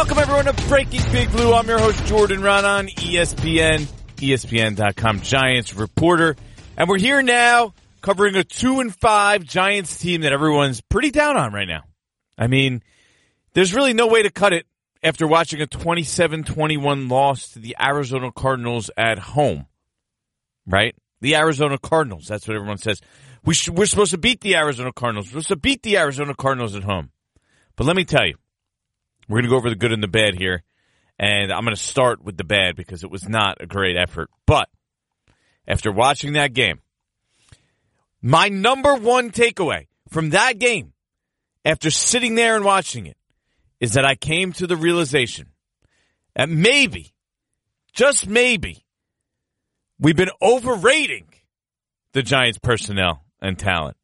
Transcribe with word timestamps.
Welcome 0.00 0.18
everyone 0.18 0.46
to 0.46 0.66
Breaking 0.66 1.02
Big 1.12 1.30
Blue. 1.30 1.52
I'm 1.52 1.68
your 1.68 1.78
host 1.78 2.06
Jordan 2.06 2.40
Raanan, 2.40 2.88
ESPN, 2.94 3.86
ESPN.com 4.16 5.20
Giants 5.20 5.74
reporter. 5.74 6.36
And 6.78 6.88
we're 6.88 6.98
here 6.98 7.20
now 7.20 7.74
covering 8.00 8.34
a 8.34 8.42
two 8.42 8.80
and 8.80 8.96
five 8.96 9.44
Giants 9.44 9.98
team 9.98 10.22
that 10.22 10.32
everyone's 10.32 10.80
pretty 10.80 11.10
down 11.10 11.36
on 11.36 11.52
right 11.52 11.68
now. 11.68 11.82
I 12.38 12.46
mean, 12.46 12.82
there's 13.52 13.74
really 13.74 13.92
no 13.92 14.06
way 14.06 14.22
to 14.22 14.30
cut 14.30 14.54
it 14.54 14.64
after 15.02 15.26
watching 15.26 15.60
a 15.60 15.66
27-21 15.66 17.10
loss 17.10 17.50
to 17.50 17.58
the 17.58 17.76
Arizona 17.78 18.32
Cardinals 18.32 18.90
at 18.96 19.18
home. 19.18 19.66
Right? 20.66 20.94
The 21.20 21.36
Arizona 21.36 21.76
Cardinals. 21.76 22.26
That's 22.26 22.48
what 22.48 22.56
everyone 22.56 22.78
says. 22.78 23.02
We 23.44 23.52
sh- 23.52 23.68
we're 23.68 23.84
supposed 23.84 24.12
to 24.12 24.18
beat 24.18 24.40
the 24.40 24.56
Arizona 24.56 24.94
Cardinals. 24.94 25.26
We're 25.26 25.42
supposed 25.42 25.48
to 25.48 25.56
beat 25.56 25.82
the 25.82 25.98
Arizona 25.98 26.34
Cardinals 26.34 26.74
at 26.74 26.84
home. 26.84 27.10
But 27.76 27.84
let 27.84 27.96
me 27.96 28.06
tell 28.06 28.26
you, 28.26 28.36
we're 29.30 29.36
going 29.36 29.44
to 29.44 29.50
go 29.50 29.56
over 29.56 29.70
the 29.70 29.76
good 29.76 29.92
and 29.92 30.02
the 30.02 30.08
bad 30.08 30.34
here. 30.34 30.64
And 31.16 31.52
I'm 31.52 31.64
going 31.64 31.76
to 31.76 31.80
start 31.80 32.24
with 32.24 32.36
the 32.36 32.44
bad 32.44 32.74
because 32.74 33.04
it 33.04 33.10
was 33.10 33.28
not 33.28 33.58
a 33.60 33.66
great 33.66 33.96
effort. 33.96 34.28
But 34.44 34.68
after 35.68 35.92
watching 35.92 36.32
that 36.32 36.52
game, 36.52 36.80
my 38.20 38.48
number 38.48 38.96
one 38.96 39.30
takeaway 39.30 39.86
from 40.08 40.30
that 40.30 40.58
game, 40.58 40.94
after 41.64 41.90
sitting 41.90 42.34
there 42.34 42.56
and 42.56 42.64
watching 42.64 43.06
it, 43.06 43.16
is 43.78 43.92
that 43.92 44.04
I 44.04 44.16
came 44.16 44.52
to 44.54 44.66
the 44.66 44.76
realization 44.76 45.46
that 46.34 46.48
maybe, 46.48 47.14
just 47.92 48.26
maybe, 48.26 48.84
we've 49.98 50.16
been 50.16 50.30
overrating 50.42 51.28
the 52.12 52.22
Giants 52.22 52.58
personnel 52.58 53.24
and 53.40 53.56
talent. 53.58 53.96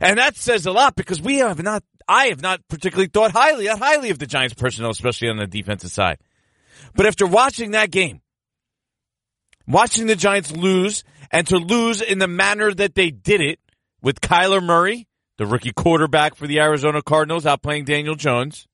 And 0.00 0.18
that 0.18 0.36
says 0.36 0.66
a 0.66 0.72
lot 0.72 0.94
because 0.94 1.22
we 1.22 1.38
have 1.38 1.62
not, 1.62 1.82
I 2.08 2.26
have 2.26 2.42
not 2.42 2.60
particularly 2.68 3.08
thought 3.08 3.32
highly, 3.32 3.66
that 3.66 3.78
highly 3.78 4.10
of 4.10 4.18
the 4.18 4.26
Giants 4.26 4.54
personnel, 4.54 4.90
especially 4.90 5.28
on 5.28 5.36
the 5.36 5.46
defensive 5.46 5.90
side. 5.90 6.18
But 6.94 7.06
after 7.06 7.26
watching 7.26 7.72
that 7.72 7.90
game, 7.90 8.20
watching 9.66 10.06
the 10.06 10.16
Giants 10.16 10.52
lose 10.52 11.04
and 11.30 11.46
to 11.48 11.56
lose 11.56 12.02
in 12.02 12.18
the 12.18 12.28
manner 12.28 12.72
that 12.72 12.94
they 12.94 13.10
did 13.10 13.40
it 13.40 13.58
with 14.02 14.20
Kyler 14.20 14.62
Murray, 14.62 15.08
the 15.38 15.46
rookie 15.46 15.72
quarterback 15.72 16.34
for 16.36 16.46
the 16.46 16.60
Arizona 16.60 17.02
Cardinals, 17.02 17.44
outplaying 17.44 17.86
Daniel 17.86 18.14
Jones, 18.14 18.66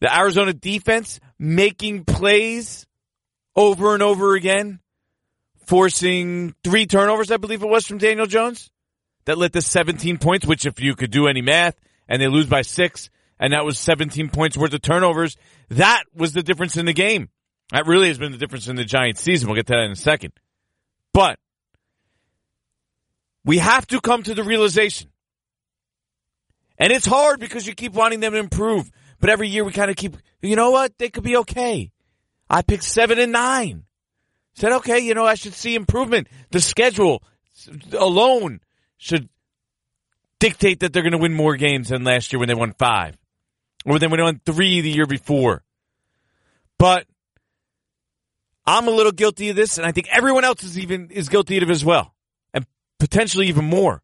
the 0.00 0.14
Arizona 0.14 0.52
defense 0.52 1.20
making 1.38 2.04
plays 2.04 2.86
over 3.54 3.94
and 3.94 4.02
over 4.02 4.34
again, 4.34 4.80
forcing 5.66 6.54
three 6.64 6.86
turnovers, 6.86 7.30
I 7.30 7.36
believe 7.36 7.62
it 7.62 7.68
was 7.68 7.86
from 7.86 7.98
Daniel 7.98 8.26
Jones 8.26 8.70
that 9.28 9.36
led 9.36 9.52
to 9.52 9.60
17 9.60 10.16
points, 10.16 10.46
which 10.46 10.64
if 10.64 10.80
you 10.80 10.96
could 10.96 11.10
do 11.10 11.26
any 11.28 11.42
math 11.42 11.78
and 12.08 12.20
they 12.20 12.28
lose 12.28 12.46
by 12.46 12.62
six 12.62 13.10
and 13.38 13.52
that 13.52 13.62
was 13.62 13.78
17 13.78 14.30
points 14.30 14.56
worth 14.56 14.72
of 14.72 14.80
turnovers, 14.80 15.36
that 15.68 16.04
was 16.16 16.32
the 16.32 16.42
difference 16.42 16.78
in 16.78 16.86
the 16.86 16.94
game. 16.94 17.28
That 17.70 17.86
really 17.86 18.08
has 18.08 18.16
been 18.16 18.32
the 18.32 18.38
difference 18.38 18.68
in 18.68 18.76
the 18.76 18.86
Giants 18.86 19.20
season. 19.20 19.46
We'll 19.46 19.56
get 19.56 19.66
to 19.66 19.74
that 19.74 19.84
in 19.84 19.90
a 19.90 19.96
second. 19.96 20.32
But 21.12 21.38
we 23.44 23.58
have 23.58 23.86
to 23.88 24.00
come 24.00 24.22
to 24.22 24.34
the 24.34 24.42
realization. 24.42 25.10
And 26.78 26.90
it's 26.90 27.04
hard 27.04 27.38
because 27.38 27.66
you 27.66 27.74
keep 27.74 27.92
wanting 27.92 28.20
them 28.20 28.32
to 28.32 28.38
improve. 28.38 28.90
But 29.20 29.28
every 29.28 29.48
year 29.48 29.62
we 29.62 29.72
kind 29.72 29.90
of 29.90 29.96
keep, 29.98 30.16
you 30.40 30.56
know 30.56 30.70
what? 30.70 30.96
They 30.96 31.10
could 31.10 31.24
be 31.24 31.36
okay. 31.36 31.92
I 32.48 32.62
picked 32.62 32.84
seven 32.84 33.18
and 33.18 33.32
nine. 33.32 33.84
Said, 34.54 34.72
okay, 34.72 35.00
you 35.00 35.12
know, 35.12 35.26
I 35.26 35.34
should 35.34 35.52
see 35.52 35.74
improvement. 35.74 36.28
The 36.50 36.62
schedule 36.62 37.22
alone 37.92 38.60
should 38.98 39.28
dictate 40.38 40.80
that 40.80 40.92
they're 40.92 41.02
going 41.02 41.12
to 41.12 41.18
win 41.18 41.32
more 41.32 41.56
games 41.56 41.88
than 41.88 42.04
last 42.04 42.32
year 42.32 42.38
when 42.38 42.48
they 42.48 42.54
won 42.54 42.74
five 42.78 43.16
or 43.84 43.92
when 43.92 44.00
they 44.00 44.06
won 44.08 44.40
three 44.44 44.80
the 44.80 44.90
year 44.90 45.06
before. 45.06 45.62
But 46.78 47.06
I'm 48.66 48.86
a 48.86 48.90
little 48.90 49.12
guilty 49.12 49.48
of 49.48 49.56
this, 49.56 49.78
and 49.78 49.86
I 49.86 49.92
think 49.92 50.08
everyone 50.10 50.44
else 50.44 50.62
is 50.62 50.78
even 50.78 51.10
is 51.10 51.28
guilty 51.28 51.56
of 51.56 51.62
it 51.62 51.70
as 51.70 51.84
well, 51.84 52.14
and 52.52 52.66
potentially 52.98 53.48
even 53.48 53.64
more 53.64 54.02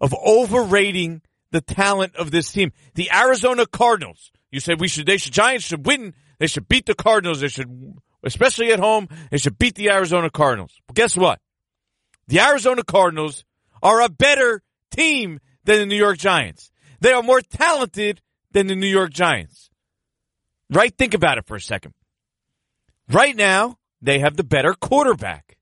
of 0.00 0.14
overrating 0.14 1.22
the 1.50 1.60
talent 1.60 2.14
of 2.16 2.30
this 2.30 2.52
team. 2.52 2.72
The 2.94 3.10
Arizona 3.10 3.66
Cardinals. 3.66 4.30
You 4.50 4.60
said 4.60 4.80
we 4.80 4.88
should, 4.88 5.06
they 5.06 5.16
should, 5.16 5.32
Giants 5.32 5.66
should 5.66 5.84
win. 5.84 6.14
They 6.38 6.46
should 6.46 6.68
beat 6.68 6.86
the 6.86 6.94
Cardinals. 6.94 7.40
They 7.40 7.48
should, 7.48 7.68
especially 8.22 8.72
at 8.72 8.78
home, 8.78 9.08
they 9.30 9.38
should 9.38 9.58
beat 9.58 9.74
the 9.74 9.90
Arizona 9.90 10.30
Cardinals. 10.30 10.72
But 10.86 10.96
guess 10.96 11.16
what? 11.16 11.40
The 12.28 12.40
Arizona 12.40 12.84
Cardinals 12.84 13.44
are 13.82 14.02
a 14.02 14.08
better 14.08 14.62
team 14.90 15.40
than 15.64 15.80
the 15.80 15.86
New 15.86 15.96
York 15.96 16.18
Giants. 16.18 16.70
They 17.00 17.12
are 17.12 17.22
more 17.22 17.40
talented 17.40 18.20
than 18.52 18.66
the 18.66 18.74
New 18.74 18.86
York 18.86 19.10
Giants. 19.10 19.70
Right? 20.70 20.96
Think 20.96 21.14
about 21.14 21.38
it 21.38 21.46
for 21.46 21.56
a 21.56 21.60
second. 21.60 21.94
Right 23.10 23.36
now, 23.36 23.78
they 24.02 24.18
have 24.18 24.36
the 24.36 24.44
better 24.44 24.74
quarterback. 24.74 25.56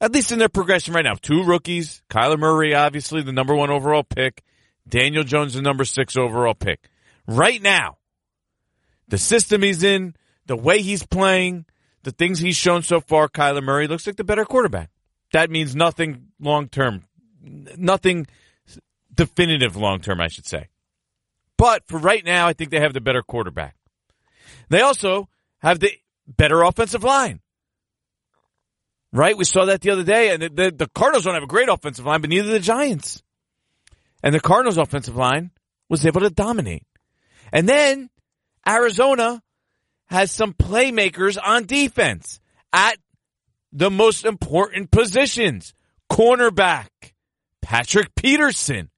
At 0.00 0.12
least 0.12 0.32
in 0.32 0.38
their 0.38 0.48
progression 0.48 0.94
right 0.94 1.04
now. 1.04 1.14
Two 1.14 1.44
rookies. 1.44 2.02
Kyler 2.10 2.38
Murray, 2.38 2.74
obviously, 2.74 3.22
the 3.22 3.32
number 3.32 3.54
one 3.54 3.70
overall 3.70 4.02
pick. 4.02 4.42
Daniel 4.88 5.22
Jones, 5.22 5.54
the 5.54 5.62
number 5.62 5.84
six 5.84 6.16
overall 6.16 6.54
pick. 6.54 6.90
Right 7.26 7.62
now, 7.62 7.98
the 9.08 9.18
system 9.18 9.62
he's 9.62 9.84
in, 9.84 10.16
the 10.46 10.56
way 10.56 10.82
he's 10.82 11.06
playing, 11.06 11.66
the 12.02 12.10
things 12.10 12.40
he's 12.40 12.56
shown 12.56 12.82
so 12.82 13.00
far, 13.00 13.28
Kyler 13.28 13.62
Murray 13.62 13.86
looks 13.86 14.06
like 14.06 14.16
the 14.16 14.24
better 14.24 14.44
quarterback. 14.44 14.90
That 15.32 15.50
means 15.50 15.74
nothing 15.74 16.28
long 16.40 16.68
term, 16.68 17.04
nothing 17.42 18.26
definitive 19.14 19.76
long 19.76 20.00
term, 20.00 20.20
I 20.20 20.28
should 20.28 20.46
say. 20.46 20.68
But 21.56 21.86
for 21.86 21.98
right 21.98 22.24
now, 22.24 22.48
I 22.48 22.52
think 22.52 22.70
they 22.70 22.80
have 22.80 22.94
the 22.94 23.00
better 23.00 23.22
quarterback. 23.22 23.76
They 24.68 24.80
also 24.80 25.28
have 25.60 25.80
the 25.80 25.92
better 26.26 26.62
offensive 26.62 27.04
line. 27.04 27.40
Right? 29.12 29.36
We 29.36 29.44
saw 29.44 29.66
that 29.66 29.82
the 29.82 29.90
other 29.90 30.04
day, 30.04 30.30
and 30.30 30.42
the, 30.42 30.48
the, 30.48 30.70
the 30.70 30.88
Cardinals 30.88 31.24
don't 31.24 31.34
have 31.34 31.42
a 31.42 31.46
great 31.46 31.68
offensive 31.68 32.06
line, 32.06 32.20
but 32.20 32.30
neither 32.30 32.46
do 32.46 32.52
the 32.52 32.60
Giants. 32.60 33.22
And 34.22 34.34
the 34.34 34.40
Cardinals' 34.40 34.78
offensive 34.78 35.16
line 35.16 35.50
was 35.88 36.06
able 36.06 36.20
to 36.22 36.30
dominate. 36.30 36.86
And 37.52 37.68
then 37.68 38.08
Arizona 38.66 39.42
has 40.06 40.30
some 40.30 40.54
playmakers 40.54 41.38
on 41.42 41.66
defense 41.66 42.40
at 42.72 42.96
the 43.72 43.90
most 43.90 44.24
important 44.24 44.90
positions. 44.90 45.74
Cornerback, 46.10 46.88
Patrick 47.62 48.14
Peterson, 48.14 48.90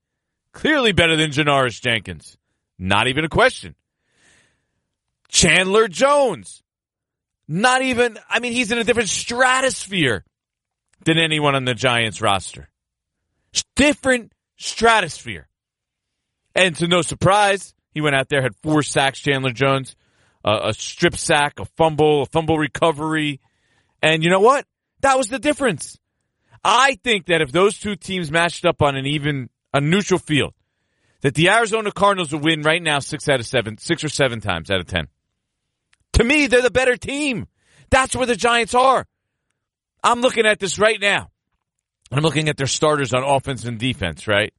clearly 0.51 0.91
better 0.91 1.15
than 1.15 1.31
Janoris 1.31 1.81
Jenkins. 1.81 2.37
Not 2.77 3.07
even 3.07 3.23
a 3.23 3.29
question. 3.29 3.75
Chandler 5.29 5.87
Jones, 5.87 6.61
not 7.47 7.81
even, 7.81 8.17
I 8.29 8.39
mean, 8.39 8.53
he's 8.53 8.71
in 8.71 8.77
a 8.77 8.83
different 8.83 9.09
stratosphere 9.09 10.25
than 11.05 11.17
anyone 11.17 11.55
on 11.55 11.65
the 11.65 11.73
Giants 11.73 12.21
roster. 12.21 12.69
Different 13.75 14.33
stratosphere. 14.57 15.47
And 16.53 16.75
to 16.77 16.87
no 16.87 17.01
surprise, 17.01 17.73
he 17.91 18.01
went 18.01 18.15
out 18.15 18.29
there, 18.29 18.41
had 18.41 18.55
four 18.57 18.83
sacks, 18.83 19.19
Chandler 19.19 19.51
Jones, 19.51 19.95
uh, 20.43 20.59
a 20.65 20.73
strip 20.73 21.15
sack, 21.15 21.59
a 21.59 21.65
fumble, 21.65 22.23
a 22.23 22.25
fumble 22.25 22.57
recovery. 22.57 23.41
And 24.01 24.23
you 24.23 24.29
know 24.29 24.39
what? 24.39 24.65
That 25.01 25.17
was 25.17 25.27
the 25.27 25.39
difference. 25.39 25.97
I 26.63 26.97
think 27.03 27.27
that 27.27 27.41
if 27.41 27.51
those 27.51 27.77
two 27.77 27.95
teams 27.95 28.31
matched 28.31 28.65
up 28.65 28.81
on 28.81 28.95
an 28.95 29.05
even, 29.05 29.49
a 29.73 29.81
neutral 29.81 30.19
field, 30.19 30.53
that 31.21 31.35
the 31.35 31.49
Arizona 31.49 31.91
Cardinals 31.91 32.31
would 32.33 32.43
win 32.43 32.61
right 32.61 32.81
now 32.81 32.99
six 32.99 33.29
out 33.29 33.39
of 33.39 33.45
seven, 33.45 33.77
six 33.77 34.03
or 34.03 34.09
seven 34.09 34.41
times 34.41 34.69
out 34.71 34.79
of 34.79 34.87
ten. 34.87 35.07
To 36.13 36.23
me, 36.23 36.47
they're 36.47 36.61
the 36.61 36.71
better 36.71 36.97
team. 36.97 37.47
That's 37.89 38.15
where 38.15 38.25
the 38.25 38.35
Giants 38.35 38.73
are. 38.73 39.05
I'm 40.03 40.21
looking 40.21 40.45
at 40.45 40.59
this 40.59 40.79
right 40.79 40.99
now. 40.99 41.29
I'm 42.11 42.23
looking 42.23 42.49
at 42.49 42.57
their 42.57 42.67
starters 42.67 43.13
on 43.13 43.23
offense 43.23 43.65
and 43.65 43.79
defense, 43.79 44.27
right? 44.27 44.53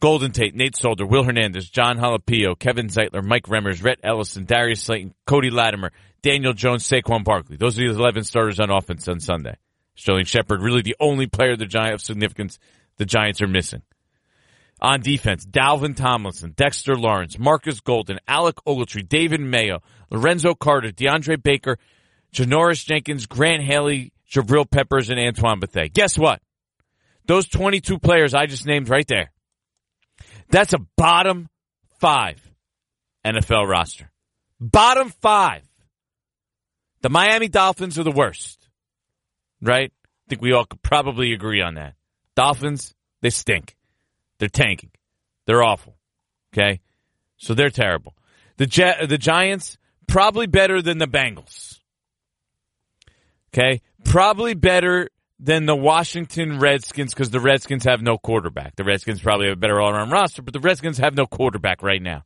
Golden 0.00 0.30
Tate, 0.30 0.54
Nate 0.54 0.76
Solder, 0.76 1.06
Will 1.06 1.24
Hernandez, 1.24 1.68
Jon 1.68 1.98
Halapio, 1.98 2.58
Kevin 2.58 2.88
Zeitler, 2.88 3.24
Mike 3.24 3.44
Remmers, 3.44 3.82
Rhett 3.82 3.98
Ellison, 4.02 4.44
Darius 4.44 4.82
Slayton, 4.82 5.14
Cody 5.26 5.50
Latimer, 5.50 5.90
Daniel 6.22 6.52
Jones, 6.52 6.88
Saquon 6.88 7.24
Barkley. 7.24 7.56
Those 7.56 7.78
are 7.78 7.92
the 7.92 7.98
11 7.98 8.24
starters 8.24 8.60
on 8.60 8.70
offense 8.70 9.08
on 9.08 9.20
Sunday. 9.20 9.56
Sterling 9.96 10.26
Shepard, 10.26 10.62
really 10.62 10.82
the 10.82 10.96
only 11.00 11.26
player 11.26 11.56
the 11.56 11.66
Giant 11.66 11.94
of 11.94 12.00
significance 12.00 12.58
the 12.96 13.04
Giants 13.04 13.42
are 13.42 13.48
missing. 13.48 13.82
On 14.80 15.00
defense, 15.00 15.44
Dalvin 15.44 15.96
Tomlinson, 15.96 16.52
Dexter 16.56 16.94
Lawrence, 16.94 17.36
Marcus 17.36 17.80
Golden, 17.80 18.20
Alec 18.28 18.56
Ogletree, 18.64 19.08
David 19.08 19.40
Mayo, 19.40 19.82
Lorenzo 20.10 20.54
Carter, 20.54 20.90
DeAndre 20.90 21.42
Baker, 21.42 21.78
Janoris 22.32 22.84
Jenkins, 22.84 23.26
Grant 23.26 23.62
Haley, 23.62 24.12
Jabril 24.30 24.70
Peppers, 24.70 25.10
and 25.10 25.18
Antoine 25.18 25.58
Bethea. 25.58 25.88
Guess 25.88 26.16
what? 26.16 26.40
Those 27.26 27.48
22 27.48 27.98
players 27.98 28.34
I 28.34 28.46
just 28.46 28.66
named 28.66 28.88
right 28.88 29.06
there. 29.08 29.32
That's 30.50 30.72
a 30.72 30.78
bottom 30.96 31.48
five 32.00 32.40
NFL 33.24 33.68
roster. 33.68 34.10
Bottom 34.60 35.10
five. 35.10 35.62
The 37.02 37.10
Miami 37.10 37.48
Dolphins 37.48 37.98
are 37.98 38.04
the 38.04 38.10
worst. 38.10 38.68
Right? 39.60 39.92
I 40.04 40.28
think 40.28 40.42
we 40.42 40.52
all 40.52 40.64
could 40.64 40.82
probably 40.82 41.32
agree 41.32 41.60
on 41.60 41.74
that. 41.74 41.94
Dolphins, 42.34 42.94
they 43.22 43.30
stink. 43.30 43.76
They're 44.38 44.48
tanking. 44.48 44.90
They're 45.46 45.62
awful. 45.62 45.96
Okay? 46.52 46.80
So 47.36 47.54
they're 47.54 47.70
terrible. 47.70 48.14
The 48.56 48.66
Jet, 48.66 49.08
the 49.08 49.18
Giants 49.18 49.78
probably 50.08 50.46
better 50.46 50.82
than 50.82 50.98
the 50.98 51.06
Bengals. 51.06 51.78
Okay, 53.54 53.80
probably 54.04 54.54
better 54.54 55.08
than 55.40 55.66
the 55.66 55.76
Washington 55.76 56.58
Redskins 56.58 57.14
because 57.14 57.30
the 57.30 57.40
Redskins 57.40 57.84
have 57.84 58.02
no 58.02 58.18
quarterback. 58.18 58.76
The 58.76 58.84
Redskins 58.84 59.20
probably 59.20 59.46
have 59.48 59.56
a 59.56 59.60
better 59.60 59.80
all 59.80 59.90
around 59.90 60.10
roster, 60.10 60.42
but 60.42 60.52
the 60.52 60.60
Redskins 60.60 60.98
have 60.98 61.14
no 61.14 61.26
quarterback 61.26 61.82
right 61.82 62.02
now 62.02 62.24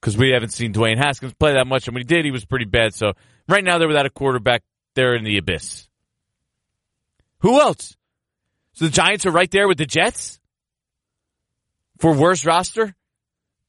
because 0.00 0.16
we 0.16 0.30
haven't 0.30 0.50
seen 0.50 0.72
Dwayne 0.72 0.98
Haskins 0.98 1.32
play 1.34 1.54
that 1.54 1.66
much, 1.66 1.88
and 1.88 1.94
when 1.94 2.02
he 2.02 2.04
did, 2.04 2.24
he 2.24 2.30
was 2.30 2.44
pretty 2.44 2.66
bad. 2.66 2.94
So 2.94 3.14
right 3.48 3.64
now 3.64 3.78
they're 3.78 3.88
without 3.88 4.06
a 4.06 4.10
quarterback. 4.10 4.62
They're 4.94 5.16
in 5.16 5.24
the 5.24 5.38
abyss. 5.38 5.88
Who 7.38 7.60
else? 7.60 7.96
So 8.74 8.84
the 8.84 8.90
Giants 8.90 9.26
are 9.26 9.30
right 9.30 9.50
there 9.50 9.66
with 9.66 9.78
the 9.78 9.86
Jets 9.86 10.38
for 11.98 12.12
worst 12.12 12.44
roster. 12.44 12.94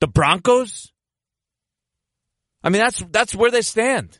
The 0.02 0.08
Broncos. 0.08 0.92
I 2.64 2.70
mean, 2.70 2.82
that's 2.82 3.04
that's 3.12 3.34
where 3.34 3.50
they 3.52 3.62
stand. 3.62 4.20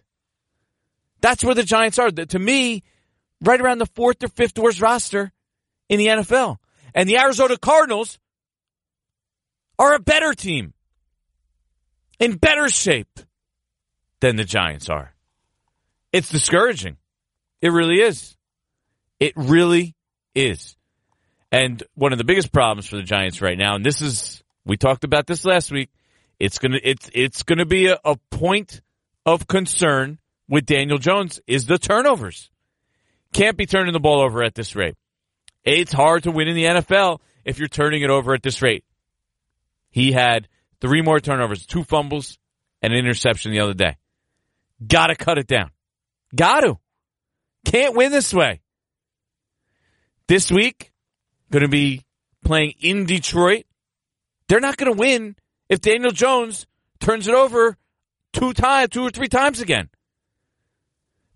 That's 1.22 1.44
where 1.44 1.56
the 1.56 1.64
Giants 1.64 2.00
are. 2.00 2.12
To 2.12 2.40
me, 2.40 2.84
right 3.46 3.60
around 3.60 3.80
the 3.80 3.86
fourth 3.86 4.24
or 4.24 4.28
fifth 4.28 4.58
worst 4.58 4.82
roster 4.82 5.32
in 5.90 6.00
the 6.00 6.08
NFL. 6.08 6.58
And 6.94 7.08
the 7.10 7.18
Arizona 7.18 7.58
Cardinals 7.58 8.20
are 9.78 9.94
a 9.94 10.00
better 10.00 10.34
team 10.34 10.74
in 12.20 12.38
better 12.38 12.70
shape 12.70 13.20
than 14.22 14.36
the 14.36 14.44
Giants 14.44 14.90
are. 14.90 15.14
It's 16.12 16.30
discouraging. 16.30 16.98
It 17.62 17.70
really 17.70 18.02
is. 18.02 18.36
It 19.20 19.34
really 19.36 19.96
is. 20.34 20.76
And 21.52 21.84
one 21.94 22.12
of 22.12 22.18
the 22.18 22.24
biggest 22.24 22.52
problems 22.52 22.88
for 22.88 22.96
the 22.96 23.04
Giants 23.04 23.42
right 23.42 23.58
now, 23.58 23.76
and 23.76 23.86
this 23.86 24.02
is 24.02 24.44
we 24.66 24.78
talked 24.78 25.04
about 25.04 25.28
this 25.28 25.46
last 25.46 25.72
week, 25.72 25.90
it's 26.40 26.58
gonna 26.58 26.80
it's 26.84 27.10
it's 27.14 27.44
gonna 27.44 27.66
be 27.66 27.88
a, 27.88 28.00
a 28.04 28.16
point 28.30 28.82
of 29.26 29.48
concern 29.48 30.20
with 30.48 30.66
Daniel 30.66 30.98
Jones 30.98 31.40
is 31.48 31.66
the 31.66 31.78
turnovers. 31.78 32.50
Can't 33.36 33.58
be 33.58 33.66
turning 33.66 33.92
the 33.92 34.00
ball 34.00 34.22
over 34.22 34.42
at 34.46 34.56
this 34.56 34.78
rate. 34.78 34.96
It's 35.66 35.92
hard 35.92 36.24
to 36.24 36.32
win 36.32 36.48
in 36.48 36.56
the 36.56 36.64
NFL 36.64 37.20
if 37.44 37.60
you're 37.60 37.68
turning 37.68 38.02
it 38.02 38.10
over 38.10 38.34
at 38.34 38.42
this 38.42 38.62
rate. 38.62 38.86
He 39.92 40.14
had 40.14 40.48
three 40.80 41.02
more 41.02 41.20
turnovers, 41.20 41.66
two 41.66 41.84
fumbles, 41.84 42.38
and 42.82 42.94
an 42.94 43.00
interception 43.00 43.52
the 43.52 43.60
other 43.60 43.74
day. 43.74 43.98
Gotta 44.88 45.18
cut 45.18 45.38
it 45.38 45.48
down. 45.48 45.72
Got 46.34 46.62
to. 46.62 46.78
Can't 47.66 47.94
win 47.94 48.10
this 48.14 48.34
way. 48.34 48.62
This 50.30 50.50
week, 50.50 50.94
going 51.52 51.64
to 51.64 51.68
be 51.68 52.06
playing 52.46 52.76
in 52.80 53.06
Detroit. 53.06 53.66
They're 54.48 54.62
not 54.62 54.78
going 54.78 54.94
to 54.94 54.98
win 54.98 55.36
if 55.68 55.82
Daniel 55.82 56.12
Jones 56.12 56.68
turns 57.02 57.28
it 57.28 57.34
over 57.34 57.76
two 58.32 58.54
times, 58.54 58.92
two 58.92 59.04
or 59.04 59.10
three 59.10 59.28
times 59.28 59.60
again. 59.60 59.90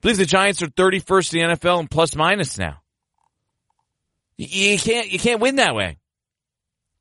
Believe 0.02 0.18
the 0.18 0.26
Giants 0.26 0.62
are 0.62 0.68
31st 0.68 1.34
in 1.34 1.50
the 1.50 1.56
NFL 1.56 1.80
and 1.80 1.92
plus 1.92 2.16
minus 2.16 2.58
now. 2.58 2.82
You 4.38 4.78
can't, 4.78 5.12
you 5.12 5.20
can't 5.20 5.42
win 5.42 5.58
that 5.58 5.76
way. 5.76 5.98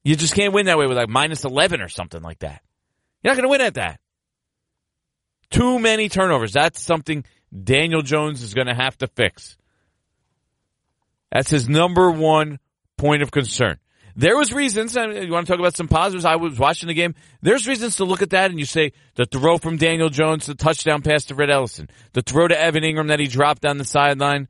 You 0.02 0.16
just 0.16 0.34
can't 0.34 0.52
win 0.52 0.66
that 0.66 0.78
way 0.78 0.86
with 0.86 0.96
like 0.96 1.08
minus 1.08 1.44
11 1.44 1.80
or 1.80 1.88
something 1.88 2.22
like 2.22 2.40
that. 2.40 2.62
You're 3.22 3.32
not 3.32 3.36
going 3.36 3.44
to 3.44 3.50
win 3.50 3.60
at 3.60 3.74
that. 3.74 4.00
Too 5.50 5.78
many 5.78 6.08
turnovers. 6.08 6.52
That's 6.52 6.80
something 6.80 7.24
Daniel 7.64 8.02
Jones 8.02 8.42
is 8.42 8.54
going 8.54 8.66
to 8.66 8.74
have 8.74 8.96
to 8.98 9.06
fix. 9.08 9.56
That's 11.30 11.50
his 11.50 11.68
number 11.68 12.10
one 12.10 12.58
point 12.96 13.22
of 13.22 13.30
concern. 13.30 13.78
There 14.18 14.36
was 14.36 14.52
reasons, 14.52 14.96
and 14.96 15.14
you 15.14 15.30
want 15.30 15.46
to 15.46 15.52
talk 15.52 15.60
about 15.60 15.76
some 15.76 15.86
positives. 15.86 16.24
I 16.24 16.34
was 16.34 16.58
watching 16.58 16.88
the 16.88 16.94
game. 16.94 17.14
There's 17.40 17.68
reasons 17.68 17.98
to 17.98 18.04
look 18.04 18.20
at 18.20 18.30
that 18.30 18.50
and 18.50 18.58
you 18.58 18.64
say 18.64 18.92
the 19.14 19.26
throw 19.26 19.58
from 19.58 19.76
Daniel 19.76 20.08
Jones, 20.08 20.46
the 20.46 20.56
touchdown 20.56 21.02
pass 21.02 21.26
to 21.26 21.36
Rhett 21.36 21.50
Ellison, 21.50 21.88
the 22.14 22.22
throw 22.22 22.48
to 22.48 22.60
Evan 22.60 22.82
Engram 22.82 23.08
that 23.08 23.20
he 23.20 23.28
dropped 23.28 23.62
down 23.62 23.78
the 23.78 23.84
sideline, 23.84 24.48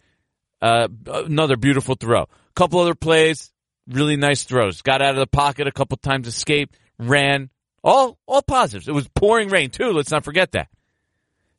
uh, 0.63 0.89
another 1.07 1.59
beautiful 1.59 1.97
throw. 1.97 2.23
A 2.23 2.29
couple 2.57 2.81
other 2.81 2.95
plays, 2.95 3.53
really 3.87 4.17
nice 4.17 4.45
throws. 4.45 4.81
Got 4.81 5.03
out 5.03 5.11
of 5.11 5.17
the 5.17 5.27
pocket 5.27 5.67
a 5.67 5.73
couple 5.73 5.99
times, 5.99 6.27
escaped, 6.27 6.79
ran. 6.99 7.51
All 7.85 8.19
all 8.27 8.41
positives. 8.41 8.89
It 8.89 8.95
was 8.95 9.07
pouring 9.09 9.51
rain 9.51 9.69
too. 9.69 9.93
Let's 9.93 10.11
not 10.11 10.25
forget 10.25 10.53
that. 10.53 10.69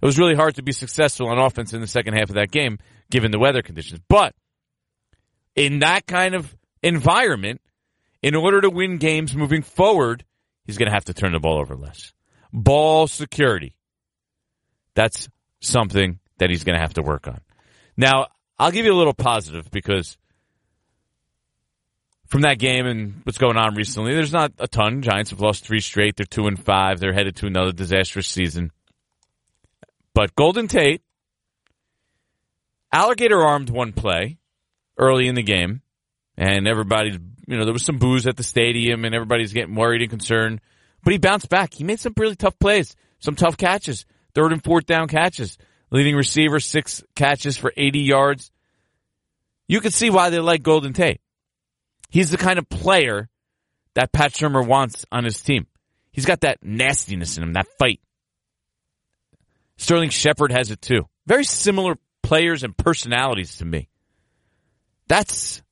It 0.01 0.05
was 0.05 0.17
really 0.17 0.35
hard 0.35 0.55
to 0.55 0.63
be 0.63 0.71
successful 0.71 1.29
on 1.29 1.37
offense 1.37 1.73
in 1.73 1.81
the 1.81 1.87
second 1.87 2.15
half 2.15 2.29
of 2.29 2.35
that 2.35 2.49
game, 2.49 2.79
given 3.11 3.29
the 3.29 3.37
weather 3.37 3.61
conditions. 3.61 4.01
But 4.09 4.33
in 5.55 5.79
that 5.79 6.07
kind 6.07 6.33
of 6.33 6.57
environment, 6.81 7.61
in 8.21 8.35
order 8.35 8.61
to 8.61 8.69
win 8.69 8.97
games 8.97 9.35
moving 9.35 9.61
forward, 9.61 10.25
he's 10.65 10.77
going 10.77 10.87
to 10.87 10.93
have 10.93 11.05
to 11.05 11.13
turn 11.13 11.31
the 11.33 11.39
ball 11.39 11.59
over 11.59 11.75
less. 11.75 12.13
Ball 12.51 13.07
security. 13.07 13.75
That's 14.95 15.29
something 15.61 16.19
that 16.39 16.49
he's 16.49 16.63
going 16.63 16.75
to 16.75 16.81
have 16.81 16.95
to 16.95 17.01
work 17.01 17.27
on. 17.27 17.41
Now, 17.95 18.27
I'll 18.57 18.71
give 18.71 18.85
you 18.85 18.93
a 18.93 18.97
little 18.97 19.13
positive 19.13 19.69
because 19.71 20.17
from 22.27 22.41
that 22.41 22.59
game 22.59 22.85
and 22.85 23.21
what's 23.23 23.37
going 23.37 23.57
on 23.57 23.75
recently, 23.75 24.13
there's 24.13 24.33
not 24.33 24.51
a 24.59 24.67
ton. 24.67 25.01
Giants 25.01 25.31
have 25.31 25.41
lost 25.41 25.65
three 25.65 25.79
straight. 25.79 26.15
They're 26.15 26.25
two 26.25 26.47
and 26.47 26.63
five. 26.63 26.99
They're 26.99 27.13
headed 27.13 27.37
to 27.37 27.47
another 27.47 27.71
disastrous 27.71 28.27
season. 28.27 28.71
But 30.13 30.35
Golden 30.35 30.67
Tate, 30.67 31.01
alligator 32.91 33.41
armed 33.41 33.69
one 33.69 33.93
play 33.93 34.37
early 34.97 35.27
in 35.27 35.35
the 35.35 35.43
game, 35.43 35.81
and 36.37 36.67
everybody's, 36.67 37.17
you 37.49 37.57
know, 37.57 37.63
there 37.63 37.73
was 37.73 37.83
some 37.83 37.97
booze 37.97 38.27
at 38.27 38.37
the 38.37 38.43
stadium, 38.43 39.05
and 39.05 39.15
everybody's 39.15 39.53
getting 39.53 39.73
worried 39.73 40.01
and 40.01 40.09
concerned. 40.11 40.61
But 41.03 41.13
he 41.13 41.17
bounced 41.17 41.49
back. 41.49 41.73
He 41.73 41.83
made 41.83 41.99
some 41.99 42.13
really 42.15 42.35
tough 42.35 42.59
plays, 42.59 42.95
some 43.17 43.35
tough 43.35 43.57
catches, 43.57 44.05
third 44.35 44.53
and 44.53 44.63
fourth 44.63 44.85
down 44.85 45.07
catches. 45.07 45.57
Leading 45.89 46.15
receiver, 46.15 46.59
six 46.59 47.03
catches 47.15 47.57
for 47.57 47.73
80 47.75 48.01
yards. 48.01 48.51
You 49.67 49.81
can 49.81 49.89
see 49.89 50.11
why 50.11 50.29
they 50.29 50.37
like 50.37 50.61
Golden 50.61 50.93
Tate. 50.93 51.21
He's 52.11 52.29
the 52.29 52.37
kind 52.37 52.59
of 52.59 52.69
player 52.69 53.29
that 53.95 54.11
Pat 54.11 54.33
Shurmur 54.33 54.67
wants 54.67 55.07
on 55.11 55.23
his 55.23 55.41
team. 55.41 55.65
He's 56.11 56.25
got 56.27 56.41
that 56.41 56.59
nastiness 56.61 57.37
in 57.37 57.43
him, 57.43 57.53
that 57.53 57.65
fight. 57.79 57.99
Sterling 59.77 60.11
Shepard 60.11 60.51
has 60.51 60.69
it 60.69 60.83
too. 60.83 61.07
Very 61.25 61.45
similar 61.45 61.97
players 62.21 62.63
and 62.63 62.77
personalities 62.77 63.57
to 63.57 63.65
me. 63.65 63.89
That's 65.07 65.63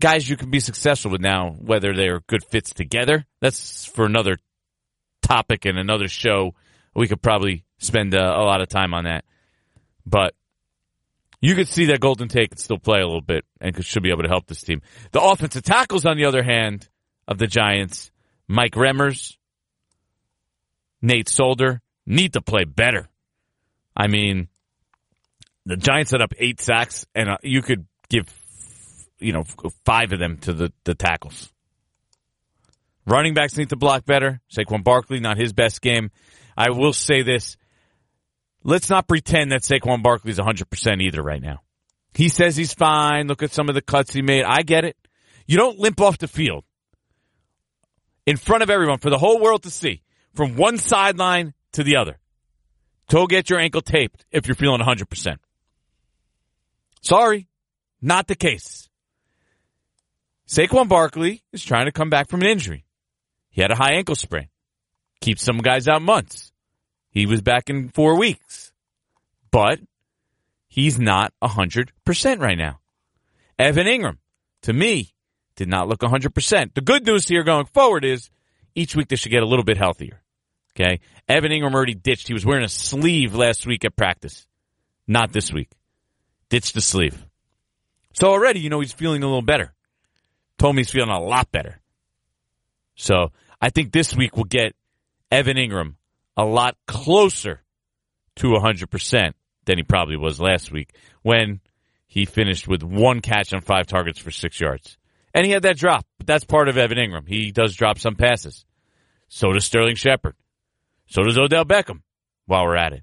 guys 0.00 0.28
you 0.28 0.36
can 0.36 0.50
be 0.50 0.60
successful 0.60 1.10
with 1.10 1.20
now, 1.20 1.50
whether 1.58 1.94
they're 1.94 2.20
good 2.20 2.44
fits 2.44 2.72
together. 2.72 3.26
That's 3.40 3.84
for 3.84 4.04
another 4.04 4.38
topic 5.22 5.64
and 5.64 5.78
another 5.78 6.08
show. 6.08 6.54
We 6.94 7.08
could 7.08 7.22
probably 7.22 7.64
spend 7.78 8.14
a, 8.14 8.22
uh, 8.22 8.42
a 8.42 8.44
lot 8.44 8.60
of 8.60 8.68
time 8.68 8.94
on 8.94 9.04
that. 9.04 9.24
But 10.06 10.34
you 11.40 11.54
could 11.54 11.68
see 11.68 11.86
that 11.86 12.00
Golden 12.00 12.28
Tate 12.28 12.50
can 12.50 12.58
still 12.58 12.78
play 12.78 13.00
a 13.00 13.06
little 13.06 13.20
bit 13.20 13.44
and 13.60 13.84
should 13.84 14.02
be 14.02 14.10
able 14.10 14.22
to 14.22 14.28
help 14.28 14.46
this 14.46 14.62
team. 14.62 14.82
The 15.12 15.22
offensive 15.22 15.62
tackles, 15.62 16.04
on 16.04 16.16
the 16.16 16.24
other 16.24 16.42
hand, 16.42 16.88
of 17.28 17.38
the 17.38 17.46
Giants, 17.46 18.10
Mike 18.48 18.72
Remmers, 18.72 19.36
Nate 21.00 21.28
Solder, 21.28 21.80
need 22.06 22.32
to 22.32 22.40
play 22.40 22.64
better. 22.64 23.08
I 23.96 24.08
mean, 24.08 24.48
the 25.66 25.76
Giants 25.76 26.10
set 26.10 26.22
up 26.22 26.32
eight 26.38 26.60
sacks, 26.60 27.06
and 27.14 27.28
uh, 27.28 27.36
you 27.42 27.62
could 27.62 27.86
give, 28.08 28.26
you 29.18 29.32
know, 29.32 29.44
five 29.84 30.12
of 30.12 30.18
them 30.18 30.38
to 30.38 30.52
the, 30.52 30.72
the 30.84 30.94
tackles. 30.94 31.50
Running 33.06 33.34
backs 33.34 33.56
need 33.56 33.70
to 33.70 33.76
block 33.76 34.04
better. 34.04 34.40
Saquon 34.54 34.84
Barkley, 34.84 35.18
not 35.18 35.38
his 35.38 35.52
best 35.52 35.80
game. 35.80 36.10
I 36.56 36.70
will 36.70 36.92
say 36.92 37.22
this. 37.22 37.56
Let's 38.64 38.90
not 38.90 39.08
pretend 39.08 39.52
that 39.52 39.62
Saquon 39.62 40.02
Barkley 40.02 40.32
is 40.32 40.38
100% 40.38 41.02
either 41.02 41.22
right 41.22 41.40
now. 41.40 41.62
He 42.12 42.28
says 42.28 42.56
he's 42.56 42.74
fine. 42.74 43.28
Look 43.28 43.42
at 43.42 43.52
some 43.52 43.68
of 43.68 43.74
the 43.74 43.80
cuts 43.82 44.12
he 44.12 44.22
made. 44.22 44.44
I 44.44 44.62
get 44.62 44.84
it. 44.84 44.96
You 45.46 45.56
don't 45.56 45.78
limp 45.78 46.00
off 46.00 46.18
the 46.18 46.28
field 46.28 46.64
in 48.26 48.36
front 48.36 48.62
of 48.62 48.70
everyone 48.70 48.98
for 48.98 49.08
the 49.08 49.18
whole 49.18 49.40
world 49.40 49.62
to 49.62 49.70
see 49.70 50.02
from 50.34 50.56
one 50.56 50.76
sideline 50.76 51.54
to 51.72 51.82
the 51.82 51.96
other. 51.96 52.18
Go 53.08 53.26
get 53.26 53.48
your 53.48 53.58
ankle 53.58 53.80
taped 53.80 54.26
if 54.30 54.46
you're 54.46 54.54
feeling 54.54 54.82
100%. 54.82 55.36
Sorry, 57.00 57.48
not 58.02 58.26
the 58.26 58.34
case. 58.34 58.88
Saquon 60.48 60.88
Barkley 60.88 61.42
is 61.52 61.62
trying 61.62 61.86
to 61.86 61.92
come 61.92 62.08
back 62.08 62.28
from 62.28 62.40
an 62.40 62.48
injury. 62.48 62.86
He 63.50 63.60
had 63.60 63.70
a 63.70 63.76
high 63.76 63.92
ankle 63.92 64.14
sprain. 64.14 64.48
Keeps 65.20 65.42
some 65.42 65.58
guys 65.58 65.86
out 65.86 66.00
months. 66.00 66.52
He 67.10 67.26
was 67.26 67.42
back 67.42 67.68
in 67.68 67.90
four 67.90 68.16
weeks. 68.16 68.72
But 69.50 69.78
he's 70.66 70.98
not 70.98 71.34
100% 71.42 71.90
right 72.40 72.56
now. 72.56 72.80
Evan 73.58 73.86
Engram, 73.86 74.16
to 74.62 74.72
me, 74.72 75.12
did 75.54 75.68
not 75.68 75.86
look 75.86 76.00
100%. 76.00 76.74
The 76.74 76.80
good 76.80 77.04
news 77.04 77.28
here 77.28 77.42
going 77.42 77.66
forward 77.66 78.04
is 78.04 78.30
each 78.74 78.96
week 78.96 79.08
they 79.08 79.16
should 79.16 79.32
get 79.32 79.42
a 79.42 79.46
little 79.46 79.64
bit 79.64 79.76
healthier. 79.76 80.22
Okay. 80.74 81.00
Evan 81.28 81.50
Engram 81.50 81.74
already 81.74 81.94
ditched. 81.94 82.28
He 82.28 82.34
was 82.34 82.46
wearing 82.46 82.64
a 82.64 82.68
sleeve 82.68 83.34
last 83.34 83.66
week 83.66 83.84
at 83.84 83.96
practice. 83.96 84.46
Not 85.06 85.32
this 85.32 85.52
week. 85.52 85.70
Ditched 86.48 86.74
the 86.74 86.80
sleeve. 86.80 87.22
So 88.14 88.28
already, 88.28 88.60
you 88.60 88.70
know, 88.70 88.80
he's 88.80 88.92
feeling 88.92 89.22
a 89.22 89.26
little 89.26 89.42
better. 89.42 89.74
He's 90.58 90.90
feeling 90.90 91.10
a 91.10 91.20
lot 91.20 91.50
better. 91.50 91.80
So 92.94 93.32
I 93.60 93.70
think 93.70 93.92
this 93.92 94.14
week 94.14 94.36
we'll 94.36 94.44
get 94.44 94.74
Evan 95.30 95.56
Engram 95.56 95.94
a 96.36 96.44
lot 96.44 96.76
closer 96.86 97.62
to 98.36 98.48
100% 98.48 99.32
than 99.64 99.78
he 99.78 99.84
probably 99.84 100.16
was 100.16 100.40
last 100.40 100.70
week 100.70 100.94
when 101.22 101.60
he 102.06 102.24
finished 102.24 102.66
with 102.66 102.82
one 102.82 103.20
catch 103.20 103.52
on 103.52 103.60
five 103.60 103.86
targets 103.86 104.18
for 104.18 104.30
six 104.30 104.60
yards. 104.60 104.96
And 105.34 105.44
he 105.44 105.52
had 105.52 105.62
that 105.62 105.76
drop, 105.76 106.06
but 106.16 106.26
that's 106.26 106.44
part 106.44 106.68
of 106.68 106.78
Evan 106.78 106.98
Engram. 106.98 107.28
He 107.28 107.50
does 107.50 107.74
drop 107.74 107.98
some 107.98 108.16
passes. 108.16 108.64
So 109.28 109.52
does 109.52 109.64
Sterling 109.64 109.96
Shepard. 109.96 110.34
So 111.06 111.22
does 111.22 111.38
Odell 111.38 111.64
Beckham 111.64 112.02
while 112.46 112.64
we're 112.64 112.76
at 112.76 112.94
it, 112.94 113.02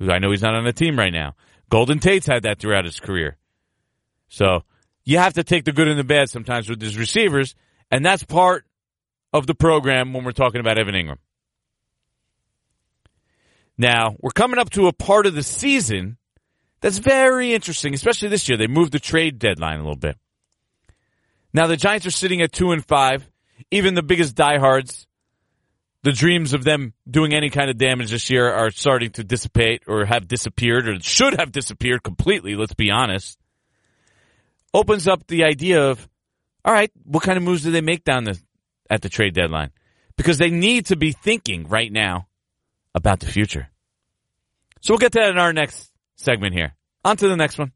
I 0.00 0.18
know 0.18 0.30
he's 0.30 0.42
not 0.42 0.54
on 0.54 0.64
the 0.64 0.72
team 0.72 0.98
right 0.98 1.12
now. 1.12 1.34
Golden 1.70 1.98
Tate's 1.98 2.26
had 2.26 2.42
that 2.42 2.58
throughout 2.58 2.84
his 2.84 3.00
career. 3.00 3.36
So 4.28 4.64
you 5.04 5.18
have 5.18 5.34
to 5.34 5.44
take 5.44 5.64
the 5.64 5.72
good 5.72 5.88
and 5.88 5.98
the 5.98 6.04
bad 6.04 6.30
sometimes 6.30 6.68
with 6.68 6.80
his 6.80 6.96
receivers, 6.96 7.54
and 7.90 8.04
that's 8.04 8.24
part 8.24 8.64
of 9.32 9.46
the 9.46 9.54
program 9.54 10.12
when 10.12 10.24
we're 10.24 10.32
talking 10.32 10.60
about 10.60 10.78
Evan 10.78 10.94
Engram. 10.94 11.18
Now, 13.78 14.16
we're 14.20 14.30
coming 14.30 14.58
up 14.58 14.70
to 14.70 14.86
a 14.86 14.92
part 14.92 15.26
of 15.26 15.34
the 15.34 15.42
season 15.42 16.18
that's 16.80 16.98
very 16.98 17.54
interesting, 17.54 17.94
especially 17.94 18.28
this 18.28 18.48
year. 18.48 18.58
They 18.58 18.66
moved 18.66 18.92
the 18.92 19.00
trade 19.00 19.38
deadline 19.38 19.78
a 19.78 19.82
little 19.82 19.96
bit. 19.96 20.16
Now, 21.54 21.66
the 21.66 21.76
Giants 21.76 22.06
are 22.06 22.10
sitting 22.10 22.42
at 22.42 22.52
two 22.52 22.72
and 22.72 22.84
five. 22.84 23.28
Even 23.70 23.94
the 23.94 24.02
biggest 24.02 24.34
diehards, 24.34 25.06
the 26.02 26.12
dreams 26.12 26.52
of 26.52 26.64
them 26.64 26.94
doing 27.08 27.32
any 27.32 27.50
kind 27.50 27.70
of 27.70 27.78
damage 27.78 28.10
this 28.10 28.30
year 28.30 28.50
are 28.52 28.70
starting 28.70 29.10
to 29.12 29.24
dissipate 29.24 29.84
or 29.86 30.04
have 30.04 30.26
disappeared 30.26 30.88
or 30.88 31.00
should 31.00 31.38
have 31.38 31.52
disappeared 31.52 32.02
completely, 32.02 32.56
let's 32.56 32.74
be 32.74 32.90
honest. 32.90 33.38
Opens 34.74 35.06
up 35.06 35.26
the 35.26 35.44
idea 35.44 35.90
of, 35.90 36.08
all 36.64 36.72
right, 36.72 36.90
what 37.04 37.22
kind 37.22 37.36
of 37.36 37.42
moves 37.42 37.62
do 37.62 37.70
they 37.70 37.80
make 37.80 38.04
down 38.04 38.24
the, 38.24 38.38
at 38.88 39.02
the 39.02 39.08
trade 39.08 39.34
deadline? 39.34 39.70
Because 40.16 40.38
they 40.38 40.50
need 40.50 40.86
to 40.86 40.96
be 40.96 41.12
thinking 41.12 41.68
right 41.68 41.90
now 41.92 42.28
about 42.94 43.20
the 43.20 43.26
future. 43.26 43.68
So 44.80 44.92
we'll 44.92 44.98
get 44.98 45.12
to 45.12 45.20
that 45.20 45.30
in 45.30 45.38
our 45.38 45.52
next 45.52 45.90
segment 46.16 46.54
here. 46.54 46.74
On 47.04 47.16
to 47.16 47.28
the 47.28 47.36
next 47.36 47.58
one. 47.58 47.72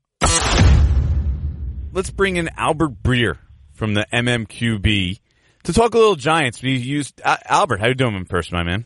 Let's 1.92 2.10
bring 2.10 2.36
in 2.36 2.50
Albert 2.56 3.02
Breer 3.02 3.38
from 3.72 3.94
the 3.94 4.06
MMQB 4.12 5.20
to 5.64 5.72
talk 5.72 5.94
a 5.94 5.98
little 5.98 6.16
Giants. 6.16 6.62
We 6.62 6.76
used 6.76 7.20
uh, 7.24 7.36
Albert. 7.46 7.80
How 7.80 7.88
you 7.88 7.94
doing 7.94 8.14
in 8.14 8.26
person, 8.26 8.56
my 8.56 8.62
man? 8.62 8.84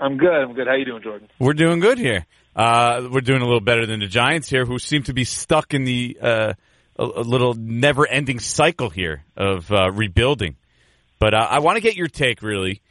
I'm 0.00 0.16
good. 0.16 0.30
I'm 0.30 0.54
good. 0.54 0.66
How 0.66 0.74
you 0.74 0.84
doing, 0.84 1.02
Jordan? 1.02 1.28
We're 1.38 1.54
doing 1.54 1.80
good 1.80 1.98
here. 1.98 2.26
Uh, 2.54 3.08
we're 3.10 3.20
doing 3.20 3.42
a 3.42 3.44
little 3.44 3.60
better 3.60 3.86
than 3.86 4.00
the 4.00 4.06
Giants 4.06 4.48
here, 4.48 4.64
who 4.64 4.78
seem 4.78 5.02
to 5.04 5.12
be 5.12 5.24
stuck 5.24 5.74
in 5.74 5.84
the 5.84 6.18
uh, 6.20 6.52
a, 6.98 7.04
a, 7.04 7.22
little 7.22 7.54
never-ending 7.54 8.40
cycle 8.40 8.90
here 8.90 9.24
of 9.36 9.70
uh, 9.72 9.90
rebuilding. 9.90 10.56
But 11.18 11.34
uh, 11.34 11.46
I 11.50 11.60
want 11.60 11.76
to 11.76 11.80
get 11.80 11.96
your 11.96 12.08
take 12.08 12.42
really 12.42 12.82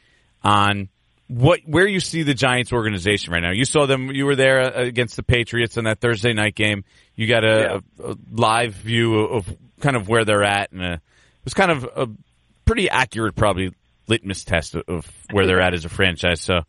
on 0.42 0.88
what 1.28 1.60
where 1.66 1.86
you 1.86 2.00
see 2.00 2.22
the 2.22 2.34
Giants 2.34 2.72
organization 2.72 3.32
right 3.32 3.42
now. 3.42 3.52
You 3.52 3.64
saw 3.64 3.86
them. 3.86 4.10
You 4.10 4.26
were 4.26 4.36
there 4.36 4.60
uh, 4.60 4.82
against 4.82 5.16
the 5.16 5.22
Patriots 5.22 5.76
in 5.76 5.84
that 5.84 6.00
Thursday 6.00 6.32
night 6.32 6.54
game. 6.54 6.84
You 7.14 7.26
got 7.26 7.44
a, 7.44 7.80
yeah. 7.98 8.06
a, 8.06 8.12
a 8.12 8.16
live 8.30 8.74
view 8.74 9.20
of 9.20 9.56
kind 9.80 9.96
of 9.96 10.08
where 10.08 10.24
they're 10.24 10.44
at, 10.44 10.72
and 10.72 10.82
a, 10.82 10.92
it 10.94 11.00
was 11.44 11.54
kind 11.54 11.70
of 11.70 11.84
a 11.84 12.08
pretty 12.64 12.90
accurate, 12.90 13.36
probably 13.36 13.72
litmus 14.08 14.44
test 14.44 14.74
of 14.74 15.10
where 15.30 15.46
they're 15.46 15.60
at 15.60 15.74
as 15.74 15.84
a 15.84 15.88
franchise. 15.88 16.40
So, 16.40 16.60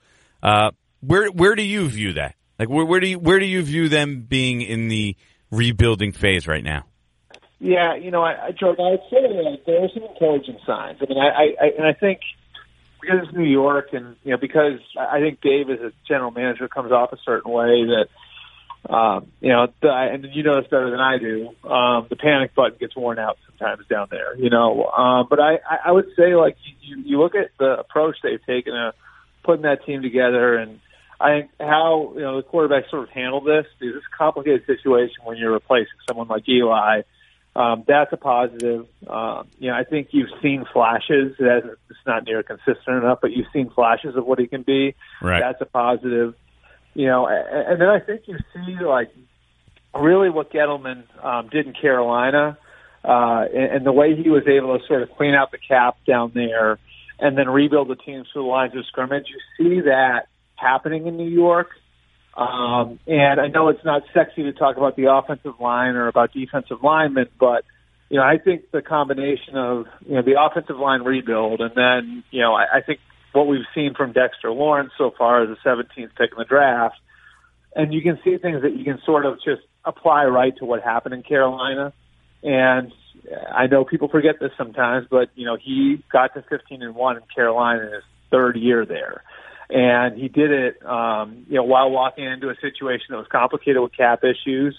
uh, 0.43 0.71
where 1.01 1.27
where 1.27 1.55
do 1.55 1.63
you 1.63 1.87
view 1.87 2.13
that? 2.13 2.35
Like, 2.57 2.69
where, 2.69 2.85
where 2.85 2.99
do 2.99 3.07
you 3.07 3.19
where 3.19 3.39
do 3.39 3.45
you 3.45 3.61
view 3.63 3.87
them 3.87 4.25
being 4.27 4.61
in 4.61 4.89
the 4.89 5.15
rebuilding 5.51 6.11
phase 6.11 6.47
right 6.47 6.63
now? 6.63 6.85
Yeah, 7.59 7.95
you 7.95 8.09
know, 8.09 8.23
I, 8.23 8.47
I 8.47 8.51
Jordan, 8.51 8.85
I 8.85 8.91
would 8.91 9.01
say 9.09 9.21
that 9.21 9.59
there 9.65 9.83
are 9.83 9.89
some 9.93 10.03
encouraging 10.03 10.59
signs. 10.65 10.99
I 11.01 11.05
mean, 11.09 11.17
I, 11.17 11.55
I, 11.61 11.67
and 11.77 11.85
I 11.85 11.93
think 11.93 12.21
because 13.01 13.27
it's 13.27 13.37
New 13.37 13.43
York, 13.43 13.89
and 13.91 14.15
you 14.23 14.31
know, 14.31 14.37
because 14.37 14.79
I 14.97 15.19
think 15.19 15.41
Dave 15.41 15.69
as 15.69 15.79
a 15.79 15.91
general 16.07 16.31
manager 16.31 16.67
comes 16.69 16.91
off 16.91 17.11
a 17.11 17.17
certain 17.25 17.51
way 17.51 17.85
that, 17.85 18.93
um, 18.93 19.27
you 19.41 19.49
know, 19.49 19.67
the, 19.81 19.89
and 19.89 20.25
you 20.31 20.43
know 20.43 20.55
this 20.55 20.69
better 20.69 20.89
than 20.89 21.01
I 21.01 21.17
do. 21.17 21.49
Um, 21.69 22.07
the 22.09 22.15
panic 22.15 22.55
button 22.55 22.77
gets 22.79 22.95
worn 22.95 23.19
out 23.19 23.37
sometimes 23.45 23.85
down 23.87 24.07
there, 24.09 24.37
you 24.37 24.49
know. 24.49 24.85
Um, 24.85 25.27
but 25.29 25.39
I, 25.41 25.59
I 25.85 25.91
would 25.91 26.07
say, 26.17 26.35
like, 26.35 26.55
you, 26.81 27.01
you 27.03 27.19
look 27.19 27.35
at 27.35 27.51
the 27.59 27.77
approach 27.77 28.15
they've 28.23 28.45
taken 28.45 28.71
to 28.71 28.93
putting 29.43 29.63
that 29.63 29.85
team 29.85 30.01
together, 30.01 30.55
and 30.55 30.79
I 31.19 31.41
think 31.41 31.51
how 31.59 32.13
you 32.15 32.21
know 32.21 32.37
the 32.37 32.43
quarterback 32.43 32.89
sort 32.89 33.03
of 33.03 33.09
handled 33.09 33.45
this. 33.45 33.65
Is 33.81 33.95
this 33.95 34.03
complicated 34.17 34.65
situation 34.65 35.25
when 35.25 35.37
you're 35.37 35.51
replacing 35.51 35.99
someone 36.07 36.29
like 36.29 36.47
Eli? 36.47 37.01
Um, 37.59 37.83
that's 37.85 38.13
a 38.13 38.17
positive. 38.17 38.87
Um, 39.05 39.47
you 39.59 39.69
know, 39.69 39.75
I 39.75 39.83
think 39.83 40.09
you've 40.11 40.29
seen 40.41 40.63
flashes. 40.71 41.35
It's 41.37 41.99
not 42.07 42.23
near 42.23 42.41
consistent 42.41 43.03
enough, 43.03 43.19
but 43.21 43.31
you've 43.31 43.47
seen 43.51 43.69
flashes 43.69 44.15
of 44.15 44.25
what 44.25 44.39
he 44.39 44.47
can 44.47 44.61
be. 44.61 44.95
Right. 45.21 45.41
That's 45.41 45.59
a 45.59 45.65
positive. 45.65 46.35
You 46.93 47.07
know, 47.07 47.27
and, 47.27 47.67
and 47.67 47.81
then 47.81 47.89
I 47.89 47.99
think 47.99 48.21
you 48.27 48.37
see 48.53 48.81
like 48.81 49.11
really 49.93 50.29
what 50.29 50.53
Gettleman 50.53 51.03
um, 51.21 51.49
did 51.49 51.67
in 51.67 51.73
Carolina, 51.73 52.57
uh, 53.03 53.45
and, 53.53 53.71
and 53.73 53.85
the 53.85 53.91
way 53.91 54.15
he 54.15 54.29
was 54.29 54.47
able 54.47 54.79
to 54.79 54.85
sort 54.87 55.01
of 55.01 55.11
clean 55.17 55.35
out 55.35 55.51
the 55.51 55.57
cap 55.57 55.97
down 56.07 56.31
there, 56.33 56.79
and 57.19 57.37
then 57.37 57.49
rebuild 57.49 57.89
the 57.89 57.97
team 57.97 58.23
through 58.31 58.43
the 58.43 58.47
lines 58.47 58.73
of 58.73 58.85
scrimmage. 58.85 59.25
You 59.27 59.39
see 59.57 59.81
that 59.81 60.29
happening 60.55 61.07
in 61.07 61.17
New 61.17 61.29
York. 61.29 61.71
Um, 62.39 62.99
and 63.05 63.41
I 63.41 63.47
know 63.47 63.67
it's 63.67 63.83
not 63.83 64.03
sexy 64.13 64.43
to 64.43 64.53
talk 64.53 64.77
about 64.77 64.95
the 64.95 65.13
offensive 65.13 65.59
line 65.59 65.95
or 65.95 66.07
about 66.07 66.31
defensive 66.31 66.81
linemen, 66.81 67.27
but 67.37 67.65
you 68.09 68.15
know, 68.15 68.23
I 68.23 68.37
think 68.37 68.71
the 68.71 68.81
combination 68.81 69.57
of 69.57 69.87
you 70.07 70.15
know 70.15 70.21
the 70.21 70.41
offensive 70.41 70.77
line 70.77 71.03
rebuild 71.03 71.59
and 71.59 71.71
then 71.75 72.23
you 72.31 72.39
know 72.41 72.53
I, 72.53 72.77
I 72.77 72.81
think 72.81 73.01
what 73.33 73.47
we've 73.47 73.65
seen 73.75 73.93
from 73.93 74.13
Dexter 74.13 74.51
Lawrence 74.51 74.91
so 74.97 75.13
far 75.17 75.43
as 75.43 75.49
a 75.49 75.67
17th 75.67 76.15
pick 76.17 76.31
in 76.31 76.37
the 76.37 76.45
draft, 76.45 76.95
and 77.75 77.93
you 77.93 78.01
can 78.01 78.17
see 78.23 78.37
things 78.37 78.61
that 78.61 78.73
you 78.73 78.85
can 78.85 79.01
sort 79.05 79.25
of 79.25 79.35
just 79.43 79.61
apply 79.83 80.23
right 80.23 80.55
to 80.59 80.65
what 80.65 80.81
happened 80.81 81.13
in 81.13 81.23
Carolina. 81.23 81.91
And 82.41 82.93
I 83.51 83.67
know 83.67 83.83
people 83.83 84.07
forget 84.07 84.39
this 84.39 84.51
sometimes, 84.57 85.07
but 85.11 85.29
you 85.35 85.43
know 85.43 85.57
he 85.57 86.01
got 86.09 86.33
to 86.35 86.41
15 86.43 86.83
and 86.83 86.95
one 86.95 87.17
in 87.17 87.23
Carolina 87.35 87.87
in 87.87 87.91
his 87.91 88.03
third 88.31 88.55
year 88.55 88.85
there 88.85 89.23
and 89.69 90.17
he 90.17 90.27
did 90.27 90.51
it, 90.51 90.85
um, 90.85 91.45
you 91.47 91.55
know, 91.55 91.63
while 91.63 91.89
walking 91.91 92.25
into 92.25 92.49
a 92.49 92.55
situation 92.55 93.07
that 93.09 93.17
was 93.17 93.27
complicated 93.31 93.81
with 93.81 93.95
cap 93.95 94.23
issues, 94.23 94.75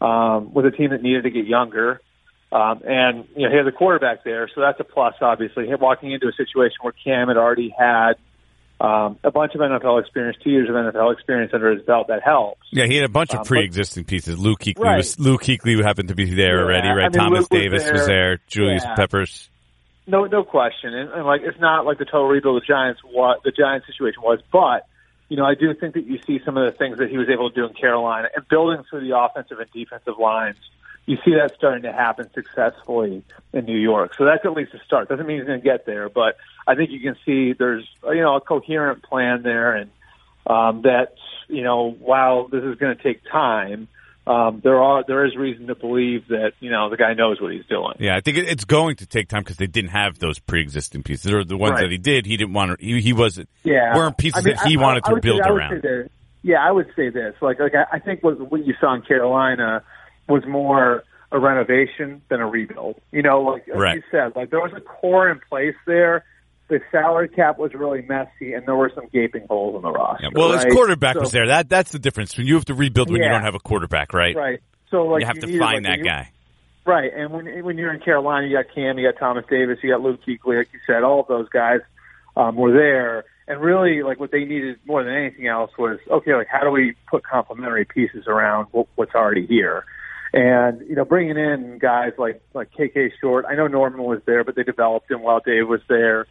um, 0.00 0.54
with 0.54 0.64
a 0.66 0.70
team 0.70 0.90
that 0.90 1.02
needed 1.02 1.24
to 1.24 1.30
get 1.30 1.46
younger. 1.46 2.00
Um, 2.52 2.80
and 2.84 3.28
you 3.36 3.42
know, 3.42 3.50
he 3.50 3.56
has 3.56 3.66
a 3.66 3.72
quarterback 3.72 4.24
there, 4.24 4.48
so 4.52 4.60
that's 4.60 4.80
a 4.80 4.84
plus. 4.84 5.14
Obviously, 5.20 5.66
he 5.66 5.74
walking 5.74 6.10
into 6.10 6.26
a 6.26 6.32
situation 6.32 6.78
where 6.80 6.92
Cam 6.92 7.28
had 7.28 7.36
already 7.36 7.72
had 7.76 8.14
um, 8.80 9.18
a 9.22 9.30
bunch 9.30 9.54
of 9.54 9.60
NFL 9.60 10.00
experience, 10.00 10.38
two 10.42 10.50
years 10.50 10.68
of 10.68 10.74
NFL 10.74 11.12
experience 11.12 11.52
under 11.52 11.70
his 11.70 11.84
belt. 11.84 12.08
That 12.08 12.22
helps. 12.24 12.62
Yeah, 12.72 12.86
he 12.86 12.96
had 12.96 13.04
a 13.04 13.10
bunch 13.10 13.32
of 13.32 13.40
um, 13.40 13.44
pre-existing 13.44 14.04
pieces. 14.04 14.38
Luke 14.38 14.60
Kuechly 14.60 14.82
right. 14.82 14.96
was 14.96 15.18
Luke 15.20 15.42
Kuechly 15.42 15.80
happened 15.84 16.08
to 16.08 16.14
be 16.14 16.34
there 16.34 16.56
yeah, 16.56 16.64
already, 16.64 16.88
right? 16.88 17.04
I 17.04 17.08
mean, 17.08 17.12
Thomas 17.12 17.48
Davis 17.48 17.82
was 17.82 17.84
there. 17.84 17.92
was 17.92 18.06
there. 18.06 18.40
Julius 18.48 18.82
yeah. 18.84 18.94
Peppers. 18.94 19.49
No, 20.10 20.24
no 20.24 20.42
question. 20.42 20.92
And, 20.92 21.10
and 21.10 21.24
like, 21.24 21.42
it's 21.42 21.60
not 21.60 21.86
like 21.86 21.98
the 21.98 22.04
total 22.04 22.26
rebuild 22.26 22.56
of 22.56 22.62
the 22.62 22.66
Giants, 22.66 23.00
what 23.04 23.42
the 23.44 23.52
Giants 23.52 23.86
situation 23.86 24.22
was, 24.22 24.40
but 24.52 24.86
you 25.28 25.36
know, 25.36 25.44
I 25.44 25.54
do 25.54 25.72
think 25.74 25.94
that 25.94 26.06
you 26.06 26.18
see 26.26 26.40
some 26.44 26.56
of 26.56 26.70
the 26.70 26.76
things 26.76 26.98
that 26.98 27.08
he 27.08 27.16
was 27.16 27.28
able 27.28 27.50
to 27.50 27.54
do 27.54 27.64
in 27.64 27.72
Carolina 27.72 28.28
and 28.34 28.46
building 28.48 28.82
through 28.90 29.06
the 29.08 29.16
offensive 29.16 29.60
and 29.60 29.70
defensive 29.70 30.18
lines. 30.18 30.56
You 31.06 31.18
see 31.24 31.34
that 31.34 31.54
starting 31.56 31.82
to 31.84 31.92
happen 31.92 32.28
successfully 32.34 33.22
in 33.52 33.64
New 33.64 33.78
York. 33.78 34.14
So 34.16 34.24
that's 34.24 34.44
at 34.44 34.52
least 34.52 34.74
a 34.74 34.80
start. 34.84 35.08
Doesn't 35.08 35.24
mean 35.24 35.38
he's 35.38 35.46
going 35.46 35.60
to 35.60 35.64
get 35.64 35.86
there, 35.86 36.08
but 36.08 36.36
I 36.66 36.74
think 36.74 36.90
you 36.90 37.00
can 37.00 37.16
see 37.24 37.52
there's 37.52 37.88
you 38.04 38.20
know 38.20 38.36
a 38.36 38.40
coherent 38.40 39.04
plan 39.04 39.42
there, 39.42 39.74
and 39.74 39.90
um, 40.46 40.82
that 40.82 41.14
you 41.48 41.62
know 41.62 41.90
while 41.90 42.48
this 42.48 42.64
is 42.64 42.76
going 42.76 42.96
to 42.96 43.02
take 43.02 43.22
time, 43.30 43.86
um, 44.26 44.60
there 44.62 44.82
are 44.82 45.02
there 45.06 45.24
is 45.24 45.34
reason 45.34 45.66
to 45.68 45.74
believe 45.74 46.28
that 46.28 46.52
you 46.60 46.70
know 46.70 46.90
the 46.90 46.96
guy 46.96 47.14
knows 47.14 47.40
what 47.40 47.52
he's 47.52 47.64
doing. 47.66 47.94
Yeah, 47.98 48.16
I 48.16 48.20
think 48.20 48.36
it's 48.38 48.64
going 48.64 48.96
to 48.96 49.06
take 49.06 49.28
time 49.28 49.42
because 49.42 49.56
they 49.56 49.66
didn't 49.66 49.90
have 49.90 50.18
those 50.18 50.38
pre-existing 50.38 51.02
pieces. 51.02 51.32
Or 51.32 51.42
the 51.42 51.56
ones 51.56 51.72
right. 51.72 51.82
that 51.82 51.90
he 51.90 51.98
did, 51.98 52.26
he 52.26 52.36
didn't 52.36 52.52
want 52.52 52.78
to. 52.78 52.84
He, 52.84 53.00
he 53.00 53.12
wasn't. 53.12 53.48
Yeah, 53.64 53.96
weren't 53.96 54.18
pieces 54.18 54.44
I 54.44 54.48
mean, 54.48 54.56
that 54.56 54.66
he 54.66 54.76
I, 54.76 54.80
wanted 54.80 55.02
I, 55.06 55.14
to 55.14 55.20
build 55.20 55.40
say, 55.42 55.50
around. 55.50 56.10
Yeah, 56.42 56.66
I 56.66 56.70
would 56.70 56.90
say 56.96 57.08
this. 57.10 57.34
Like, 57.40 57.60
like 57.60 57.72
I 57.74 57.98
think 57.98 58.22
what 58.22 58.38
what 58.50 58.66
you 58.66 58.74
saw 58.80 58.94
in 58.94 59.02
Carolina 59.02 59.82
was 60.28 60.44
more 60.46 61.02
a 61.32 61.38
renovation 61.38 62.22
than 62.28 62.40
a 62.40 62.46
rebuild. 62.46 63.00
You 63.12 63.22
know, 63.22 63.42
like, 63.42 63.68
like 63.68 63.78
right. 63.78 63.96
you 63.96 64.02
said, 64.10 64.36
like 64.36 64.50
there 64.50 64.60
was 64.60 64.72
a 64.76 64.80
core 64.80 65.30
in 65.30 65.40
place 65.48 65.76
there 65.86 66.24
the 66.70 66.80
salary 66.90 67.28
cap 67.28 67.58
was 67.58 67.74
really 67.74 68.00
messy, 68.02 68.54
and 68.54 68.64
there 68.64 68.76
were 68.76 68.90
some 68.94 69.06
gaping 69.12 69.44
holes 69.48 69.74
in 69.76 69.82
the 69.82 69.90
roster. 69.90 70.24
Yeah, 70.24 70.30
well, 70.32 70.52
right? 70.52 70.64
his 70.64 70.72
quarterback 70.72 71.14
so, 71.14 71.20
was 71.20 71.32
there. 71.32 71.48
That 71.48 71.68
that's 71.68 71.90
the 71.90 71.98
difference. 71.98 72.38
When 72.38 72.46
you 72.46 72.54
have 72.54 72.64
to 72.66 72.74
rebuild 72.74 73.10
when 73.10 73.20
yeah, 73.20 73.26
you 73.26 73.32
don't 73.32 73.42
have 73.42 73.56
a 73.56 73.60
quarterback, 73.60 74.14
right? 74.14 74.34
Right. 74.34 74.60
So 74.90 75.02
like 75.04 75.20
you 75.20 75.26
have 75.26 75.36
you 75.36 75.42
to 75.42 75.58
find 75.58 75.84
like, 75.84 75.98
that 75.98 76.04
guy. 76.04 76.32
Right, 76.86 77.12
and 77.14 77.30
when 77.30 77.64
when 77.64 77.76
you're 77.76 77.92
in 77.92 78.00
Carolina, 78.00 78.46
you 78.46 78.56
got 78.56 78.74
Cam, 78.74 78.98
you 78.98 79.10
got 79.10 79.18
Thomas 79.18 79.44
Davis, 79.50 79.78
you 79.82 79.90
got 79.90 80.00
Luke 80.00 80.20
Kuechly, 80.26 80.58
like 80.58 80.68
you 80.72 80.78
said, 80.86 81.02
all 81.02 81.20
of 81.20 81.26
those 81.26 81.48
guys 81.50 81.80
um, 82.36 82.56
were 82.56 82.72
there. 82.72 83.24
And 83.48 83.60
really, 83.60 84.04
like 84.04 84.20
what 84.20 84.30
they 84.30 84.44
needed 84.44 84.78
more 84.86 85.02
than 85.02 85.12
anything 85.12 85.48
else 85.48 85.72
was 85.76 85.98
okay. 86.08 86.34
Like, 86.34 86.46
how 86.46 86.60
do 86.60 86.70
we 86.70 86.94
put 87.10 87.24
complementary 87.24 87.84
pieces 87.84 88.24
around 88.28 88.68
what, 88.70 88.86
what's 88.94 89.14
already 89.14 89.44
here? 89.44 89.84
And 90.32 90.88
you 90.88 90.94
know, 90.94 91.04
bringing 91.04 91.36
in 91.36 91.78
guys 91.80 92.12
like 92.16 92.40
like 92.54 92.70
KK 92.72 93.10
Short. 93.20 93.44
I 93.48 93.56
know 93.56 93.66
Norman 93.66 94.04
was 94.04 94.20
there, 94.24 94.44
but 94.44 94.54
they 94.54 94.62
developed 94.62 95.10
him 95.10 95.22
while 95.22 95.40
Dave 95.44 95.66
was 95.66 95.80
there. 95.88 96.26